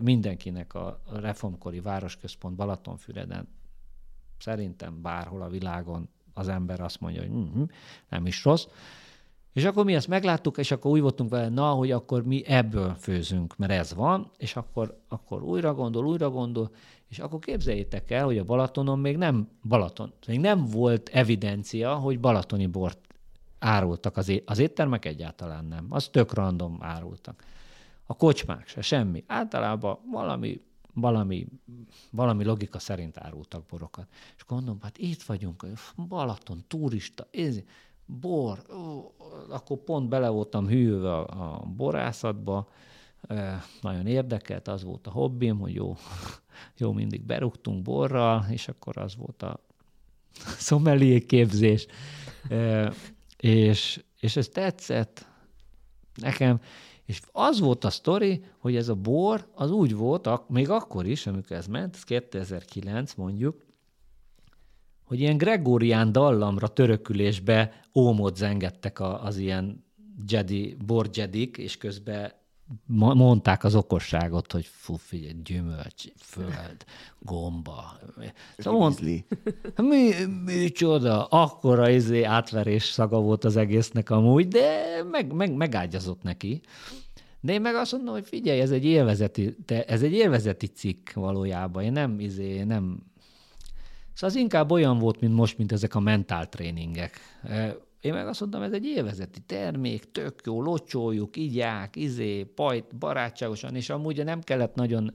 mindenkinek 0.00 0.74
a 0.74 1.00
reformkori 1.12 1.80
városközpont 1.80 2.56
Balatonfüreden 2.56 3.48
szerintem 4.38 5.02
bárhol 5.02 5.42
a 5.42 5.48
világon 5.48 6.08
az 6.34 6.48
ember 6.48 6.80
azt 6.80 7.00
mondja, 7.00 7.20
hogy 7.20 7.30
mm-hmm, 7.30 7.64
nem 8.08 8.26
is 8.26 8.44
rossz. 8.44 8.66
És 9.52 9.64
akkor 9.64 9.84
mi 9.84 9.94
ezt 9.94 10.08
megláttuk, 10.08 10.58
és 10.58 10.70
akkor 10.70 10.90
úgy 10.90 11.00
voltunk 11.00 11.30
vele, 11.30 11.48
na, 11.48 11.70
hogy 11.70 11.90
akkor 11.90 12.24
mi 12.24 12.46
ebből 12.46 12.94
főzünk, 12.94 13.56
mert 13.56 13.72
ez 13.72 13.94
van, 13.94 14.30
és 14.36 14.56
akkor, 14.56 15.00
akkor 15.08 15.42
újra 15.42 15.74
gondol, 15.74 16.06
újra 16.06 16.30
gondol, 16.30 16.70
és 17.08 17.18
akkor 17.18 17.38
képzeljétek 17.38 18.10
el, 18.10 18.24
hogy 18.24 18.38
a 18.38 18.44
Balatonon 18.44 18.98
még 18.98 19.16
nem 19.16 19.48
Balaton, 19.68 20.12
még 20.26 20.40
nem 20.40 20.64
volt 20.64 21.08
evidencia, 21.08 21.94
hogy 21.94 22.20
balatoni 22.20 22.66
bort 22.66 22.98
árultak 23.58 24.16
az, 24.16 24.28
é- 24.28 24.42
az 24.46 24.58
éttermek 24.58 25.04
egyáltalán 25.04 25.64
nem. 25.64 25.86
Az 25.88 26.08
tök 26.08 26.34
random 26.34 26.76
árultak. 26.80 27.44
A 28.06 28.14
kocsmák 28.14 28.68
se, 28.68 28.80
semmi. 28.80 29.24
Általában 29.26 29.98
valami, 30.10 30.60
valami, 30.94 31.46
valami 32.10 32.44
logika 32.44 32.78
szerint 32.78 33.18
árultak 33.18 33.66
borokat. 33.66 34.06
És 34.36 34.44
gondolom, 34.46 34.78
hát 34.82 34.98
itt 34.98 35.22
vagyunk, 35.22 35.66
Balaton, 36.08 36.64
turista, 36.68 37.28
ez, 37.30 37.62
bor, 38.20 38.62
akkor 39.48 39.76
pont 39.78 40.08
bele 40.08 40.28
voltam 40.28 40.68
hűlve 40.68 41.16
a, 41.16 41.64
borászatba, 41.76 42.68
nagyon 43.80 44.06
érdekelt, 44.06 44.68
az 44.68 44.84
volt 44.84 45.06
a 45.06 45.10
hobbim, 45.10 45.58
hogy 45.58 45.74
jó, 45.74 45.96
jó 46.76 46.92
mindig 46.92 47.22
berúgtunk 47.22 47.82
borral, 47.82 48.46
és 48.50 48.68
akkor 48.68 48.98
az 48.98 49.16
volt 49.16 49.42
a 49.42 49.60
szomelié 50.68 51.20
képzés. 51.20 51.86
És, 53.36 54.02
és 54.20 54.36
ez 54.36 54.48
tetszett 54.48 55.26
nekem, 56.14 56.60
és 57.04 57.20
az 57.32 57.60
volt 57.60 57.84
a 57.84 57.90
sztori, 57.90 58.44
hogy 58.58 58.76
ez 58.76 58.88
a 58.88 58.94
bor, 58.94 59.48
az 59.54 59.70
úgy 59.70 59.94
volt, 59.94 60.48
még 60.48 60.70
akkor 60.70 61.06
is, 61.06 61.26
amikor 61.26 61.56
ez 61.56 61.66
ment, 61.66 61.94
ez 61.94 62.04
2009 62.04 63.14
mondjuk, 63.14 63.62
hogy 65.10 65.20
ilyen 65.20 65.36
Gregorián 65.36 66.12
dallamra 66.12 66.68
törökülésbe 66.68 67.80
ómot 67.94 68.36
zengettek 68.36 69.00
az 69.00 69.36
ilyen 69.36 69.84
Jedi, 70.28 70.76
borjedik, 70.86 71.56
és 71.56 71.76
közben 71.76 72.32
mondták 72.86 73.64
az 73.64 73.74
okosságot, 73.74 74.52
hogy 74.52 74.66
fú, 74.66 74.94
figyelj, 74.94 75.32
gyümölcs, 75.44 76.04
föld, 76.16 76.84
gomba. 77.18 77.98
Szóval 78.58 78.80
mond, 78.80 79.00
mi, 79.76 80.10
mi 80.44 80.68
csoda, 80.68 81.24
akkora 81.24 81.88
izé 81.88 82.22
átverés 82.22 82.84
szaga 82.84 83.20
volt 83.20 83.44
az 83.44 83.56
egésznek 83.56 84.10
amúgy, 84.10 84.48
de 84.48 85.02
meg, 85.10 85.32
meg, 85.32 85.52
megágyazott 85.52 86.22
neki. 86.22 86.60
De 87.40 87.52
én 87.52 87.60
meg 87.60 87.74
azt 87.74 87.92
mondom, 87.92 88.14
hogy 88.14 88.26
figyelj, 88.26 88.60
ez 88.60 88.70
egy 88.70 88.84
élvezeti, 88.84 89.56
te, 89.64 89.84
ez 89.84 90.02
egy 90.02 90.12
élvezeti 90.12 90.66
cikk 90.66 91.12
valójában. 91.12 91.82
Én 91.82 91.92
nem, 91.92 92.20
izé, 92.20 92.62
nem... 92.62 93.08
Szóval 94.20 94.36
az 94.36 94.42
inkább 94.42 94.70
olyan 94.70 94.98
volt, 94.98 95.20
mint 95.20 95.34
most, 95.34 95.58
mint 95.58 95.72
ezek 95.72 95.94
a 95.94 96.00
mentál 96.00 96.48
tréningek. 96.48 97.20
Én 98.00 98.12
meg 98.12 98.26
azt 98.26 98.40
mondtam, 98.40 98.62
ez 98.62 98.72
egy 98.72 98.84
élvezeti 98.84 99.40
termék, 99.40 100.12
tök 100.12 100.40
jó, 100.44 100.62
locsoljuk, 100.62 101.36
igyák, 101.36 101.96
izé, 101.96 102.42
pajt, 102.42 102.96
barátságosan, 102.96 103.76
és 103.76 103.90
amúgy 103.90 104.24
nem 104.24 104.40
kellett 104.40 104.74
nagyon, 104.74 105.14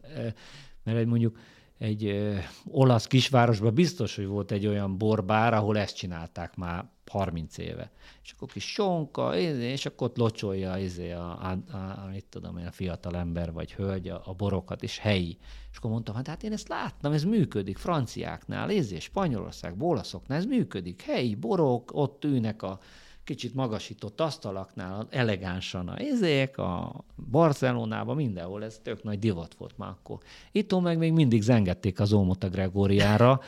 mert 0.84 0.98
egy 0.98 1.06
mondjuk 1.06 1.38
egy 1.78 2.06
ö, 2.06 2.36
olasz 2.66 3.08
kisvárosban 3.08 3.74
biztos, 3.74 4.16
hogy 4.16 4.26
volt 4.26 4.52
egy 4.52 4.68
olyan 4.68 4.98
borbár, 4.98 5.54
ahol 5.54 5.78
ezt 5.78 5.96
csinálták 5.96 6.56
már 6.56 6.86
30 7.16 7.58
éve. 7.58 7.92
És 8.24 8.32
akkor 8.32 8.48
kis 8.48 8.72
sonka, 8.72 9.38
és 9.38 9.86
akkor 9.86 10.08
ott 10.08 10.18
locsolja 10.18 10.78
izé 10.78 11.12
a, 11.12 11.30
a, 11.42 11.58
a, 11.72 11.78
a, 11.78 12.08
mit 12.12 12.26
tudom 12.26 12.58
én, 12.58 12.66
a 12.66 12.72
fiatal 12.72 13.16
ember 13.16 13.52
vagy 13.52 13.74
hölgy 13.74 14.10
a, 14.10 14.22
a 14.26 14.34
borokat, 14.34 14.84
és 14.84 14.98
helyi. 14.98 15.38
És 15.72 15.78
akkor 15.78 15.90
mondtam, 15.90 16.16
hát, 16.16 16.28
hát 16.28 16.44
én 16.44 16.52
ezt 16.52 16.68
láttam, 16.68 17.12
ez 17.12 17.24
működik 17.24 17.78
franciáknál, 17.78 18.70
izé, 18.70 19.00
Spanyolország, 19.00 19.82
olaszoknál, 19.82 20.38
ez 20.38 20.46
működik. 20.46 21.02
Helyi 21.02 21.36
borok, 21.36 21.90
ott 21.94 22.24
ülnek 22.24 22.64
a 22.64 22.80
kicsit 23.26 23.54
magasított 23.54 24.22
asztalaknál, 24.22 25.08
elegánsan 25.10 25.88
a 25.88 26.02
izék, 26.02 26.58
a 26.58 27.04
Barcelonában, 27.32 28.16
mindenhol 28.16 28.64
ez 28.64 28.80
tök 28.84 29.04
nagy 29.04 29.20
divat 29.20 29.56
volt 29.58 29.78
már 29.78 29.90
akkor. 29.90 30.18
Itt 30.52 30.82
meg 30.82 30.98
még 30.98 31.14
mindig 31.14 31.42
zengették 31.42 32.00
az 32.00 32.14
ómot 32.14 32.44
a 32.44 32.50
Gregóriára, 32.50 33.40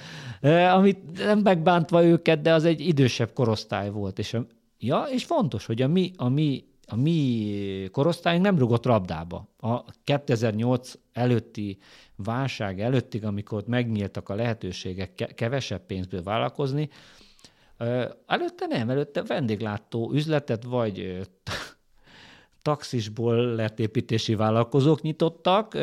amit 0.77 1.25
nem 1.25 1.39
megbántva 1.39 2.03
őket, 2.03 2.41
de 2.41 2.53
az 2.53 2.65
egy 2.65 2.79
idősebb 2.79 3.33
korosztály 3.33 3.89
volt. 3.89 4.19
És, 4.19 4.33
a, 4.33 4.45
ja, 4.79 5.07
és 5.11 5.23
fontos, 5.23 5.65
hogy 5.65 5.81
a 5.81 5.87
mi, 5.87 6.11
a 6.15 6.29
mi 6.29 6.65
a 6.89 6.95
mi 6.95 7.89
korosztályunk 7.91 8.45
nem 8.45 8.57
rugott 8.57 8.85
rabdába. 8.85 9.47
A 9.57 9.83
2008 10.03 10.93
előtti 11.13 11.77
válság 12.15 12.81
előttig, 12.81 13.25
amikor 13.25 13.63
megnyíltak 13.67 14.29
a 14.29 14.35
lehetőségek 14.35 15.33
kevesebb 15.35 15.85
pénzből 15.85 16.23
vállalkozni, 16.23 16.89
Előtte 18.25 18.65
nem, 18.67 18.89
előtte 18.89 19.23
vendéglátó 19.23 20.11
üzletet 20.13 20.63
vagy 20.63 21.27
taxisból 22.61 23.55
lett 23.55 23.79
építési 23.79 24.35
vállalkozók 24.35 25.01
nyitottak, 25.01 25.73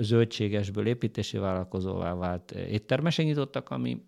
zöldségesből 0.00 0.86
építési 0.86 1.38
vállalkozóvá 1.38 2.14
vált 2.14 2.50
éttermesek 2.50 3.24
nyitottak, 3.24 3.70
ami 3.70 4.02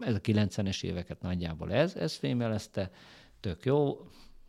ez 0.00 0.14
a 0.14 0.20
90-es 0.20 0.82
éveket 0.82 1.22
nagyjából 1.22 1.72
ez, 1.72 1.96
ez 1.96 2.14
fémelezte, 2.14 2.90
tök 3.40 3.64
jó, 3.64 4.00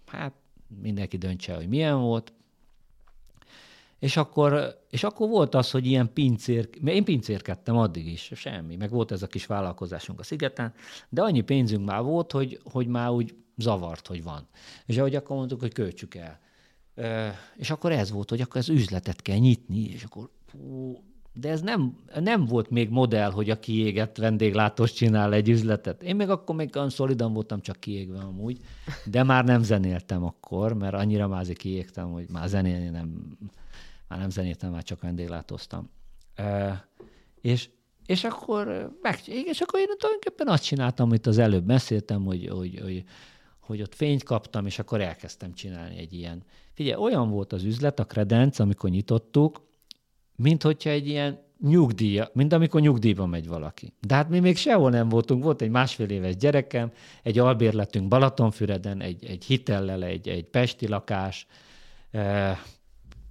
hát 0.06 0.34
mindenki 0.82 1.18
döntse, 1.18 1.56
hogy 1.56 1.68
milyen 1.68 2.00
volt, 2.00 2.34
és 4.00 4.18
akkor, 4.18 4.80
és 4.90 5.04
akkor 5.04 5.30
volt 5.30 5.56
az, 5.56 5.72
hogy 5.72 5.86
ilyen 5.86 6.14
pincér, 6.14 6.70
én 6.86 7.04
pincérkedtem 7.04 7.78
addig 7.78 8.08
is, 8.08 8.32
semmi, 8.36 8.76
meg 8.76 8.90
volt 8.90 9.12
ez 9.12 9.22
a 9.24 9.28
kis 9.28 9.46
vállalkozásunk 9.46 10.20
a 10.20 10.24
szigeten, 10.24 10.74
de 11.10 11.22
annyi 11.22 11.42
pénzünk 11.42 11.86
már 11.86 12.02
volt, 12.02 12.32
hogy, 12.32 12.60
hogy 12.64 12.88
már 12.88 13.10
úgy 13.10 13.36
zavart, 13.58 14.08
hogy 14.08 14.24
van. 14.24 14.48
És 14.86 14.98
ahogy 14.98 15.16
akkor 15.16 15.36
mondtuk, 15.36 15.60
hogy 15.60 15.74
költsük 15.74 16.16
el. 16.16 16.40
És 17.56 17.70
akkor 17.70 17.92
ez 17.92 18.12
volt, 18.12 18.30
hogy 18.30 18.42
akkor 18.42 18.58
az 18.58 18.70
üzletet 18.70 19.22
kell 19.22 19.38
nyitni, 19.38 19.84
és 19.84 20.04
akkor 20.04 20.30
fú, 20.46 20.98
de 21.34 21.50
ez 21.50 21.62
nem, 21.62 21.98
nem 22.20 22.46
volt 22.46 22.70
még 22.70 22.90
modell, 22.90 23.32
hogy 23.32 23.50
a 23.50 23.60
kiégett 23.60 24.18
vendéglátós 24.18 24.94
csinál 24.94 25.34
egy 25.34 25.50
üzletet. 25.50 26.04
Én 26.04 26.16
még 26.16 26.30
akkor 26.30 26.56
még 26.56 26.76
olyan 26.76 26.90
szolidan 26.90 27.34
voltam, 27.34 27.62
csak 27.62 27.80
kiégve 27.80 28.20
amúgy, 28.20 28.58
de 29.06 29.24
már 29.24 29.46
nem 29.46 29.64
zenéltem 29.64 30.24
akkor, 30.24 30.74
mert 30.74 30.94
annyira 30.94 31.28
mázi 31.28 31.54
kiégtem, 31.54 32.12
hogy 32.12 32.26
már 32.32 32.48
zenélni 32.48 32.90
nem, 32.90 33.38
már 34.08 34.20
nem 34.20 34.30
zenéltem, 34.30 34.72
már 34.72 34.84
csak 34.84 35.02
vendéglátóztam. 35.02 35.90
E, 36.36 36.88
és, 37.42 37.70
és 38.06 38.24
akkor 38.24 38.66
meg, 39.02 39.20
és 39.26 39.62
akkor 39.62 39.80
én 39.80 39.88
tulajdonképpen 39.98 40.48
azt 40.48 40.64
csináltam, 40.64 41.08
amit 41.08 41.28
az 41.28 41.38
előbb 41.38 41.64
beszéltem, 41.64 42.24
hogy, 42.26 42.48
hogy, 42.48 42.80
hogy, 42.82 43.04
hogy 43.60 43.82
ott 43.82 43.96
fényt 43.96 44.24
kaptam, 44.24 44.66
és 44.66 44.80
akkor 44.80 45.02
elkezdtem 45.02 45.54
csinálni 45.54 45.98
egy 45.98 46.14
ilyen. 46.14 46.44
Figyelj, 46.74 47.02
olyan 47.02 47.30
volt 47.30 47.54
az 47.54 47.64
üzlet, 47.64 48.00
a 48.00 48.06
kredenc, 48.06 48.60
amikor 48.60 48.90
nyitottuk, 48.90 49.68
mint 50.36 50.64
hogyha 50.64 50.90
egy 50.90 51.08
ilyen 51.08 51.44
nyugdíj, 51.62 52.22
mint 52.34 52.54
amikor 52.54 52.82
nyugdíjba 52.82 53.26
megy 53.26 53.48
valaki. 53.48 53.94
De 54.08 54.16
hát 54.16 54.30
mi 54.30 54.40
még 54.40 54.58
sehol 54.58 54.90
nem 54.90 55.10
voltunk, 55.10 55.44
volt 55.44 55.62
egy 55.62 55.70
másfél 55.70 56.10
éves 56.10 56.36
gyerekem, 56.36 56.92
egy 57.24 57.40
albérletünk 57.40 58.08
Balatonfüreden, 58.08 59.02
egy, 59.02 59.26
egy 59.26 59.46
hitellel, 59.46 60.04
egy, 60.04 60.28
egy 60.28 60.46
pesti 60.46 60.88
lakás, 60.88 61.48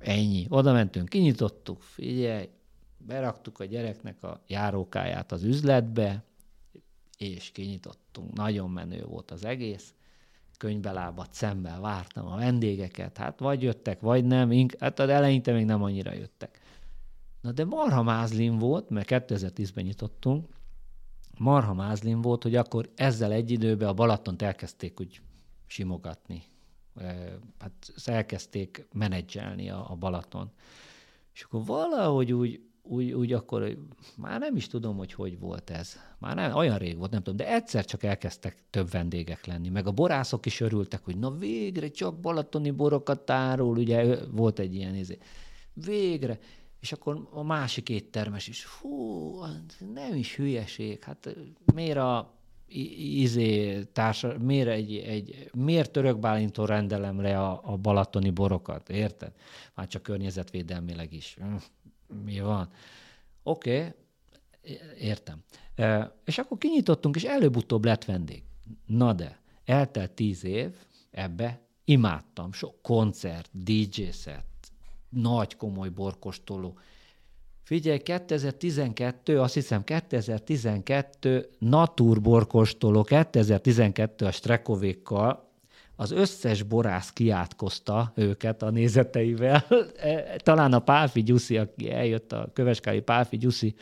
ennyi. 0.05 0.47
Oda 0.49 0.73
mentünk, 0.73 1.09
kinyitottuk, 1.09 1.83
figyelj, 1.83 2.49
beraktuk 2.99 3.61
a 3.61 3.65
gyereknek 3.65 4.23
a 4.23 4.43
járókáját 4.47 5.33
az 5.33 5.43
üzletbe, 5.43 6.25
és 7.19 7.51
kinyitottunk. 7.51 8.33
Nagyon 8.33 8.71
menő 8.71 9.05
volt 9.05 9.31
az 9.31 9.45
egész. 9.45 9.95
Könybelábat 10.59 11.33
szemmel 11.33 11.81
vártam 11.81 12.27
a 12.27 12.37
vendégeket, 12.37 13.17
hát 13.17 13.39
vagy 13.39 13.63
jöttek, 13.63 14.01
vagy 14.01 14.25
nem, 14.25 14.53
ink- 14.53 14.81
hát 14.81 14.99
az 14.99 15.09
eleinte 15.09 15.53
még 15.53 15.65
nem 15.65 15.83
annyira 15.83 16.13
jöttek. 16.13 16.61
Na 17.41 17.53
de 17.53 17.65
marha 17.65 18.03
mázlin 18.03 18.59
volt, 18.59 18.91
mert 18.91 19.09
2010-ben 19.11 19.85
nyitottunk, 19.85 20.49
marha 21.39 21.75
mázlin 21.75 22.21
volt, 22.21 22.43
hogy 22.43 22.57
akkor 22.57 22.91
ezzel 22.95 23.33
egy 23.33 23.51
időben 23.51 23.89
a 23.89 23.95
Balatont 23.95 24.43
elkezdték 24.43 25.01
úgy 25.01 25.21
simogatni. 25.67 26.43
Hát 27.59 27.93
elkezdték 28.05 28.87
menedzselni 28.93 29.71
a, 29.71 29.91
a 29.91 29.95
Balaton. 29.95 30.51
És 31.35 31.43
akkor 31.43 31.65
valahogy 31.65 32.33
úgy 32.33 32.61
úgy, 32.87 33.13
úgy 33.13 33.33
akkor 33.33 33.77
már 34.17 34.41
nem 34.41 34.57
is 34.57 34.67
tudom, 34.67 34.97
hogy 34.97 35.13
hogy 35.13 35.39
volt 35.39 35.71
ez. 35.71 35.97
Már 36.19 36.35
nem, 36.35 36.55
olyan 36.55 36.79
rég 36.79 36.97
volt, 36.97 37.11
nem 37.11 37.23
tudom, 37.23 37.37
de 37.37 37.53
egyszer 37.55 37.85
csak 37.85 38.03
elkezdtek 38.03 38.57
több 38.71 38.91
vendégek 38.91 39.47
lenni. 39.47 39.69
Meg 39.69 39.87
a 39.87 39.93
borászok 39.93 40.47
is 40.47 40.61
örültek, 40.61 41.05
hogy 41.05 41.19
na 41.19 41.31
végre 41.31 41.89
csak 41.89 42.21
balatoni 42.21 42.71
borokat 42.71 43.21
tárul, 43.21 43.79
ugye 43.79 44.27
volt 44.27 44.59
egy 44.59 44.75
ilyen 44.75 44.95
izé. 44.95 45.19
Végre. 45.73 46.39
És 46.81 46.93
akkor 46.93 47.29
a 47.31 47.43
másik 47.43 47.89
éttermes 47.89 48.49
is, 48.49 48.65
hú, 48.65 49.41
nem 49.95 50.15
is 50.15 50.37
hülyeség, 50.37 51.03
hát 51.03 51.37
miért 51.75 51.97
a 51.97 52.35
izé 52.67 53.83
társa, 53.83 54.39
miért, 54.39 54.69
egy, 54.69 54.97
egy, 54.97 55.51
miért 55.53 55.91
török 55.91 56.19
Bálintól 56.19 56.67
rendelem 56.67 57.21
le 57.21 57.41
a, 57.41 57.61
a 57.65 57.77
balatoni 57.77 58.31
borokat, 58.31 58.89
érted? 58.89 59.33
Már 59.75 59.87
csak 59.87 60.03
környezetvédelmileg 60.03 61.13
is 61.13 61.37
mi 62.25 62.41
van. 62.41 62.71
Oké, 63.43 63.77
okay, 63.77 63.93
értem. 64.99 65.43
E, 65.75 66.15
és 66.25 66.39
akkor 66.39 66.59
kinyitottunk, 66.59 67.17
és 67.17 67.25
előbb-utóbb 67.25 67.85
lett 67.85 68.05
vendég. 68.05 68.43
Na 68.87 69.13
de, 69.13 69.41
eltelt 69.65 70.11
tíz 70.11 70.45
év, 70.45 70.71
ebbe 71.11 71.61
imádtam. 71.85 72.53
Sok 72.53 72.83
koncert, 72.83 73.51
DJ 73.53 74.11
set, 74.11 74.45
nagy 75.09 75.57
komoly 75.57 75.89
borkostoló. 75.89 76.79
Figyelj, 77.65 77.99
2012, 77.99 79.41
azt 79.41 79.55
hiszem 79.55 79.85
2012 79.85 81.49
naturborkostoló, 81.59 83.03
2012 83.03 84.27
a 84.27 84.31
Strekovékkal, 84.31 85.49
az 85.97 86.11
összes 86.11 86.63
borász 86.63 87.11
kiátkozta 87.11 88.13
őket 88.15 88.63
a 88.63 88.71
nézeteivel. 88.71 89.67
E, 89.97 90.37
talán 90.37 90.73
a 90.73 90.79
Pálfi 90.79 91.23
Gyuszi, 91.23 91.59
aki 91.59 91.91
eljött, 91.91 92.33
a 92.33 92.51
köveskáli 92.53 93.01
Pálfi 93.01 93.37
Gyuszi, 93.37 93.75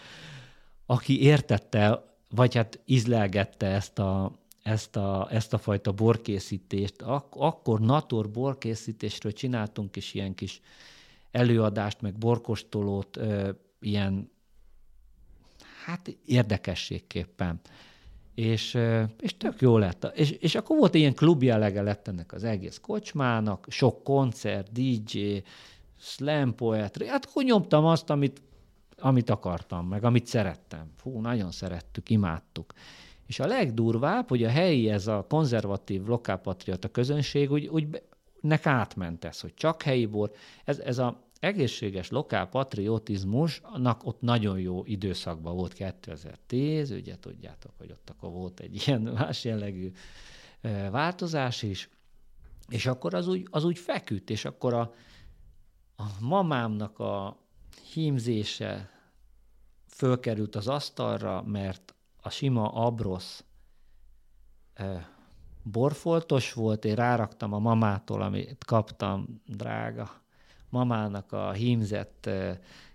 aki 0.87 1.23
értette, 1.23 2.05
vagy 2.31 2.55
hát 2.55 2.81
izlelgette 2.85 3.67
ezt 3.67 3.99
a, 3.99 4.33
ezt 4.63 4.97
a, 4.97 5.29
ezt 5.31 5.53
a 5.53 5.59
fajta 5.59 5.93
borkészítést. 5.93 7.03
Ak- 7.03 7.35
akkor 7.37 7.81
natur 7.81 8.31
borkészítésről 8.31 9.33
csináltunk 9.33 9.97
is 9.97 10.15
ilyen 10.15 10.35
kis 10.35 10.61
előadást, 11.31 12.01
meg 12.01 12.19
borkostolót, 12.19 13.19
ilyen 13.83 14.31
hát 15.85 16.17
érdekességképpen 16.25 17.61
és, 18.35 18.79
és 19.21 19.37
tök 19.37 19.61
jó 19.61 19.79
lett. 19.79 20.13
És, 20.15 20.31
és 20.31 20.55
akkor 20.55 20.77
volt 20.77 20.95
ilyen 20.95 21.15
klub 21.15 21.43
jellege 21.43 21.83
lett 21.83 22.09
ennek 22.09 22.33
az 22.33 22.45
egész 22.45 22.79
kocsmának, 22.83 23.67
sok 23.71 24.05
koncert, 24.05 24.73
DJ, 24.73 25.37
slam 25.99 26.55
poetry, 26.55 27.07
hát 27.07 27.27
akkor 27.27 27.45
nyomtam 27.45 27.85
azt, 27.85 28.11
amit, 28.11 28.43
amit 28.99 29.31
akartam, 29.31 29.87
meg 29.87 30.05
amit 30.05 30.27
szerettem. 30.27 30.91
Fú, 30.97 31.21
nagyon 31.21 31.51
szerettük, 31.51 32.11
imádtuk. 32.11 32.73
És 33.27 33.41
a 33.41 33.47
legdurvább, 33.47 34.29
hogy 34.29 34.45
a 34.45 34.49
helyi, 34.49 34.89
ez 34.89 35.07
a 35.07 35.27
konzervatív, 35.29 36.05
lokálpatriota 36.05 36.89
közönség, 36.89 37.51
úgy, 37.51 37.67
úgy 37.67 38.03
nek 38.41 38.67
átment 38.67 39.25
ez, 39.25 39.41
hogy 39.41 39.55
csak 39.55 39.83
helyi 39.83 40.07
bor. 40.07 40.31
Ez, 40.65 40.79
ez 40.79 40.99
a 40.99 41.23
egészséges 41.43 42.11
lokál 42.11 42.49
patriotizmusnak 42.49 44.07
ott 44.07 44.21
nagyon 44.21 44.59
jó 44.59 44.85
időszakban 44.85 45.57
volt 45.57 45.73
2010, 45.73 46.91
ugye 46.91 47.19
tudjátok, 47.19 47.73
hogy 47.79 47.91
ott 47.91 48.11
akkor 48.11 48.31
volt 48.31 48.61
egy 48.61 48.75
ilyen 48.87 49.01
más 49.01 49.45
jellegű 49.45 49.93
változás 50.91 51.63
is, 51.63 51.89
és 52.69 52.87
akkor 52.87 53.15
az 53.15 53.29
úgy, 53.29 53.47
az 53.51 53.65
úgy 53.65 53.79
feküdt, 53.79 54.31
és 54.31 54.45
akkor 54.45 54.75
a, 54.75 54.95
a 55.97 56.05
mamámnak 56.21 56.99
a 56.99 57.39
hímzése 57.93 58.91
fölkerült 59.87 60.57
az 60.57 60.69
asztalra, 60.69 61.43
mert 61.43 61.95
a 62.17 62.31
sima 62.31 62.73
abrosz 62.73 63.45
borfoltos 65.63 66.53
volt, 66.53 66.85
én 66.85 66.95
ráraktam 66.95 67.53
a 67.53 67.59
mamától, 67.59 68.23
amit 68.23 68.65
kaptam, 68.65 69.43
drága 69.47 70.23
mamának 70.73 71.33
a 71.33 71.53
hímzett 71.53 72.31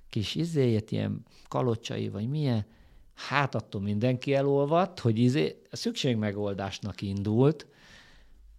kis 0.10 0.36
izéjét, 0.36 0.92
ilyen 0.92 1.26
kalocsai, 1.48 2.10
vagy 2.10 2.30
milyen, 2.30 2.66
hát 3.14 3.56
attól 3.56 3.82
mindenki 3.82 4.34
elolvadt, 4.34 5.00
hogy 5.00 5.20
izé, 5.20 5.62
szükségmegoldásnak 5.72 7.02
indult, 7.02 7.68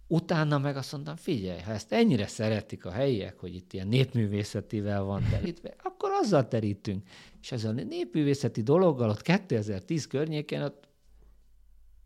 utána 0.07 0.57
meg 0.57 0.77
azt 0.77 0.91
mondtam, 0.91 1.15
figyelj, 1.15 1.59
ha 1.61 1.71
ezt 1.71 1.91
ennyire 1.91 2.27
szeretik 2.27 2.85
a 2.85 2.91
helyiek, 2.91 3.39
hogy 3.39 3.55
itt 3.55 3.73
ilyen 3.73 3.87
népművészetivel 3.87 5.03
van 5.03 5.23
terítve, 5.29 5.75
akkor 5.89 6.09
azzal 6.21 6.47
terítünk. 6.47 7.07
És 7.41 7.51
ezzel 7.51 7.77
a 7.77 7.83
népművészeti 7.83 8.61
dologgal 8.61 9.09
ott 9.09 9.21
2010 9.21 10.07
környékén 10.07 10.61
ott, 10.61 10.87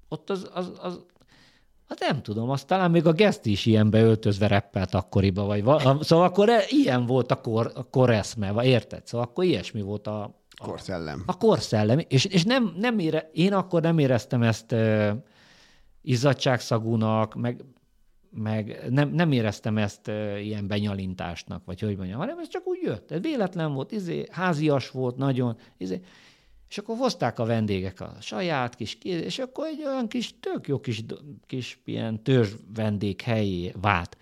ott 0.07 0.29
az, 0.29 0.49
az, 0.53 0.71
az 0.79 1.05
Hát 1.99 2.11
nem 2.11 2.21
tudom, 2.21 2.49
azt 2.49 2.67
talán 2.67 2.91
még 2.91 3.05
a 3.05 3.11
Geszti 3.11 3.51
is 3.51 3.65
ilyenbe 3.65 4.01
öltözve 4.01 4.47
reppelt 4.47 4.93
akkoriba, 4.93 5.43
vagy 5.43 5.63
val- 5.63 6.03
szóval 6.03 6.25
akkor 6.25 6.49
e, 6.49 6.63
ilyen 6.67 7.05
volt 7.05 7.31
a, 7.31 7.41
kor, 7.41 7.71
a 7.75 7.83
koreszme, 7.83 8.51
vagy 8.51 8.65
érted? 8.65 9.07
Szóval 9.07 9.27
akkor 9.27 9.43
ilyesmi 9.43 9.81
volt 9.81 10.07
a... 10.07 10.21
a 10.49 10.65
korszellem. 10.65 11.23
A 11.25 11.37
korszellem. 11.37 11.99
És, 12.07 12.25
és 12.25 12.43
nem, 12.43 12.73
nem 12.77 12.99
ére, 12.99 13.29
én 13.33 13.53
akkor 13.53 13.81
nem 13.81 13.97
éreztem 13.97 14.43
ezt 14.43 14.71
uh, 14.71 15.09
izzadságszagúnak, 16.01 17.35
meg, 17.35 17.65
meg 18.29 18.85
nem, 18.89 19.09
nem 19.09 19.31
éreztem 19.31 19.77
ezt 19.77 20.07
uh, 20.07 20.45
ilyen 20.45 20.67
benyalintásnak, 20.67 21.65
vagy 21.65 21.79
hogy 21.79 21.97
mondjam, 21.97 22.19
hanem 22.19 22.39
ez 22.39 22.47
csak 22.47 22.67
úgy 22.67 22.79
jött. 22.83 23.11
Ez 23.11 23.21
véletlen 23.21 23.73
volt, 23.73 23.91
izé, 23.91 24.25
házias 24.31 24.89
volt 24.89 25.17
nagyon, 25.17 25.57
izé, 25.77 26.01
és 26.73 26.79
akkor 26.79 26.97
hozták 26.97 27.39
a 27.39 27.45
vendégek 27.45 28.01
a 28.01 28.15
saját 28.19 28.75
kis, 28.75 28.97
és 29.03 29.39
akkor 29.39 29.65
egy 29.65 29.83
olyan 29.85 30.07
kis, 30.07 30.39
tök 30.39 30.67
jó 30.67 30.79
kis, 30.79 31.03
kis 31.47 31.79
ilyen 31.85 32.23
törzs 32.23 32.51
vendég 32.75 33.21
helyé 33.21 33.73
vált. 33.81 34.17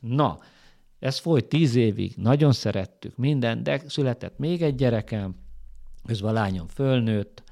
Na, 0.00 0.38
ez 0.98 1.18
folyt 1.18 1.48
tíz 1.48 1.74
évig, 1.74 2.14
nagyon 2.16 2.52
szerettük 2.52 3.16
minden, 3.16 3.62
de 3.62 3.82
született 3.86 4.38
még 4.38 4.62
egy 4.62 4.74
gyerekem, 4.74 5.34
közben 6.06 6.30
a 6.30 6.34
lányom 6.34 6.68
fölnőtt, 6.68 7.42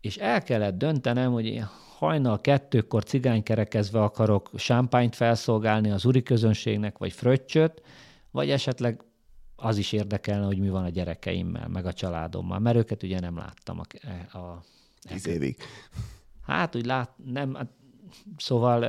és 0.00 0.16
el 0.16 0.42
kellett 0.42 0.78
döntenem, 0.78 1.32
hogy 1.32 1.46
én 1.46 1.68
hajnal 1.96 2.40
kettőkor 2.40 3.04
cigánykerekezve 3.04 4.02
akarok 4.02 4.50
sámpányt 4.56 5.16
felszolgálni 5.16 5.90
az 5.90 6.04
úri 6.04 6.22
közönségnek, 6.22 6.98
vagy 6.98 7.12
fröccsöt, 7.12 7.82
vagy 8.30 8.50
esetleg 8.50 9.00
az 9.60 9.76
is 9.76 9.92
érdekelne, 9.92 10.46
hogy 10.46 10.58
mi 10.58 10.68
van 10.68 10.84
a 10.84 10.88
gyerekeimmel, 10.88 11.68
meg 11.68 11.86
a 11.86 11.92
családommal, 11.92 12.58
mert 12.58 12.76
őket 12.76 13.02
ugye 13.02 13.20
nem 13.20 13.36
láttam 13.36 13.80
a... 13.80 14.38
a 14.38 14.62
Tíz 15.08 15.26
évig. 15.26 15.56
Hát, 16.42 16.76
úgy 16.76 16.86
lát, 16.86 17.10
nem, 17.24 17.54
hát, 17.54 17.70
szóval 18.36 18.84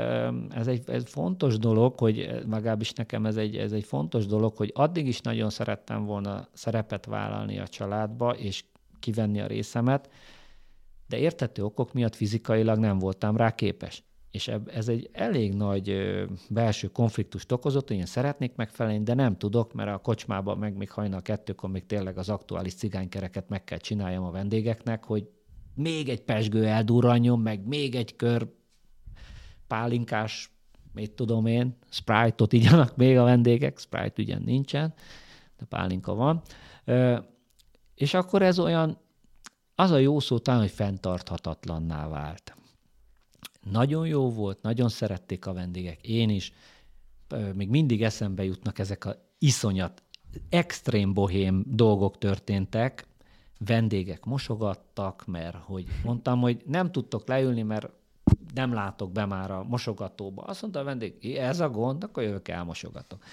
ez 0.50 0.68
egy 0.68 0.90
ez 0.90 1.04
fontos 1.10 1.58
dolog, 1.58 2.00
hogy 2.00 2.44
legalábbis 2.50 2.94
nekem 2.94 3.26
ez 3.26 3.38
egy, 3.38 3.58
ez 3.58 3.72
egy 3.72 3.84
fontos 3.84 4.26
dolog, 4.26 4.56
hogy 4.56 4.72
addig 4.74 5.08
is 5.08 5.22
nagyon 5.22 5.50
szerettem 5.50 6.06
volna 6.06 6.48
szerepet 6.54 7.06
vállalni 7.06 7.60
a 7.60 7.68
családba, 7.68 8.32
és 8.32 8.64
kivenni 9.00 9.42
a 9.42 9.48
részemet, 9.48 10.10
de 11.08 11.18
értető 11.18 11.64
okok 11.64 11.94
miatt 11.94 12.16
fizikailag 12.16 12.78
nem 12.78 13.00
voltam 13.00 13.38
rá 13.38 13.56
képes 13.56 14.04
és 14.32 14.48
ez 14.66 14.88
egy 14.88 15.10
elég 15.12 15.54
nagy 15.54 15.96
belső 16.50 16.88
konfliktust 16.88 17.52
okozott, 17.52 17.88
hogy 17.88 17.98
én 17.98 18.06
szeretnék 18.06 18.56
megfelelni, 18.56 19.04
de 19.04 19.14
nem 19.14 19.38
tudok, 19.38 19.74
mert 19.74 19.90
a 19.90 19.98
kocsmában 19.98 20.58
meg 20.58 20.76
még 20.76 20.92
hajnal 20.92 21.22
kettőkor 21.22 21.70
még 21.70 21.86
tényleg 21.86 22.18
az 22.18 22.30
aktuális 22.30 22.74
cigánykereket 22.74 23.50
meg 23.50 23.64
kell 23.64 23.78
csináljam 23.78 24.24
a 24.24 24.32
vendégeknek, 24.32 25.04
hogy 25.04 25.30
még 25.76 26.10
egy 26.10 26.22
pesgő 26.22 26.66
eldurranjon, 26.66 27.40
meg 27.40 27.68
még 27.68 27.96
egy 27.96 28.16
kör 28.16 28.48
pálinkás 29.68 30.52
mit 30.94 31.12
tudom 31.12 31.46
én, 31.46 31.78
Sprite-ot 31.90 32.54
igyanak 32.54 32.96
még 32.96 33.18
a 33.18 33.24
vendégek, 33.24 33.80
Sprite 33.80 34.22
ugyan 34.22 34.42
nincsen, 34.42 34.94
de 35.58 35.66
pálinka 35.66 36.14
van. 36.14 36.42
És 37.96 38.14
akkor 38.14 38.42
ez 38.42 38.60
olyan, 38.60 38.98
az 39.76 39.92
a 39.92 39.98
jó 39.98 40.20
szó 40.20 40.40
talán, 40.40 40.60
hogy 40.60 40.72
fenntarthatatlanná 40.72 42.08
vált. 42.08 42.56
Nagyon 43.70 44.08
jó 44.08 44.30
volt, 44.30 44.62
nagyon 44.62 44.90
szerették 44.90 45.46
a 45.46 45.54
vendégek, 45.54 46.08
én 46.08 46.30
is. 46.30 46.54
Még 47.54 47.70
mindig 47.70 48.04
eszembe 48.04 48.44
jutnak 48.44 48.80
ezek 48.80 49.06
a 49.06 49.16
iszonyat, 49.40 50.04
extrém 50.50 51.14
bohém 51.14 51.64
dolgok 51.68 52.18
történtek, 52.18 53.08
vendégek 53.66 54.26
mosogattak, 54.26 55.26
mert 55.26 55.56
hogy 55.56 55.86
mondtam, 56.04 56.40
hogy 56.40 56.62
nem 56.66 56.92
tudtok 56.92 57.28
leülni, 57.28 57.62
mert 57.62 57.90
nem 58.54 58.74
látok 58.74 59.12
be 59.12 59.26
már 59.26 59.52
a 59.52 59.64
mosogatóba. 59.64 60.42
Azt 60.42 60.62
mondta 60.62 60.80
a 60.80 60.84
vendég, 60.84 61.26
ez 61.36 61.60
a 61.60 61.70
gond, 61.70 62.04
akkor 62.04 62.24
jövök 62.24 62.48
elmosogatok. 62.48 63.24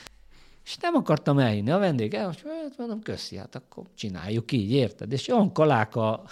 És 0.64 0.76
nem 0.76 0.94
akartam 0.94 1.38
elhinni. 1.38 1.70
A 1.70 1.78
vendég 1.78 2.14
el, 2.14 2.26
hogy 2.26 2.42
hát 2.44 2.78
mondom, 2.78 3.00
köszi, 3.00 3.36
hát 3.36 3.54
akkor 3.54 3.84
csináljuk 3.94 4.52
így, 4.52 4.70
érted? 4.70 5.12
És 5.12 5.28
olyan 5.28 5.52
kaláka, 5.52 6.22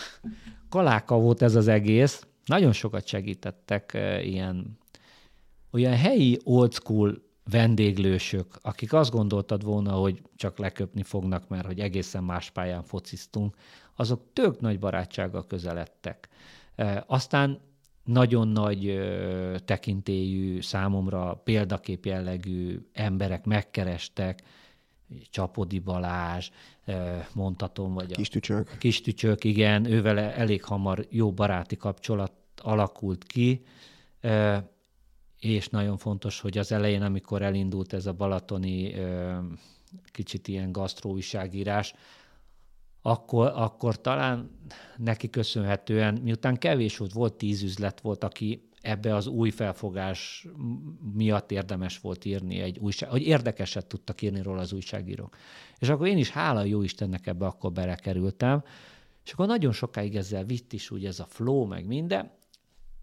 kaláka 0.69 1.19
volt 1.19 1.43
ez 1.43 1.55
az 1.55 1.69
egész. 1.69 2.27
Nagyon 2.47 2.73
sokat 2.73 3.07
segítettek 3.07 3.95
eh, 3.95 4.27
ilyen 4.27 4.79
olyan 5.77 5.97
helyi 5.97 6.39
old 6.45 6.73
school 6.73 7.23
vendéglősök, 7.51 8.59
akik 8.63 8.93
azt 8.93 9.11
gondoltad 9.11 9.65
volna, 9.65 9.93
hogy 9.93 10.23
csak 10.37 10.59
leköpni 10.59 11.03
fognak, 11.03 11.49
mert 11.49 11.67
hogy 11.67 11.81
egészen 11.81 12.25
más 12.25 12.51
pályán 12.51 12.83
fociztunk, 12.83 13.57
azok 13.97 14.23
tök 14.33 14.61
nagy 14.61 14.79
barátsággal 14.79 15.47
közeledtek. 15.47 16.29
E, 16.75 17.05
aztán 17.07 17.61
nagyon 18.05 18.49
nagy 18.49 19.01
tekintélyű, 19.65 20.61
számomra 20.61 21.41
példakép 21.45 22.05
jellegű 22.05 22.79
emberek 22.93 23.45
megkerestek, 23.45 24.43
Csapodi 25.31 25.79
Balázs, 25.79 26.51
mondhatom, 27.33 27.95
vagy 27.95 28.13
kis 28.13 28.29
tücsök. 28.29 28.71
a 28.75 28.77
kis 28.77 29.01
tücsök, 29.01 29.45
igen, 29.45 29.85
ővel 29.85 30.19
elég 30.19 30.65
hamar 30.65 31.07
jó 31.11 31.33
baráti 31.33 31.77
kapcsolat 31.77 32.33
alakult 32.63 33.25
ki, 33.25 33.65
és 35.41 35.69
nagyon 35.69 35.97
fontos, 35.97 36.41
hogy 36.41 36.59
az 36.59 36.73
elején, 36.73 37.03
amikor 37.03 37.43
elindult 37.43 37.93
ez 37.93 38.07
a 38.07 38.13
balatoni 38.13 38.95
kicsit 40.13 40.49
ilyen 40.49 40.73
gasztróújságírás, 40.73 41.95
akkor, 43.03 43.53
akkor 43.55 44.01
talán 44.01 44.51
neki 44.97 45.31
köszönhetően, 45.31 46.15
miután 46.23 46.57
kevés 46.57 46.97
volt, 46.97 47.13
volt 47.13 47.35
tíz 47.35 47.63
üzlet 47.63 48.01
volt, 48.01 48.25
aki 48.25 48.66
ebbe 48.87 49.15
az 49.15 49.27
új 49.27 49.51
felfogás 49.51 50.47
miatt 51.13 51.51
érdemes 51.51 51.99
volt 51.99 52.25
írni 52.25 52.61
egy 52.61 52.79
újság, 52.79 53.11
hogy 53.11 53.23
érdekeset 53.23 53.87
tudtak 53.87 54.23
írni 54.23 54.43
róla 54.43 54.61
az 54.61 54.73
újságírók. 54.73 55.37
És 55.79 55.89
akkor 55.89 56.07
én 56.07 56.19
is, 56.19 56.31
hála 56.31 56.65
jó 56.65 56.83
Istennek 56.83 57.27
ebbe 57.27 57.47
akkor 57.47 57.73
belekerültem, 57.73 58.63
és 59.25 59.33
akkor 59.33 59.47
nagyon 59.47 59.73
sokáig 59.73 60.17
ezzel 60.17 60.45
vitt 60.45 60.73
is 60.73 60.91
úgy 60.91 61.05
ez 61.05 61.21
a 61.21 61.27
flow, 61.29 61.65
meg 61.65 61.87
minden, 61.87 62.31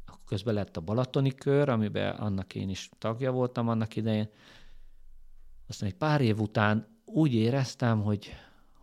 akkor 0.06 0.24
közben 0.26 0.54
lett 0.54 0.78
a 0.78 0.82
Balatoni 0.82 1.36
kör, 1.36 1.70
amiben 1.70 2.16
annak 2.16 2.56
én 2.56 2.70
is 2.70 2.90
tagja 2.98 3.32
voltam 3.32 3.68
annak 3.68 3.96
idején. 3.96 4.30
Aztán 5.68 5.90
egy 5.90 5.96
pár 5.96 6.22
év 6.22 6.40
után 6.40 6.88
úgy 7.06 7.34
éreztem, 7.34 8.02
hogy 8.02 8.32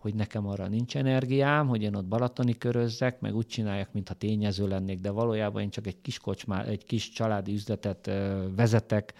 hogy 0.01 0.15
nekem 0.15 0.47
arra 0.47 0.69
nincs 0.69 0.97
energiám, 0.97 1.69
hogy 1.69 1.83
én 1.83 1.95
ott 1.95 2.05
balatoni 2.05 2.59
körözzek, 2.59 3.21
meg 3.21 3.35
úgy 3.35 3.47
csináljak, 3.47 3.93
mintha 3.93 4.15
tényező 4.15 4.69
lennék, 4.69 5.01
de 5.01 5.11
valójában 5.11 5.63
én 5.63 5.71
csak 5.71 5.87
egy 5.87 6.01
kis 6.01 6.19
kocsmá, 6.19 6.65
egy 6.65 6.85
kis 6.85 7.11
családi 7.11 7.53
üzletet 7.53 8.11
vezetek, 8.57 9.15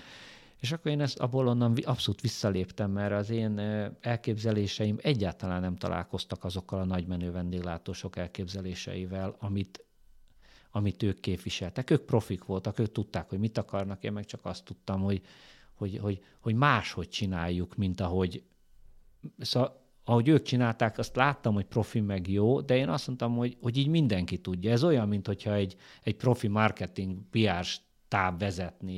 és 0.57 0.73
akkor 0.73 0.91
én 0.91 1.01
ezt 1.01 1.19
abból 1.19 1.49
onnan 1.49 1.77
abszolút 1.83 2.21
visszaléptem, 2.21 2.91
mert 2.91 3.13
az 3.13 3.31
én 3.31 3.59
elképzeléseim 4.01 4.99
egyáltalán 5.03 5.61
nem 5.61 5.77
találkoztak 5.77 6.45
azokkal 6.45 6.81
a 6.81 6.85
nagymenő 6.85 7.31
vendéglátósok 7.31 8.17
elképzeléseivel, 8.17 9.37
amit, 9.39 9.85
amit 10.71 11.03
ők 11.03 11.21
képviseltek. 11.21 11.91
Ők 11.91 12.05
profik 12.05 12.45
voltak, 12.45 12.79
ők 12.79 12.93
tudták, 12.93 13.29
hogy 13.29 13.39
mit 13.39 13.59
akarnak, 13.59 14.05
én 14.05 14.13
meg 14.13 14.25
csak 14.25 14.45
azt 14.45 14.65
tudtam, 14.65 15.01
hogy, 15.01 15.23
hogy, 15.75 15.99
hogy, 15.99 16.25
hogy 16.41 16.55
máshogy 16.55 17.09
csináljuk, 17.09 17.77
mint 17.77 18.01
ahogy 18.01 18.43
Szóval 19.39 19.80
ahogy 20.11 20.29
ők 20.29 20.43
csinálták, 20.43 20.99
azt 20.99 21.17
láttam, 21.17 21.55
hogy 21.55 21.65
profi 21.65 22.01
meg 22.01 22.29
jó, 22.29 22.61
de 22.61 22.77
én 22.77 22.89
azt 22.89 23.07
mondtam, 23.07 23.37
hogy, 23.37 23.57
hogy 23.61 23.77
így 23.77 23.89
mindenki 23.89 24.39
tudja. 24.39 24.71
Ez 24.71 24.85
olyan, 24.85 25.09
mint 25.09 25.27
hogyha 25.27 25.55
egy, 25.55 25.77
egy 26.03 26.17
profi 26.17 26.49
marketing 26.49 27.19
PR 27.31 27.65
táb 28.09 28.39
vezetni. 28.39 28.95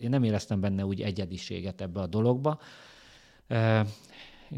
Én 0.00 0.10
nem 0.10 0.22
éreztem 0.22 0.60
benne 0.60 0.86
úgy 0.86 1.02
egyediséget 1.02 1.80
ebbe 1.80 2.00
a 2.00 2.06
dologba. 2.06 2.58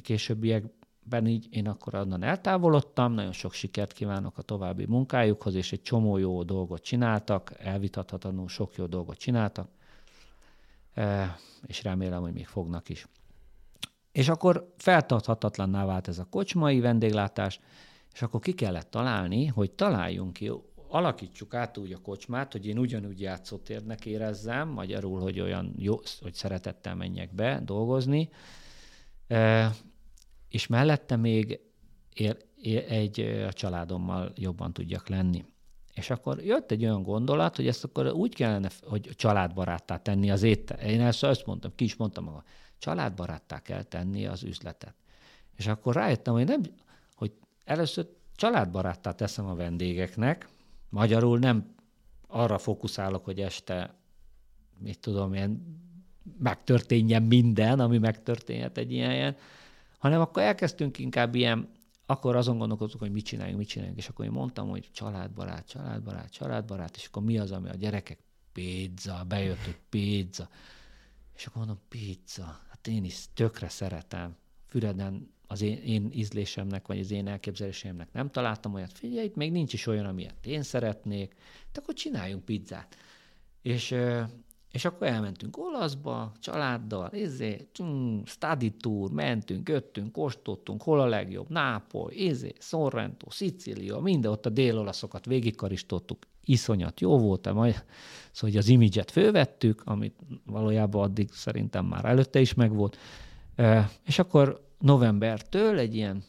Későbbiekben 0.00 1.26
így 1.26 1.46
én 1.50 1.68
akkor 1.68 1.94
onnan 1.94 2.22
eltávolodtam, 2.22 3.12
nagyon 3.12 3.32
sok 3.32 3.52
sikert 3.52 3.92
kívánok 3.92 4.38
a 4.38 4.42
további 4.42 4.86
munkájukhoz, 4.86 5.54
és 5.54 5.72
egy 5.72 5.82
csomó 5.82 6.16
jó 6.16 6.42
dolgot 6.42 6.82
csináltak, 6.82 7.52
elvitathatatlanul 7.58 8.48
sok 8.48 8.74
jó 8.74 8.86
dolgot 8.86 9.18
csináltak, 9.18 9.68
és 11.66 11.82
remélem, 11.82 12.20
hogy 12.20 12.32
még 12.32 12.46
fognak 12.46 12.88
is. 12.88 13.06
És 14.18 14.28
akkor 14.28 14.74
feltarthatatlanná 14.76 15.84
vált 15.84 16.08
ez 16.08 16.18
a 16.18 16.26
kocsmai 16.30 16.80
vendéglátás, 16.80 17.60
és 18.12 18.22
akkor 18.22 18.40
ki 18.40 18.52
kellett 18.52 18.90
találni, 18.90 19.46
hogy 19.46 19.70
találjunk 19.70 20.32
ki, 20.32 20.52
alakítsuk 20.88 21.54
át 21.54 21.78
úgy 21.78 21.92
a 21.92 21.98
kocsmát, 21.98 22.52
hogy 22.52 22.66
én 22.66 22.78
ugyanúgy 22.78 23.20
játszótérnek 23.20 24.06
érezzem, 24.06 24.68
magyarul, 24.68 25.20
hogy 25.20 25.40
olyan 25.40 25.74
jó, 25.76 26.00
hogy 26.20 26.34
szeretettel 26.34 26.94
menjek 26.94 27.34
be 27.34 27.60
dolgozni, 27.64 28.28
e, 29.26 29.70
és 30.48 30.66
mellette 30.66 31.16
még 31.16 31.60
ér, 32.14 32.36
ér, 32.62 32.84
egy 32.92 33.20
a 33.20 33.52
családommal 33.52 34.32
jobban 34.34 34.72
tudjak 34.72 35.08
lenni. 35.08 35.44
És 35.94 36.10
akkor 36.10 36.44
jött 36.44 36.70
egy 36.70 36.84
olyan 36.84 37.02
gondolat, 37.02 37.56
hogy 37.56 37.66
ezt 37.66 37.84
akkor 37.84 38.06
úgy 38.06 38.34
kellene, 38.34 38.70
hogy 38.82 39.10
családbaráttá 39.14 39.96
tenni 39.96 40.30
az 40.30 40.42
étel. 40.42 40.78
Én 40.78 41.00
ezt 41.00 41.24
azt 41.24 41.46
mondtam, 41.46 41.72
ki 41.74 41.84
is 41.84 41.96
mondtam 41.96 42.24
maga 42.24 42.44
családbaráttá 42.78 43.62
kell 43.62 43.82
tenni 43.82 44.26
az 44.26 44.42
üzletet. 44.42 44.94
És 45.56 45.66
akkor 45.66 45.94
rájöttem, 45.94 46.34
hogy, 46.34 46.46
nem, 46.46 46.62
hogy 47.14 47.32
először 47.64 48.08
családbaráttá 48.36 49.12
teszem 49.12 49.46
a 49.46 49.54
vendégeknek, 49.54 50.48
magyarul 50.88 51.38
nem 51.38 51.74
arra 52.26 52.58
fókuszálok, 52.58 53.24
hogy 53.24 53.40
este, 53.40 53.94
mit 54.78 54.98
tudom 54.98 55.32
én, 55.32 55.76
megtörténjen 56.38 57.22
minden, 57.22 57.80
ami 57.80 57.98
megtörténhet 57.98 58.78
egy 58.78 58.92
ilyen 58.92 59.08
helyen, 59.08 59.36
hanem 59.98 60.20
akkor 60.20 60.42
elkezdtünk 60.42 60.98
inkább 60.98 61.34
ilyen, 61.34 61.68
akkor 62.06 62.36
azon 62.36 62.58
gondolkozunk, 62.58 63.02
hogy 63.02 63.12
mit 63.12 63.24
csináljunk, 63.24 63.58
mit 63.58 63.68
csináljunk, 63.68 63.98
és 63.98 64.08
akkor 64.08 64.24
én 64.24 64.30
mondtam, 64.30 64.68
hogy 64.68 64.88
családbarát, 64.92 65.66
családbarát, 65.66 66.30
családbarát, 66.30 66.96
és 66.96 67.06
akkor 67.06 67.22
mi 67.22 67.38
az, 67.38 67.52
ami 67.52 67.68
a 67.68 67.74
gyerekek? 67.74 68.18
Pizza, 68.52 69.24
bejött, 69.28 69.64
hogy 69.64 69.78
pizza, 69.88 70.48
és 71.36 71.46
akkor 71.46 71.58
mondom, 71.58 71.80
pizza, 71.88 72.60
hát 72.78 72.96
én 72.96 73.04
is 73.04 73.24
tökre 73.34 73.68
szeretem. 73.68 74.36
Füreden 74.66 75.32
az 75.46 75.60
én, 75.62 75.76
én 75.76 76.10
ízlésemnek, 76.12 76.86
vagy 76.86 76.98
az 76.98 77.10
én 77.10 77.28
elképzelésemnek 77.28 78.12
nem 78.12 78.30
találtam 78.30 78.74
olyat, 78.74 78.92
figyelj, 78.92 79.26
itt 79.26 79.34
még 79.34 79.52
nincs 79.52 79.72
is 79.72 79.86
olyan, 79.86 80.06
amilyet 80.06 80.46
én 80.46 80.62
szeretnék, 80.62 81.34
de 81.72 81.80
akkor 81.80 81.94
csináljunk 81.94 82.44
pizzát. 82.44 82.96
És, 83.62 83.94
és 84.72 84.84
akkor 84.84 85.06
elmentünk 85.06 85.56
olaszba, 85.58 86.32
családdal, 86.40 87.12
izé, 87.12 87.68
study 88.24 88.70
tour, 88.70 89.10
mentünk, 89.10 89.68
jöttünk, 89.68 90.12
kóstoltunk, 90.12 90.82
hol 90.82 91.00
a 91.00 91.06
legjobb, 91.06 91.48
Nápoly, 91.48 92.14
izé, 92.14 92.52
Sorrento, 92.58 93.30
Szicília, 93.30 93.98
minden 93.98 94.30
ott 94.30 94.46
a 94.46 94.50
dél-olaszokat 94.50 95.24
végigkaristottuk, 95.24 96.18
iszonyat 96.48 97.00
jó 97.00 97.18
volt, 97.18 97.52
majd, 97.52 97.74
szóval 97.74 98.50
hogy 98.50 98.56
az 98.56 98.68
imidzset 98.68 99.10
fővettük, 99.10 99.82
amit 99.84 100.14
valójában 100.44 101.02
addig 101.02 101.30
szerintem 101.32 101.84
már 101.84 102.04
előtte 102.04 102.40
is 102.40 102.54
megvolt, 102.54 102.98
és 104.04 104.18
akkor 104.18 104.66
novembertől 104.78 105.78
egy 105.78 105.94
ilyen 105.94 106.24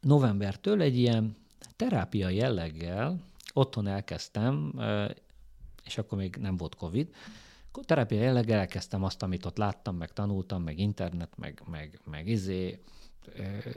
novembertől 0.00 0.82
egy 0.82 0.98
ilyen 0.98 1.36
terápia 1.76 2.28
jelleggel 2.28 3.20
otthon 3.52 3.86
elkezdtem, 3.86 4.72
és 5.84 5.98
akkor 5.98 6.18
még 6.18 6.36
nem 6.36 6.56
volt 6.56 6.74
Covid, 6.74 7.08
terápia 7.82 8.20
jelleggel 8.20 8.58
elkezdtem 8.58 9.02
azt, 9.02 9.22
amit 9.22 9.44
ott 9.44 9.56
láttam, 9.56 9.96
meg 9.96 10.12
tanultam, 10.12 10.62
meg 10.62 10.78
internet, 10.78 11.36
meg, 11.36 11.62
meg, 11.70 12.00
meg 12.10 12.28
izé, 12.28 12.78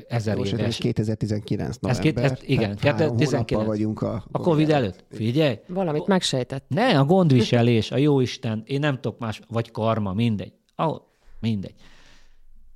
ezer 0.08 0.36
Most 0.36 0.54
éves. 0.54 0.78
2019 0.78 1.78
november. 1.78 2.24
Ez, 2.24 2.32
ez, 2.32 2.40
igen, 2.42 2.76
2019. 2.76 3.66
vagyunk 3.66 4.02
a, 4.02 4.26
a 4.32 4.40
Covid 4.40 4.70
előtt. 4.70 5.06
Figyelj. 5.12 5.60
Valamit 5.68 6.08
megsejtett. 6.08 6.66
Ne, 6.68 7.00
a 7.00 7.06
gondviselés, 7.06 7.92
a 7.92 7.98
jó 7.98 8.20
Isten, 8.20 8.64
én 8.66 8.80
nem 8.80 8.96
tudok 8.96 9.20
más, 9.20 9.42
vagy 9.48 9.72
karma, 9.72 10.14
mindegy. 10.14 10.54
Ah, 10.76 11.02
mindegy. 11.40 11.76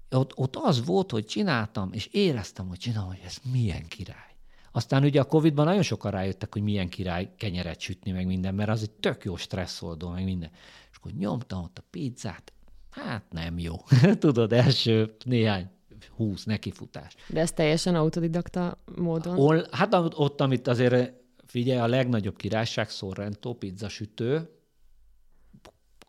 Ott, 0.09 0.38
ott 0.38 0.55
az 0.55 0.86
volt, 0.86 1.11
hogy 1.11 1.26
csináltam, 1.26 1.89
és 1.93 2.07
éreztem, 2.11 2.67
hogy 2.67 2.78
csinálom, 2.78 3.07
hogy 3.07 3.22
ez 3.26 3.38
milyen 3.51 3.88
király. 3.88 4.36
Aztán 4.72 5.03
ugye 5.03 5.19
a 5.19 5.26
Covid-ban 5.26 5.65
nagyon 5.65 5.82
sokan 5.82 6.11
rájöttek, 6.11 6.53
hogy 6.53 6.61
milyen 6.61 6.89
király 6.89 7.30
kenyeret 7.38 7.80
sütni, 7.80 8.11
meg 8.11 8.26
minden, 8.26 8.55
mert 8.55 8.69
az 8.69 8.82
egy 8.82 8.91
tök 8.91 9.24
jó 9.24 9.36
stresszoldó, 9.36 10.09
meg 10.09 10.24
minden. 10.24 10.49
És 10.91 10.97
akkor 10.97 11.11
nyomtam 11.11 11.63
ott 11.63 11.78
a 11.78 11.84
pizzát, 11.89 12.53
hát 12.89 13.24
nem 13.30 13.59
jó. 13.59 13.76
Tudod, 14.19 14.53
első 14.53 15.15
néhány 15.26 15.69
húsz 16.16 16.43
nekifutás. 16.43 17.16
De 17.30 17.39
ez 17.39 17.52
teljesen 17.52 17.95
autodidakta 17.95 18.78
módon? 18.95 19.39
Ol, 19.39 19.66
hát 19.72 19.93
ott, 19.93 20.41
amit 20.41 20.68
azért 20.68 21.14
figyelj, 21.45 21.80
a 21.80 21.88
legnagyobb 21.88 22.36
királyság 22.36 22.89
Sorrento 22.89 23.54
pizzasütő, 23.54 24.49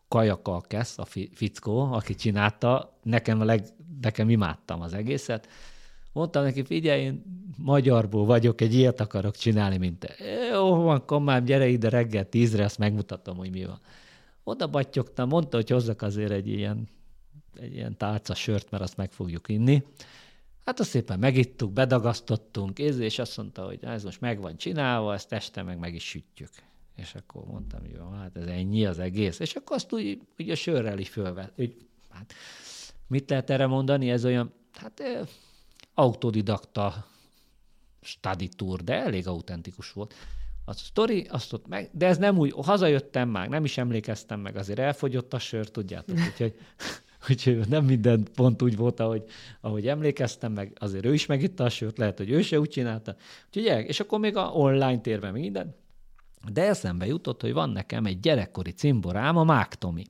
Kajaka 0.07 0.61
Kesz, 0.61 0.97
a 0.97 1.05
fickó, 1.33 1.79
aki 1.79 2.15
csinálta, 2.15 2.99
nekem, 3.03 3.41
a 3.41 3.43
leg, 3.43 3.63
nekem 4.01 4.29
imádtam 4.29 4.81
az 4.81 4.93
egészet. 4.93 5.47
Mondtam 6.11 6.43
neki, 6.43 6.63
figyelj, 6.63 7.01
én 7.01 7.23
magyarból 7.57 8.25
vagyok, 8.25 8.61
egy 8.61 8.73
ilyet 8.73 8.99
akarok 8.99 9.35
csinálni, 9.35 9.77
mint 9.77 9.99
te. 9.99 10.15
Jó 10.51 10.75
van, 10.75 10.95
akkor 10.95 11.21
már 11.21 11.43
gyere 11.43 11.67
ide 11.67 11.89
reggel 11.89 12.29
tízre, 12.29 12.63
azt 12.63 12.77
megmutatom, 12.77 13.37
hogy 13.37 13.51
mi 13.51 13.65
van. 13.65 13.79
Oda 14.43 14.67
battyogtam, 14.67 15.27
mondta, 15.27 15.57
hogy 15.57 15.69
hozzak 15.69 16.01
azért 16.01 16.31
egy 16.31 16.47
ilyen, 16.47 16.87
egy 17.59 17.73
ilyen 17.73 17.97
tálca 17.97 18.35
sört, 18.35 18.71
mert 18.71 18.83
azt 18.83 18.97
meg 18.97 19.11
fogjuk 19.11 19.49
inni. 19.49 19.83
Hát 20.65 20.79
azt 20.79 20.89
szépen 20.89 21.19
megittuk, 21.19 21.71
bedagasztottunk, 21.71 22.79
és 22.79 23.19
azt 23.19 23.37
mondta, 23.37 23.65
hogy 23.65 23.79
ez 23.81 24.03
most 24.03 24.21
meg 24.21 24.39
van 24.39 24.57
csinálva, 24.57 25.13
ezt 25.13 25.33
este 25.33 25.63
meg 25.63 25.79
meg 25.79 25.95
is 25.95 26.03
sütjük. 26.03 26.49
És 26.95 27.15
akkor 27.15 27.45
mondtam, 27.45 27.79
hogy 27.79 27.91
jó, 27.97 28.09
hát 28.09 28.35
ez 28.35 28.45
ennyi 28.45 28.85
az 28.85 28.99
egész. 28.99 29.39
És 29.39 29.55
akkor 29.55 29.75
azt 29.75 29.93
úgy, 29.93 30.21
úgy 30.39 30.49
a 30.49 30.55
sörrel 30.55 30.99
is 30.99 31.09
fölvett. 31.09 31.59
Úgy, 31.59 31.75
hát, 32.09 32.33
mit 33.07 33.29
lehet 33.29 33.49
erre 33.49 33.65
mondani? 33.65 34.09
Ez 34.09 34.25
olyan, 34.25 34.53
hát 34.73 35.03
autodidakta 35.93 37.05
study 38.01 38.49
tour, 38.49 38.83
de 38.83 38.93
elég 38.93 39.27
autentikus 39.27 39.91
volt. 39.91 40.13
A 40.65 40.73
sztori, 40.73 41.27
azt 41.29 41.53
ott 41.53 41.67
meg, 41.67 41.89
de 41.93 42.07
ez 42.07 42.17
nem 42.17 42.37
úgy, 42.37 42.51
hazajöttem 42.51 43.29
már, 43.29 43.49
nem 43.49 43.63
is 43.63 43.77
emlékeztem 43.77 44.39
meg, 44.39 44.55
azért 44.55 44.79
elfogyott 44.79 45.33
a 45.33 45.39
sör, 45.39 45.69
tudjátok, 45.69 46.17
úgyhogy, 46.17 46.55
úgyhogy 47.29 47.67
nem 47.67 47.85
minden 47.85 48.27
pont 48.35 48.61
úgy 48.61 48.75
volt, 48.75 48.99
ahogy, 48.99 49.23
ahogy 49.61 49.87
emlékeztem, 49.87 50.51
meg 50.51 50.77
azért 50.79 51.05
ő 51.05 51.13
is 51.13 51.25
megitta 51.25 51.63
a 51.63 51.69
sört, 51.69 51.97
lehet, 51.97 52.17
hogy 52.17 52.29
ő 52.29 52.41
se 52.41 52.59
úgy 52.59 52.69
csinálta. 52.69 53.15
Úgyhogy, 53.45 53.85
és 53.87 53.99
akkor 53.99 54.19
még 54.19 54.35
a 54.35 54.51
online 54.51 54.99
térben 54.99 55.33
minden. 55.33 55.75
De 56.51 56.67
eszembe 56.67 57.05
jutott, 57.05 57.41
hogy 57.41 57.53
van 57.53 57.69
nekem 57.69 58.05
egy 58.05 58.19
gyerekkori 58.19 58.71
cimborám, 58.71 59.37
a 59.37 59.43
Mák 59.43 59.75
Tomi. 59.75 60.03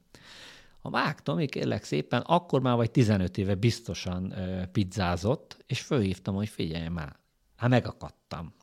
A 0.82 0.90
Mák 0.90 1.22
Tomi 1.22 1.46
kérlek 1.46 1.84
szépen 1.84 2.22
akkor 2.22 2.62
már 2.62 2.76
vagy 2.76 2.92
15 2.92 3.38
éve 3.38 3.56
biztosan 3.56 4.32
ö, 4.32 4.66
pizzázott, 4.72 5.64
és 5.68 5.82
fölhívtam, 5.82 6.36
hogy 6.36 6.50
figyelj 6.50 6.88
már, 6.88 7.16
hát 7.56 7.70
megakadtam. 7.70 8.54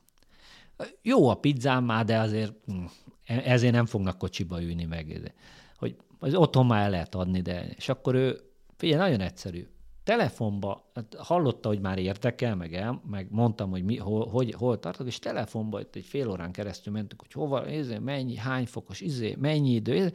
Jó 1.01 1.29
a 1.29 1.35
pizzám 1.35 1.83
már, 1.83 2.05
de 2.05 2.19
azért 2.19 2.53
hm, 2.65 2.85
e, 3.25 3.41
ezért 3.45 3.73
nem 3.73 3.85
fognak 3.85 4.17
kocsiba 4.17 4.63
ülni 4.63 4.85
meg. 4.85 5.33
Hogy 5.77 5.95
az 6.23 6.35
otthon 6.35 6.65
már 6.65 6.83
el 6.83 6.89
lehet 6.89 7.15
adni, 7.15 7.41
de... 7.41 7.69
És 7.75 7.89
akkor 7.89 8.15
ő, 8.15 8.39
figyelj, 8.77 9.01
nagyon 9.01 9.19
egyszerű. 9.19 9.67
Telefonba, 10.03 10.91
hát 10.93 11.15
hallotta, 11.17 11.67
hogy 11.67 11.79
már 11.79 11.97
érdekel, 11.97 12.55
meg, 12.55 12.73
el, 12.73 13.01
meg 13.09 13.27
mondtam, 13.29 13.69
hogy, 13.69 13.83
mi, 13.83 13.97
hol, 13.97 14.27
hogy 14.27 14.53
hol 14.53 14.79
tartok, 14.79 15.07
és 15.07 15.19
telefonba 15.19 15.79
itt 15.79 15.95
egy 15.95 16.05
fél 16.05 16.29
órán 16.29 16.51
keresztül 16.51 16.93
mentünk, 16.93 17.21
hogy 17.21 17.31
hova, 17.31 17.69
izé, 17.69 17.97
mennyi, 17.97 18.35
hány 18.35 18.65
fokos, 18.65 19.01
izé, 19.01 19.35
mennyi 19.39 19.69
idő, 19.69 19.95
izé, 19.95 20.11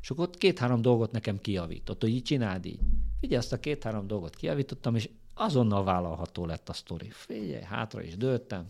és 0.00 0.10
akkor 0.10 0.24
ott 0.24 0.36
két-három 0.36 0.82
dolgot 0.82 1.12
nekem 1.12 1.40
kiavított, 1.40 2.00
hogy 2.00 2.10
így 2.10 2.22
csináld 2.22 2.64
így. 2.64 2.80
Figyelj, 3.20 3.40
azt 3.40 3.52
a 3.52 3.60
két-három 3.60 4.06
dolgot 4.06 4.36
kiavítottam, 4.36 4.94
és 4.94 5.08
azonnal 5.34 5.84
vállalható 5.84 6.46
lett 6.46 6.68
a 6.68 6.72
sztori. 6.72 7.08
Figyelj, 7.10 7.62
hátra 7.62 8.02
is 8.02 8.16
dőltem, 8.16 8.66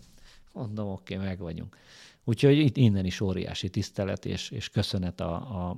mondom, 0.53 0.89
oké, 0.89 1.14
okay, 1.14 1.26
meg 1.26 1.39
vagyunk. 1.39 1.76
Úgyhogy 2.24 2.59
itt 2.59 2.76
innen 2.76 3.05
is 3.05 3.20
óriási 3.20 3.70
tisztelet 3.70 4.26
és, 4.26 4.51
és 4.51 4.68
köszönet 4.68 5.20
a, 5.20 5.35
a 5.35 5.76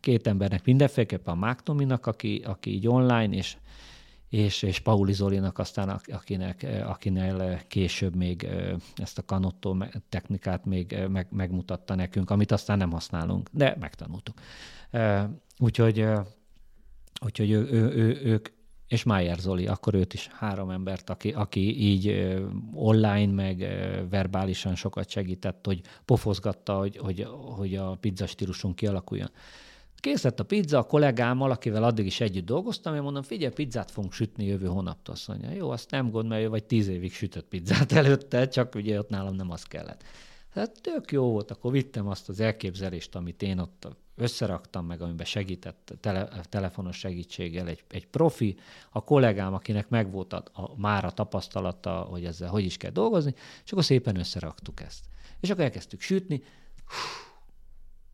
két 0.00 0.26
embernek, 0.26 0.64
mindenféleképpen 0.64 1.34
a 1.34 1.38
Mák 1.38 1.62
Tominak, 1.62 2.06
aki, 2.06 2.42
aki 2.46 2.70
így 2.70 2.88
online, 2.88 3.36
és, 3.36 3.56
és, 4.28 4.62
és 4.62 4.78
Pauli 4.78 5.12
Zolinak 5.12 5.58
aztán, 5.58 5.88
akinek, 5.88 6.66
akinek 6.86 7.66
később 7.66 8.16
még 8.16 8.48
ezt 8.96 9.18
a 9.18 9.24
kanottó 9.24 9.84
technikát 10.08 10.64
még 10.64 10.96
meg, 11.08 11.26
megmutatta 11.30 11.94
nekünk, 11.94 12.30
amit 12.30 12.52
aztán 12.52 12.78
nem 12.78 12.90
használunk, 12.90 13.48
de 13.52 13.76
megtanultuk. 13.80 14.40
Úgyhogy, 15.58 16.06
úgyhogy 17.24 17.50
ő, 17.50 17.68
ő, 17.70 17.92
ő, 17.92 18.20
ők, 18.22 18.48
és 18.88 19.02
Májer 19.02 19.38
Zoli, 19.38 19.66
akkor 19.66 19.94
őt 19.94 20.14
is 20.14 20.28
három 20.32 20.70
embert, 20.70 21.10
aki, 21.10 21.30
aki 21.30 21.80
így 21.80 22.36
online, 22.74 23.32
meg 23.32 23.58
verbálisan 24.10 24.74
sokat 24.74 25.08
segített, 25.08 25.66
hogy 25.66 25.80
pofozgatta, 26.04 26.78
hogy, 26.78 26.96
hogy, 26.96 27.26
hogy 27.56 27.74
a 27.76 27.96
pizza 28.00 28.26
stílusunk 28.26 28.74
kialakuljon. 28.74 29.30
Kész 30.00 30.22
lett 30.22 30.40
a 30.40 30.44
pizza, 30.44 30.78
a 30.78 30.82
kollégámmal, 30.82 31.50
akivel 31.50 31.84
addig 31.84 32.06
is 32.06 32.20
együtt 32.20 32.44
dolgoztam, 32.44 32.94
én 32.94 33.02
mondom, 33.02 33.22
figyelj, 33.22 33.52
pizzát 33.52 33.90
fogunk 33.90 34.12
sütni 34.12 34.44
jövő 34.44 34.66
hónaptól. 34.66 35.14
Azt 35.14 35.28
mondja, 35.28 35.50
jó, 35.50 35.70
azt 35.70 35.90
nem 35.90 36.10
gond, 36.10 36.28
mert 36.28 36.42
ő 36.42 36.48
vagy 36.48 36.64
tíz 36.64 36.88
évig 36.88 37.12
sütött 37.12 37.48
pizzát 37.48 37.92
előtte, 38.02 38.48
csak 38.48 38.74
ugye 38.74 38.98
ott 38.98 39.08
nálam 39.08 39.34
nem 39.34 39.50
az 39.50 39.62
kellett. 39.62 40.04
Hát 40.48 40.80
tök 40.80 41.12
jó 41.12 41.30
volt, 41.30 41.50
akkor 41.50 41.72
vittem 41.72 42.08
azt 42.08 42.28
az 42.28 42.40
elképzelést, 42.40 43.14
amit 43.14 43.42
én 43.42 43.58
ott 43.58 43.88
összeraktam 44.16 44.86
meg, 44.86 45.02
amiben 45.02 45.26
segített 45.26 45.94
tele, 46.00 46.28
telefonos 46.48 46.96
segítséggel 46.96 47.68
egy, 47.68 47.84
egy 47.88 48.06
profi, 48.06 48.56
a 48.90 49.04
kollégám, 49.04 49.54
akinek 49.54 49.88
megvolt 49.88 50.32
a, 50.32 50.42
a, 50.52 50.80
már 50.80 51.04
a 51.04 51.10
tapasztalata, 51.10 52.00
hogy 52.00 52.24
ezzel 52.24 52.48
hogy 52.48 52.64
is 52.64 52.76
kell 52.76 52.90
dolgozni, 52.90 53.34
és 53.64 53.72
akkor 53.72 53.84
szépen 53.84 54.16
összeraktuk 54.16 54.80
ezt. 54.80 55.04
És 55.40 55.50
akkor 55.50 55.64
elkezdtük 55.64 56.00
sütni, 56.00 56.42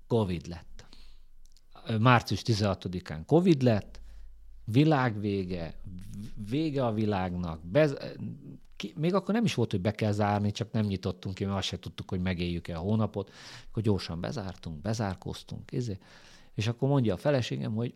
Covid 0.06 0.46
lett. 0.46 0.73
Március 2.00 2.42
16-án 2.44 3.20
Covid 3.26 3.62
lett, 3.62 4.00
világvége, 4.64 5.74
vége 6.50 6.86
a 6.86 6.92
világnak, 6.92 7.66
bez, 7.66 7.96
ki, 8.76 8.94
még 8.96 9.14
akkor 9.14 9.34
nem 9.34 9.44
is 9.44 9.54
volt, 9.54 9.70
hogy 9.70 9.80
be 9.80 9.90
kell 9.90 10.12
zárni, 10.12 10.50
csak 10.50 10.72
nem 10.72 10.84
nyitottunk 10.84 11.34
ki, 11.34 11.44
mert 11.44 11.56
azt 11.56 11.66
se 11.66 11.78
tudtuk, 11.78 12.10
hogy 12.10 12.20
megéljük-e 12.20 12.76
a 12.76 12.80
hónapot, 12.80 13.32
akkor 13.68 13.82
gyorsan 13.82 14.20
bezártunk, 14.20 14.80
bezárkoztunk, 14.80 15.72
ezért. 15.72 16.02
és 16.54 16.66
akkor 16.66 16.88
mondja 16.88 17.14
a 17.14 17.16
feleségem, 17.16 17.74
hogy 17.74 17.94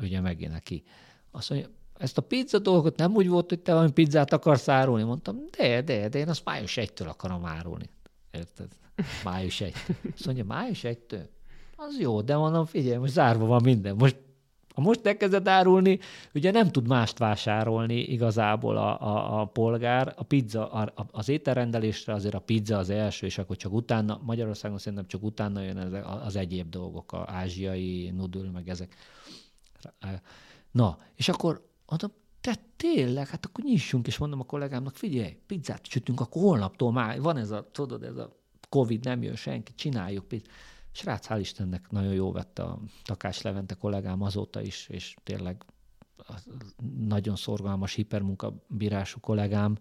ugye 0.00 0.20
megint 0.20 0.52
neki. 0.52 0.82
Azt 1.30 1.50
mondja, 1.50 1.68
ezt 1.96 2.18
a 2.18 2.22
pizza 2.22 2.58
dolgot 2.58 2.96
nem 2.96 3.14
úgy 3.14 3.28
volt, 3.28 3.48
hogy 3.48 3.60
te 3.60 3.72
valami 3.72 3.92
pizzát 3.92 4.32
akarsz 4.32 4.68
árulni? 4.68 5.02
Mondtam, 5.02 5.38
de, 5.56 5.82
de, 5.82 6.08
de 6.08 6.18
én 6.18 6.28
azt 6.28 6.44
május 6.44 6.78
1-től 6.80 7.08
akarom 7.08 7.44
árulni. 7.44 7.90
Érted? 8.30 8.68
Május 9.24 9.60
1. 9.60 9.72
Azt 10.14 10.26
mondja, 10.26 10.44
május 10.44 10.80
1-től? 10.82 11.26
Az 11.86 11.98
jó, 11.98 12.20
de 12.20 12.36
mondom, 12.36 12.64
figyelj, 12.64 12.96
most 12.96 13.12
zárva 13.12 13.46
van 13.46 13.62
minden. 13.62 13.96
Most 13.96 14.16
ha 14.74 14.80
most 14.80 15.06
elkezded 15.06 15.48
árulni, 15.48 15.98
ugye 16.34 16.50
nem 16.50 16.70
tud 16.70 16.86
mást 16.86 17.18
vásárolni 17.18 17.94
igazából 17.94 18.76
a, 18.76 19.00
a, 19.00 19.40
a 19.40 19.44
polgár. 19.44 20.14
A 20.16 20.22
pizza, 20.22 20.70
a, 20.70 20.92
az 21.10 21.28
ételrendelésre 21.28 22.12
azért 22.12 22.34
a 22.34 22.40
pizza 22.40 22.76
az 22.76 22.90
első, 22.90 23.26
és 23.26 23.38
akkor 23.38 23.56
csak 23.56 23.72
utána, 23.72 24.20
Magyarországon 24.22 24.78
szerintem 24.78 25.06
csak 25.06 25.22
utána 25.22 25.60
jön 25.60 25.76
az, 25.76 25.92
az 26.24 26.36
egyéb 26.36 26.68
dolgok, 26.68 27.12
a 27.12 27.24
ázsiai 27.28 28.10
nudül, 28.10 28.50
meg 28.50 28.68
ezek. 28.68 28.94
Na, 30.70 30.98
és 31.14 31.28
akkor 31.28 31.68
mondom, 31.86 32.10
te 32.40 32.54
tényleg, 32.76 33.28
hát 33.28 33.46
akkor 33.46 33.64
nyissunk, 33.64 34.06
és 34.06 34.18
mondom 34.18 34.40
a 34.40 34.44
kollégámnak, 34.44 34.96
figyelj, 34.96 35.36
pizzát 35.46 35.86
sütünk, 35.86 36.20
akkor 36.20 36.42
holnaptól 36.42 36.92
már 36.92 37.20
van 37.20 37.36
ez 37.36 37.50
a, 37.50 37.68
tudod, 37.72 38.02
ez 38.02 38.16
a 38.16 38.36
Covid, 38.68 39.04
nem 39.04 39.22
jön 39.22 39.36
senki, 39.36 39.74
csináljuk 39.74 40.28
pizzát 40.28 40.50
Srác, 40.92 41.26
hál' 41.28 41.40
Istennek 41.40 41.90
nagyon 41.90 42.12
jó 42.12 42.32
vette 42.32 42.62
a 42.62 42.78
Takás 43.04 43.42
Levente 43.42 43.74
kollégám 43.74 44.22
azóta 44.22 44.60
is, 44.60 44.88
és 44.88 45.14
tényleg 45.22 45.64
nagyon 47.06 47.36
szorgalmas, 47.36 47.94
hipermunkabírású 47.94 49.20
kollégám, 49.20 49.78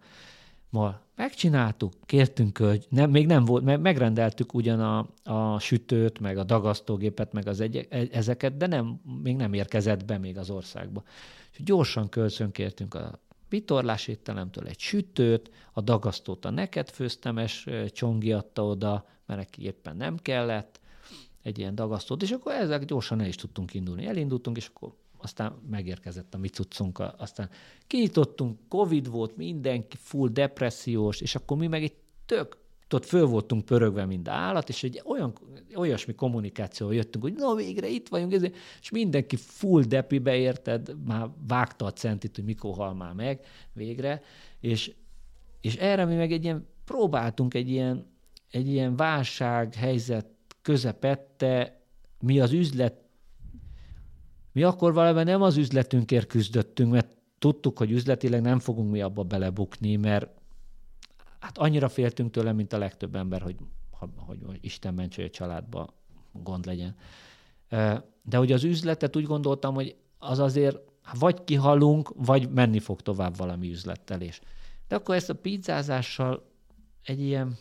ma 0.70 1.00
megcsináltuk, 1.16 1.94
kértünk, 2.06 2.58
hogy 2.58 2.86
nem, 2.90 3.10
még 3.10 3.26
nem 3.26 3.46
volt, 3.46 3.82
megrendeltük 3.82 4.54
ugyan 4.54 4.80
a, 4.80 5.08
a 5.24 5.60
sütőt, 5.60 6.20
meg 6.20 6.38
a 6.38 6.44
dagasztógépet, 6.44 7.34
meg 7.34 7.48
az 7.48 7.60
egy, 7.60 7.88
ezeket, 8.12 8.58
de 8.58 8.68
nem, 8.68 9.02
még 9.24 9.36
nem 9.36 9.54
érkezett 9.54 10.06
be 10.06 10.18
még 10.18 10.38
az 10.38 10.50
országba. 10.50 11.04
És 11.52 11.64
gyorsan 11.64 12.10
kölcsön 12.10 12.52
kértünk 12.52 12.94
a 12.94 13.20
vitorlás 13.50 14.08
étteremtől 14.08 14.68
egy 14.68 14.80
sütőt, 14.80 15.52
a 15.74 15.82
dagasztót 15.82 16.46
a 16.46 16.50
neked 16.50 16.90
főztemes 16.90 17.68
csongi 17.88 18.32
adta 18.32 18.66
oda, 18.66 19.06
mert 19.26 19.40
neki 19.40 19.64
éppen 19.64 19.98
nem 19.98 20.18
kellett, 20.18 20.81
egy 21.42 21.60
ilyen 21.60 21.76
dagasztót, 21.76 22.22
és 22.22 22.32
akkor 22.32 22.52
ezek 22.52 22.86
gyorsan 22.86 23.22
el 23.22 23.28
is 23.28 23.36
tudtunk 23.36 23.74
indulni. 23.74 24.06
Elindultunk, 24.06 24.58
és 24.58 24.72
akkor 24.74 24.94
aztán 25.18 25.54
megérkezett 25.70 26.34
a 26.34 26.38
mi 26.38 26.48
cuccunk, 26.48 27.04
aztán 27.18 27.50
kinyitottunk, 27.88 28.60
Covid 28.68 29.10
volt, 29.10 29.38
mindenki 29.38 29.98
full 30.00 30.30
depressziós, 30.30 31.22
és 31.22 31.36
akkor 31.36 31.58
mi 31.58 31.68
meg 31.68 31.84
egy 31.84 31.96
tök 32.26 32.60
ott 32.94 33.06
föl 33.06 33.26
voltunk 33.26 33.66
pörögve, 33.66 34.06
mint 34.06 34.28
állat, 34.28 34.70
és 34.70 34.84
egy 34.84 35.02
olyan, 35.06 35.34
olyasmi 35.76 36.14
kommunikációval 36.16 36.96
jöttünk, 36.96 37.24
hogy 37.24 37.34
na 37.34 37.56
végre 37.56 37.88
itt 37.88 38.08
vagyunk, 38.08 38.34
ezért, 38.34 38.56
és 38.82 38.90
mindenki 38.90 39.36
full 39.36 39.84
depibe 39.84 40.36
érted, 40.36 40.96
már 41.06 41.30
vágta 41.48 41.86
a 41.86 41.94
centit, 41.94 42.36
hogy 42.36 42.46
mikor 42.46 42.76
hal 42.76 42.94
már 42.94 43.14
meg 43.14 43.46
végre, 43.74 44.22
és, 44.60 44.94
és 45.62 45.76
erre 45.76 46.06
mi 46.06 46.16
meg 46.16 46.32
egy 46.32 46.44
ilyen 46.44 46.68
próbáltunk 46.86 47.54
egy 47.54 47.70
ilyen, 47.70 48.06
egy 48.52 48.68
ilyen 48.68 48.96
válsághelyzet 48.96 50.26
közepette, 50.62 51.82
mi 52.20 52.40
az 52.40 52.52
üzlet, 52.52 53.02
mi 54.52 54.64
akkor 54.64 54.94
valami 54.94 55.24
nem 55.24 55.42
az 55.42 55.58
üzletünkért 55.58 56.28
küzdöttünk, 56.28 56.92
mert 56.92 57.18
tudtuk, 57.40 57.78
hogy 57.78 57.92
üzletileg 57.92 58.42
nem 58.42 58.60
fogunk 58.60 58.92
mi 58.92 59.02
abba 59.02 59.24
belebukni, 59.24 59.96
mert 59.96 60.30
hát 61.40 61.58
annyira 61.58 61.90
féltünk 61.90 62.32
tőle, 62.32 62.52
mint 62.52 62.74
a 62.74 62.78
legtöbb 62.78 63.16
ember, 63.16 63.42
hogy, 63.42 63.56
hogy, 63.90 64.40
hogy 64.46 64.58
Isten 64.62 64.94
ments, 64.94 65.16
hogy 65.16 65.26
a 65.26 65.30
családba 65.30 65.94
gond 66.32 66.66
legyen. 66.66 66.96
De 68.24 68.38
hogy 68.38 68.52
az 68.52 68.64
üzletet 68.64 69.16
úgy 69.16 69.26
gondoltam, 69.26 69.74
hogy 69.74 69.96
az 70.18 70.40
azért 70.40 70.78
vagy 71.20 71.44
kihalunk, 71.44 72.12
vagy 72.16 72.50
menni 72.50 72.80
fog 72.80 73.02
tovább 73.02 73.38
valami 73.38 73.70
üzlettelés. 73.70 74.42
De 74.88 74.96
akkor 74.96 75.16
ezt 75.16 75.30
a 75.30 75.36
pizzázással 75.36 76.50
egy 77.04 77.22
ilyen, 77.22 77.58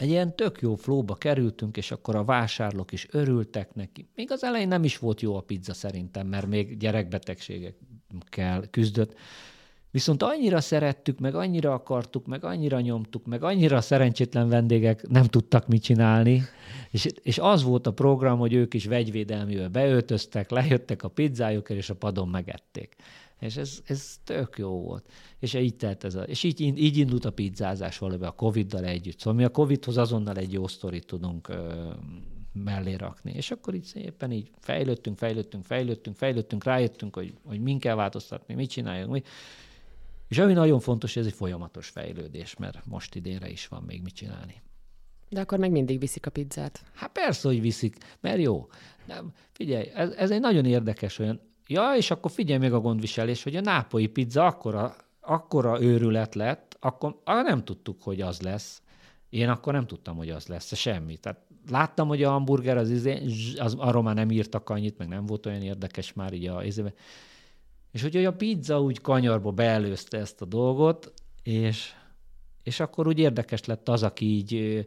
egy 0.00 0.08
ilyen 0.08 0.36
tök 0.36 0.60
jó 0.60 0.74
flóba 0.74 1.14
kerültünk, 1.14 1.76
és 1.76 1.90
akkor 1.90 2.16
a 2.16 2.24
vásárlók 2.24 2.92
is 2.92 3.06
örültek 3.10 3.74
neki. 3.74 4.08
Még 4.14 4.32
az 4.32 4.44
elején 4.44 4.68
nem 4.68 4.84
is 4.84 4.98
volt 4.98 5.20
jó 5.20 5.36
a 5.36 5.40
pizza 5.40 5.74
szerintem, 5.74 6.26
mert 6.26 6.46
még 6.46 6.76
gyerekbetegségekkel 6.76 8.64
küzdött. 8.70 9.14
Viszont 9.90 10.22
annyira 10.22 10.60
szerettük, 10.60 11.18
meg 11.18 11.34
annyira 11.34 11.72
akartuk, 11.72 12.26
meg 12.26 12.44
annyira 12.44 12.80
nyomtuk, 12.80 13.26
meg 13.26 13.42
annyira 13.42 13.80
szerencsétlen 13.80 14.48
vendégek 14.48 15.08
nem 15.08 15.24
tudtak 15.24 15.66
mit 15.66 15.82
csinálni, 15.82 16.42
és, 16.90 17.08
és 17.22 17.38
az 17.38 17.62
volt 17.62 17.86
a 17.86 17.92
program, 17.92 18.38
hogy 18.38 18.52
ők 18.52 18.74
is 18.74 18.86
vegyvédelmivel 18.86 19.68
beöltöztek, 19.68 20.50
lejöttek 20.50 21.02
a 21.02 21.08
pizzájukért, 21.08 21.80
és 21.80 21.90
a 21.90 21.94
padon 21.94 22.28
megették. 22.28 22.96
És 23.40 23.56
ez, 23.56 23.82
ez 23.86 24.18
tök 24.24 24.58
jó 24.58 24.80
volt. 24.80 25.10
És 25.38 25.54
így 25.54 25.76
telt 25.76 26.04
ez 26.04 26.14
a, 26.14 26.22
és 26.22 26.42
így, 26.42 26.60
így 26.60 26.96
indult 26.96 27.24
a 27.24 27.30
pizzázás 27.30 27.98
valóban 27.98 28.28
a 28.28 28.32
Covid-dal 28.32 28.84
együtt. 28.84 29.18
Szóval 29.18 29.34
mi 29.34 29.44
a 29.44 29.48
Covid-hoz 29.48 29.96
azonnal 29.96 30.36
egy 30.36 30.52
jó 30.52 30.66
sztorit 30.66 31.06
tudunk 31.06 31.48
ö, 31.48 31.90
mellé 32.52 32.94
rakni. 32.94 33.32
És 33.32 33.50
akkor 33.50 33.74
így 33.74 33.84
szépen 33.84 34.32
így 34.32 34.50
fejlődtünk, 34.58 35.18
fejlődtünk, 35.18 35.64
fejlődtünk, 35.64 36.16
fejlődtünk, 36.16 36.64
rájöttünk, 36.64 37.14
hogy, 37.14 37.34
hogy 37.44 37.60
min 37.60 37.78
kell 37.78 37.94
változtatni, 37.94 38.54
mit 38.54 38.70
csináljunk, 38.70 39.12
mi. 39.12 39.22
És 40.28 40.38
ami 40.38 40.52
nagyon 40.52 40.80
fontos, 40.80 41.14
hogy 41.14 41.22
ez 41.22 41.28
egy 41.28 41.34
folyamatos 41.34 41.88
fejlődés, 41.88 42.56
mert 42.56 42.86
most 42.86 43.14
idénre 43.14 43.50
is 43.50 43.68
van 43.68 43.82
még 43.82 44.02
mit 44.02 44.14
csinálni. 44.14 44.62
De 45.28 45.40
akkor 45.40 45.58
meg 45.58 45.70
mindig 45.70 45.98
viszik 45.98 46.26
a 46.26 46.30
pizzát. 46.30 46.84
Hát 46.94 47.12
persze, 47.12 47.48
hogy 47.48 47.60
viszik, 47.60 47.96
mert 48.20 48.40
jó. 48.40 48.68
Nem, 49.06 49.32
figyelj, 49.52 49.90
ez, 49.94 50.10
ez 50.10 50.30
egy 50.30 50.40
nagyon 50.40 50.64
érdekes 50.64 51.18
olyan, 51.18 51.40
ja, 51.68 51.94
és 51.96 52.10
akkor 52.10 52.30
figyelj 52.30 52.58
meg 52.58 52.72
a 52.72 52.80
gondviselés, 52.80 53.42
hogy 53.42 53.56
a 53.56 53.60
nápoi 53.60 54.06
pizza 54.06 54.46
akkora, 54.46 54.96
akkora 55.20 55.82
őrület 55.82 56.34
lett, 56.34 56.76
akkor 56.80 57.20
ah, 57.24 57.42
nem 57.42 57.64
tudtuk, 57.64 58.02
hogy 58.02 58.20
az 58.20 58.40
lesz. 58.40 58.82
Én 59.28 59.48
akkor 59.48 59.72
nem 59.72 59.86
tudtam, 59.86 60.16
hogy 60.16 60.30
az 60.30 60.46
lesz, 60.46 60.76
semmi. 60.76 61.16
Tehát 61.16 61.40
láttam, 61.70 62.08
hogy 62.08 62.22
a 62.22 62.30
hamburger 62.30 62.76
az, 62.76 62.90
izé, 62.90 63.22
az 63.58 63.74
arról 63.74 64.02
már 64.02 64.14
nem 64.14 64.30
írtak 64.30 64.70
annyit, 64.70 64.98
meg 64.98 65.08
nem 65.08 65.26
volt 65.26 65.46
olyan 65.46 65.62
érdekes 65.62 66.12
már 66.12 66.32
így 66.32 66.46
a 66.46 66.64
izébe. 66.64 66.92
És 67.90 68.02
hogy 68.02 68.24
a 68.24 68.32
pizza 68.32 68.80
úgy 68.80 69.00
kanyarba 69.00 69.50
beelőzte 69.50 70.18
ezt 70.18 70.42
a 70.42 70.44
dolgot, 70.44 71.12
és, 71.42 71.92
és 72.62 72.80
akkor 72.80 73.06
úgy 73.06 73.18
érdekes 73.18 73.64
lett 73.64 73.88
az, 73.88 74.02
aki 74.02 74.26
így 74.26 74.86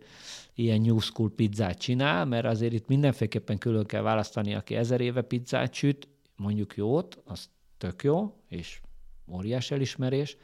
ilyen 0.56 0.82
new 0.82 1.00
school 1.00 1.32
pizzát 1.36 1.78
csinál, 1.78 2.26
mert 2.26 2.46
azért 2.46 2.74
itt 2.74 2.88
mindenféleképpen 2.88 3.58
külön 3.58 3.86
kell 3.86 4.02
választani, 4.02 4.56
aki 4.56 4.76
ezer 4.76 5.02
éve 5.02 5.22
pizzát 5.22 5.74
süt, 5.74 6.08
mondjuk 6.42 6.76
jót, 6.76 7.22
az 7.26 7.50
tök 7.78 8.04
jó, 8.04 8.36
és 8.48 8.82
óriás 9.28 9.72
elismerés, 9.72 10.38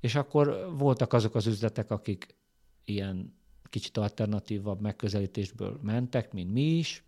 és 0.00 0.14
akkor 0.14 0.74
voltak 0.76 1.12
azok 1.12 1.34
az 1.34 1.46
üzletek, 1.46 1.90
akik 1.90 2.36
ilyen 2.84 3.34
kicsit 3.68 3.96
alternatívabb 3.96 4.80
megközelítésből 4.80 5.78
mentek, 5.82 6.32
mint 6.32 6.52
mi 6.52 6.62
is, 6.62 7.04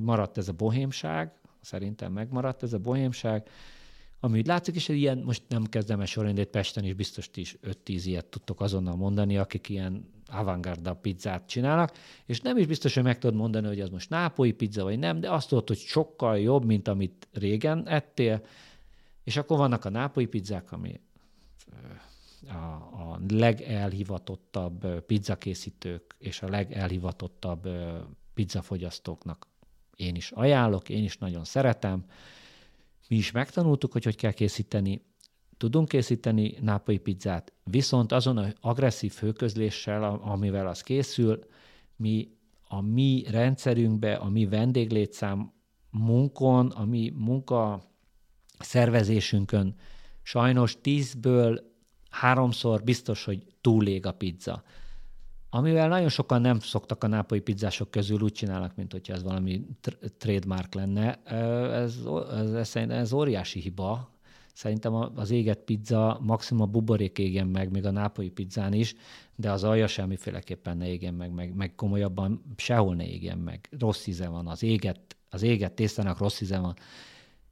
maradt 0.00 0.38
ez 0.38 0.48
a 0.48 0.52
bohémság, 0.52 1.40
szerintem 1.60 2.12
megmaradt 2.12 2.62
ez 2.62 2.72
a 2.72 2.78
bohémság, 2.78 3.48
ami 4.20 4.38
úgy 4.38 4.46
látszik, 4.46 4.74
és 4.74 4.88
ilyen, 4.88 5.18
most 5.18 5.42
nem 5.48 5.64
kezdem 5.64 6.00
el 6.00 6.06
sorolni, 6.06 6.44
Pesten 6.44 6.84
is 6.84 6.94
biztos 6.94 7.30
is 7.34 7.56
5-10 7.62 8.02
ilyet 8.04 8.26
tudtok 8.26 8.60
azonnal 8.60 8.96
mondani, 8.96 9.36
akik 9.36 9.68
ilyen 9.68 10.10
avantgarda 10.26 10.94
pizzát 10.94 11.46
csinálnak, 11.46 11.96
és 12.26 12.40
nem 12.40 12.56
is 12.56 12.66
biztos, 12.66 12.94
hogy 12.94 13.02
meg 13.02 13.18
tudod 13.18 13.36
mondani, 13.36 13.66
hogy 13.66 13.80
az 13.80 13.90
most 13.90 14.10
nápolyi 14.10 14.52
pizza, 14.52 14.82
vagy 14.82 14.98
nem, 14.98 15.20
de 15.20 15.30
azt 15.30 15.48
tudod, 15.48 15.68
hogy 15.68 15.78
sokkal 15.78 16.38
jobb, 16.38 16.64
mint 16.64 16.88
amit 16.88 17.28
régen 17.32 17.88
ettél, 17.88 18.42
és 19.24 19.36
akkor 19.36 19.58
vannak 19.58 19.84
a 19.84 19.90
nápolyi 19.90 20.26
pizzák, 20.26 20.72
ami 20.72 21.00
a, 22.48 22.54
a 22.54 23.20
legelhivatottabb 23.28 25.00
pizzakészítők 25.00 26.16
és 26.18 26.42
a 26.42 26.48
legelhivatottabb 26.48 27.68
pizzafogyasztóknak 28.34 29.46
én 29.96 30.14
is 30.14 30.30
ajánlok, 30.30 30.88
én 30.88 31.04
is 31.04 31.18
nagyon 31.18 31.44
szeretem. 31.44 32.04
Mi 33.08 33.16
is 33.16 33.30
megtanultuk, 33.30 33.92
hogy 33.92 34.04
hogy 34.04 34.16
kell 34.16 34.32
készíteni, 34.32 35.02
tudunk 35.56 35.88
készíteni 35.88 36.54
nápai 36.60 36.98
pizzát, 36.98 37.52
viszont 37.64 38.12
azon 38.12 38.36
az 38.36 38.54
agresszív 38.60 39.12
főközléssel, 39.12 40.04
amivel 40.04 40.66
az 40.66 40.80
készül, 40.80 41.38
mi 41.96 42.36
a 42.68 42.80
mi 42.80 43.24
rendszerünkbe, 43.30 44.14
a 44.14 44.28
mi 44.28 44.46
vendéglétszám 44.46 45.52
munkon, 45.90 46.66
a 46.66 46.84
mi 46.84 47.12
munka 47.16 47.82
szervezésünkön 48.58 49.74
sajnos 50.22 50.80
tízből 50.80 51.76
háromszor 52.10 52.82
biztos, 52.82 53.24
hogy 53.24 53.46
túlég 53.60 54.06
a 54.06 54.12
pizza 54.12 54.62
amivel 55.50 55.88
nagyon 55.88 56.08
sokan 56.08 56.40
nem 56.40 56.58
szoktak 56.58 57.04
a 57.04 57.06
nápolyi 57.06 57.40
pizzások 57.40 57.90
közül 57.90 58.20
úgy 58.20 58.32
csinálnak, 58.32 58.76
mint 58.76 58.92
hogyha 58.92 59.12
ez 59.12 59.22
valami 59.22 59.66
trademark 60.18 60.74
lenne. 60.74 61.14
Ez, 61.72 61.98
ez, 62.32 62.52
ez, 62.52 62.74
ez 62.90 63.12
óriási 63.12 63.60
hiba. 63.60 64.16
Szerintem 64.52 64.94
az 64.94 65.30
éget 65.30 65.58
pizza 65.58 66.18
maximum 66.22 66.62
a 66.62 66.66
buborék 66.66 67.18
égjen 67.18 67.46
meg, 67.46 67.70
még 67.70 67.86
a 67.86 67.90
nápolyi 67.90 68.30
pizzán 68.30 68.72
is, 68.72 68.94
de 69.36 69.50
az 69.50 69.64
alja 69.64 69.86
semmiféleképpen 69.86 70.76
ne 70.76 70.88
égjen 70.88 71.14
meg, 71.14 71.32
meg, 71.32 71.54
meg 71.54 71.74
komolyabban 71.74 72.54
sehol 72.56 72.94
ne 72.94 73.06
égjen 73.06 73.38
meg. 73.38 73.68
Rossz 73.78 74.06
íze 74.06 74.28
van, 74.28 74.46
az 74.46 74.62
éget, 74.62 75.16
az 75.30 75.42
éget 75.42 75.72
tésztának 75.72 76.18
rossz 76.18 76.40
íze 76.40 76.58
van. 76.58 76.74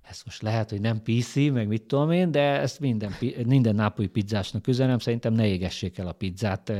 Ez 0.03 0.23
most 0.25 0.43
lehet, 0.43 0.71
hogy 0.71 0.81
nem 0.81 1.03
PC, 1.03 1.35
meg 1.35 1.67
mit 1.67 1.83
tudom 1.83 2.11
én, 2.11 2.31
de 2.31 2.41
ezt 2.41 2.81
minden, 2.81 3.13
minden 3.47 3.75
nápolyi 3.75 4.09
pizzásnak 4.09 4.67
üzenem, 4.67 4.99
szerintem 4.99 5.33
ne 5.33 5.47
égessék 5.47 5.99
el 5.99 6.07
a 6.07 6.13
pizzát 6.13 6.73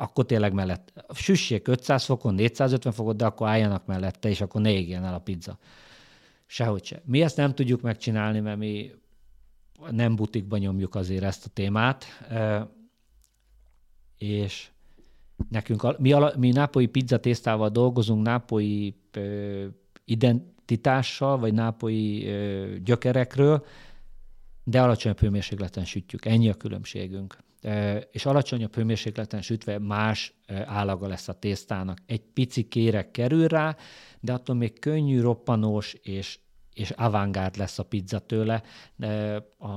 akkor 0.00 0.26
tényleg 0.26 0.52
mellett 0.52 0.92
süssék 1.14 1.68
500 1.68 2.04
fokon, 2.04 2.34
450 2.34 2.92
fokon, 2.92 3.16
de 3.16 3.24
akkor 3.24 3.48
álljanak 3.48 3.86
mellette, 3.86 4.28
és 4.28 4.40
akkor 4.40 4.60
ne 4.60 4.72
égjen 4.72 5.04
el 5.04 5.14
a 5.14 5.18
pizza. 5.18 5.58
Sehogy 6.46 6.84
se. 6.84 7.02
Mi 7.04 7.22
ezt 7.22 7.36
nem 7.36 7.54
tudjuk 7.54 7.80
megcsinálni, 7.80 8.40
mert 8.40 8.58
mi 8.58 8.90
nem 9.90 10.16
butikban 10.16 10.58
nyomjuk 10.58 10.94
azért 10.94 11.22
ezt 11.22 11.46
a 11.46 11.48
témát, 11.52 12.04
és 14.18 14.70
nekünk, 15.48 15.98
mi, 15.98 16.14
mi 16.36 16.50
nápolyi 16.50 16.86
pizzatésztával 16.86 17.68
dolgozunk, 17.68 18.26
nápolyi 18.26 18.94
identitással, 20.04 21.38
vagy 21.38 21.54
nápolyi 21.54 22.28
gyökerekről, 22.84 23.64
de 24.64 24.82
alacsony 24.82 25.14
hőmérsékleten 25.18 25.84
sütjük. 25.84 26.24
Ennyi 26.24 26.48
a 26.48 26.54
különbségünk 26.54 27.38
és 28.10 28.26
alacsonyabb 28.26 28.74
hőmérsékleten 28.74 29.42
sütve 29.42 29.78
más 29.78 30.34
állaga 30.64 31.06
lesz 31.06 31.28
a 31.28 31.38
tésztának. 31.38 31.98
Egy 32.06 32.20
pici 32.20 32.68
kérek 32.68 33.10
kerül 33.10 33.48
rá, 33.48 33.76
de 34.20 34.32
attól 34.32 34.56
még 34.56 34.78
könnyű, 34.78 35.20
roppanós 35.20 35.92
és, 36.02 36.38
és 36.74 36.90
avantgárd 36.90 37.56
lesz 37.56 37.78
a 37.78 37.84
pizza 37.84 38.18
tőle. 38.18 38.62
A, 39.58 39.68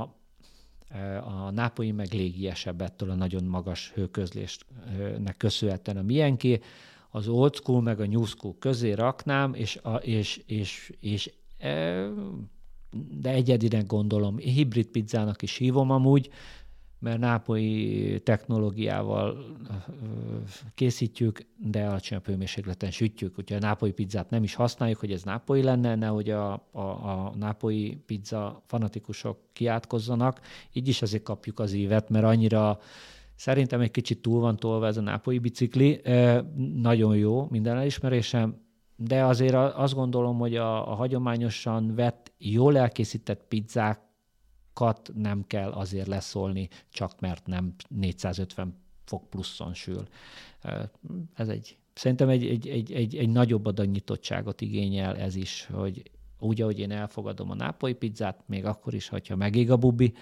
a 1.24 1.52
nápolyi 1.52 1.92
meg 1.92 2.14
légiesebb 2.14 2.82
ettől 2.82 3.10
a 3.10 3.16
nagyon 3.16 3.44
magas 3.44 3.92
hőközlésnek 3.92 5.38
köszönhetően 5.38 5.98
a 5.98 6.02
milyenki. 6.02 6.62
Az 7.10 7.28
old 7.28 7.56
school 7.56 7.82
meg 7.82 8.00
a 8.00 8.08
new 8.08 8.26
school 8.26 8.56
közé 8.60 8.92
raknám, 8.92 9.54
és, 9.54 9.76
a, 9.76 9.96
és, 9.96 10.42
és, 10.46 10.94
és 11.00 11.34
de 13.20 13.30
egyedinek 13.30 13.86
gondolom, 13.86 14.38
hibrid 14.38 14.88
pizzának 14.88 15.42
is 15.42 15.56
hívom 15.56 15.92
amúgy, 15.92 16.30
mert 17.04 17.20
nápolyi 17.20 18.20
technológiával 18.20 19.46
készítjük, 20.76 21.46
de 21.58 21.86
alacsonyabb 21.86 22.26
hőmérsékleten 22.26 22.92
sütjük. 22.92 23.40
Úgyhogy 23.40 23.58
a 23.58 23.66
nápolyi 23.66 23.92
pizzát 23.92 24.30
nem 24.30 24.44
is 24.44 24.56
használjuk, 24.56 25.00
hogy 25.00 25.12
ez 25.12 25.24
nápolyi 25.24 25.64
lenne, 25.64 25.96
nehogy 25.96 26.30
a, 26.30 26.52
a, 26.72 26.80
a 26.82 27.34
nápolyi 27.36 28.04
pizza 28.06 28.64
fanatikusok 28.66 29.40
kiátkozzanak. 29.54 30.40
Így 30.74 30.88
is 30.88 31.02
azért 31.02 31.24
kapjuk 31.24 31.60
az 31.60 31.74
évet, 31.74 32.10
mert 32.10 32.26
annyira 32.26 32.80
szerintem 33.36 33.82
egy 33.82 33.92
kicsit 33.92 34.22
túl 34.22 34.40
van 34.40 34.56
tolva 34.56 34.88
ez 34.88 34.98
a 34.98 35.02
nápolyi 35.02 35.40
bicikli. 35.40 36.02
Nagyon 36.76 37.16
jó, 37.16 37.48
minden 37.50 37.78
elismerésem, 37.78 38.62
de 38.96 39.24
azért 39.24 39.54
azt 39.54 39.94
gondolom, 39.94 40.38
hogy 40.38 40.56
a, 40.56 40.92
a 40.92 40.96
hagyományosan 40.96 41.96
vett, 41.96 42.32
jól 42.38 42.78
elkészített 42.78 43.46
pizzák 43.48 44.00
kat 44.74 45.12
nem 45.16 45.44
kell 45.48 45.72
azért 45.72 46.08
leszólni, 46.08 46.70
csak 46.90 47.20
mert 47.20 47.48
nem 47.48 47.76
450 47.88 48.82
fok 49.06 49.30
pluszon 49.30 49.74
sül. 49.74 50.08
Ez 51.34 51.48
egy, 51.48 51.78
szerintem 51.94 52.30
egy, 52.30 52.46
egy, 52.46 52.68
egy, 52.68 52.92
egy, 52.92 53.16
egy 53.16 53.30
nagyobb 53.30 53.66
adanyitottságot 53.66 54.62
igényel 54.62 55.18
ez 55.18 55.36
is, 55.36 55.66
hogy 55.72 56.12
úgy, 56.40 56.62
ahogy 56.62 56.80
én 56.80 56.92
elfogadom 56.92 57.50
a 57.50 57.56
nápolyi 57.56 57.94
pizzát, 57.94 58.44
még 58.46 58.66
akkor 58.66 58.94
is, 58.94 59.08
hogyha 59.08 59.36
megég 59.36 59.72
a 59.72 59.78
bubi, 59.78 60.14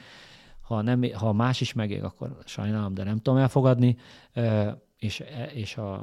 ha, 0.62 0.82
nem, 0.82 1.04
ha 1.14 1.34
más 1.34 1.62
is 1.62 1.74
megég, 1.74 2.04
akkor 2.04 2.38
sajnálom, 2.46 2.94
de 2.94 3.04
nem 3.04 3.18
tudom 3.18 3.40
elfogadni, 3.40 3.98
és, 4.98 5.24
és 5.54 5.78
a, 5.78 5.94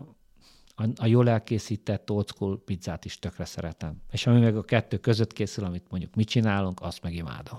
a, 0.74 0.88
a 0.96 1.06
jól 1.06 1.28
elkészített 1.28 2.10
old 2.10 2.28
school 2.28 2.62
pizzát 2.64 3.04
is 3.04 3.18
tökre 3.18 3.44
szeretem. 3.44 4.02
És 4.10 4.26
ami 4.26 4.40
meg 4.40 4.56
a 4.56 4.62
kettő 4.62 4.98
között 4.98 5.32
készül, 5.32 5.64
amit 5.64 5.90
mondjuk 5.90 6.14
mi 6.14 6.24
csinálunk, 6.24 6.80
azt 6.80 7.02
meg 7.02 7.14
imádom. 7.14 7.58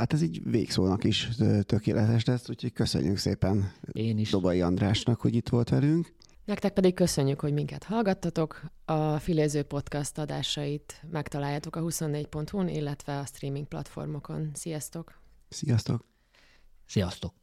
Hát 0.00 0.12
ez 0.12 0.22
így 0.22 0.50
végszónak 0.50 1.04
is 1.04 1.28
tökéletes 1.62 2.24
lesz, 2.24 2.48
úgyhogy 2.48 2.72
köszönjük 2.72 3.16
szépen 3.16 3.72
Én 3.92 4.18
is. 4.18 4.30
Dobai 4.30 4.60
Andrásnak, 4.60 5.20
hogy 5.20 5.34
itt 5.34 5.48
volt 5.48 5.68
velünk. 5.68 6.12
Nektek 6.44 6.72
pedig 6.72 6.94
köszönjük, 6.94 7.40
hogy 7.40 7.52
minket 7.52 7.84
hallgattatok. 7.84 8.62
A 8.84 9.18
Filéző 9.18 9.62
Podcast 9.62 10.18
adásait 10.18 11.02
megtaláljátok 11.10 11.76
a 11.76 11.80
24.hu-n, 11.80 12.68
illetve 12.68 13.18
a 13.18 13.24
streaming 13.24 13.66
platformokon. 13.66 14.50
Sziasztok! 14.54 15.20
Sziasztok! 15.48 16.04
Sziasztok! 16.86 17.39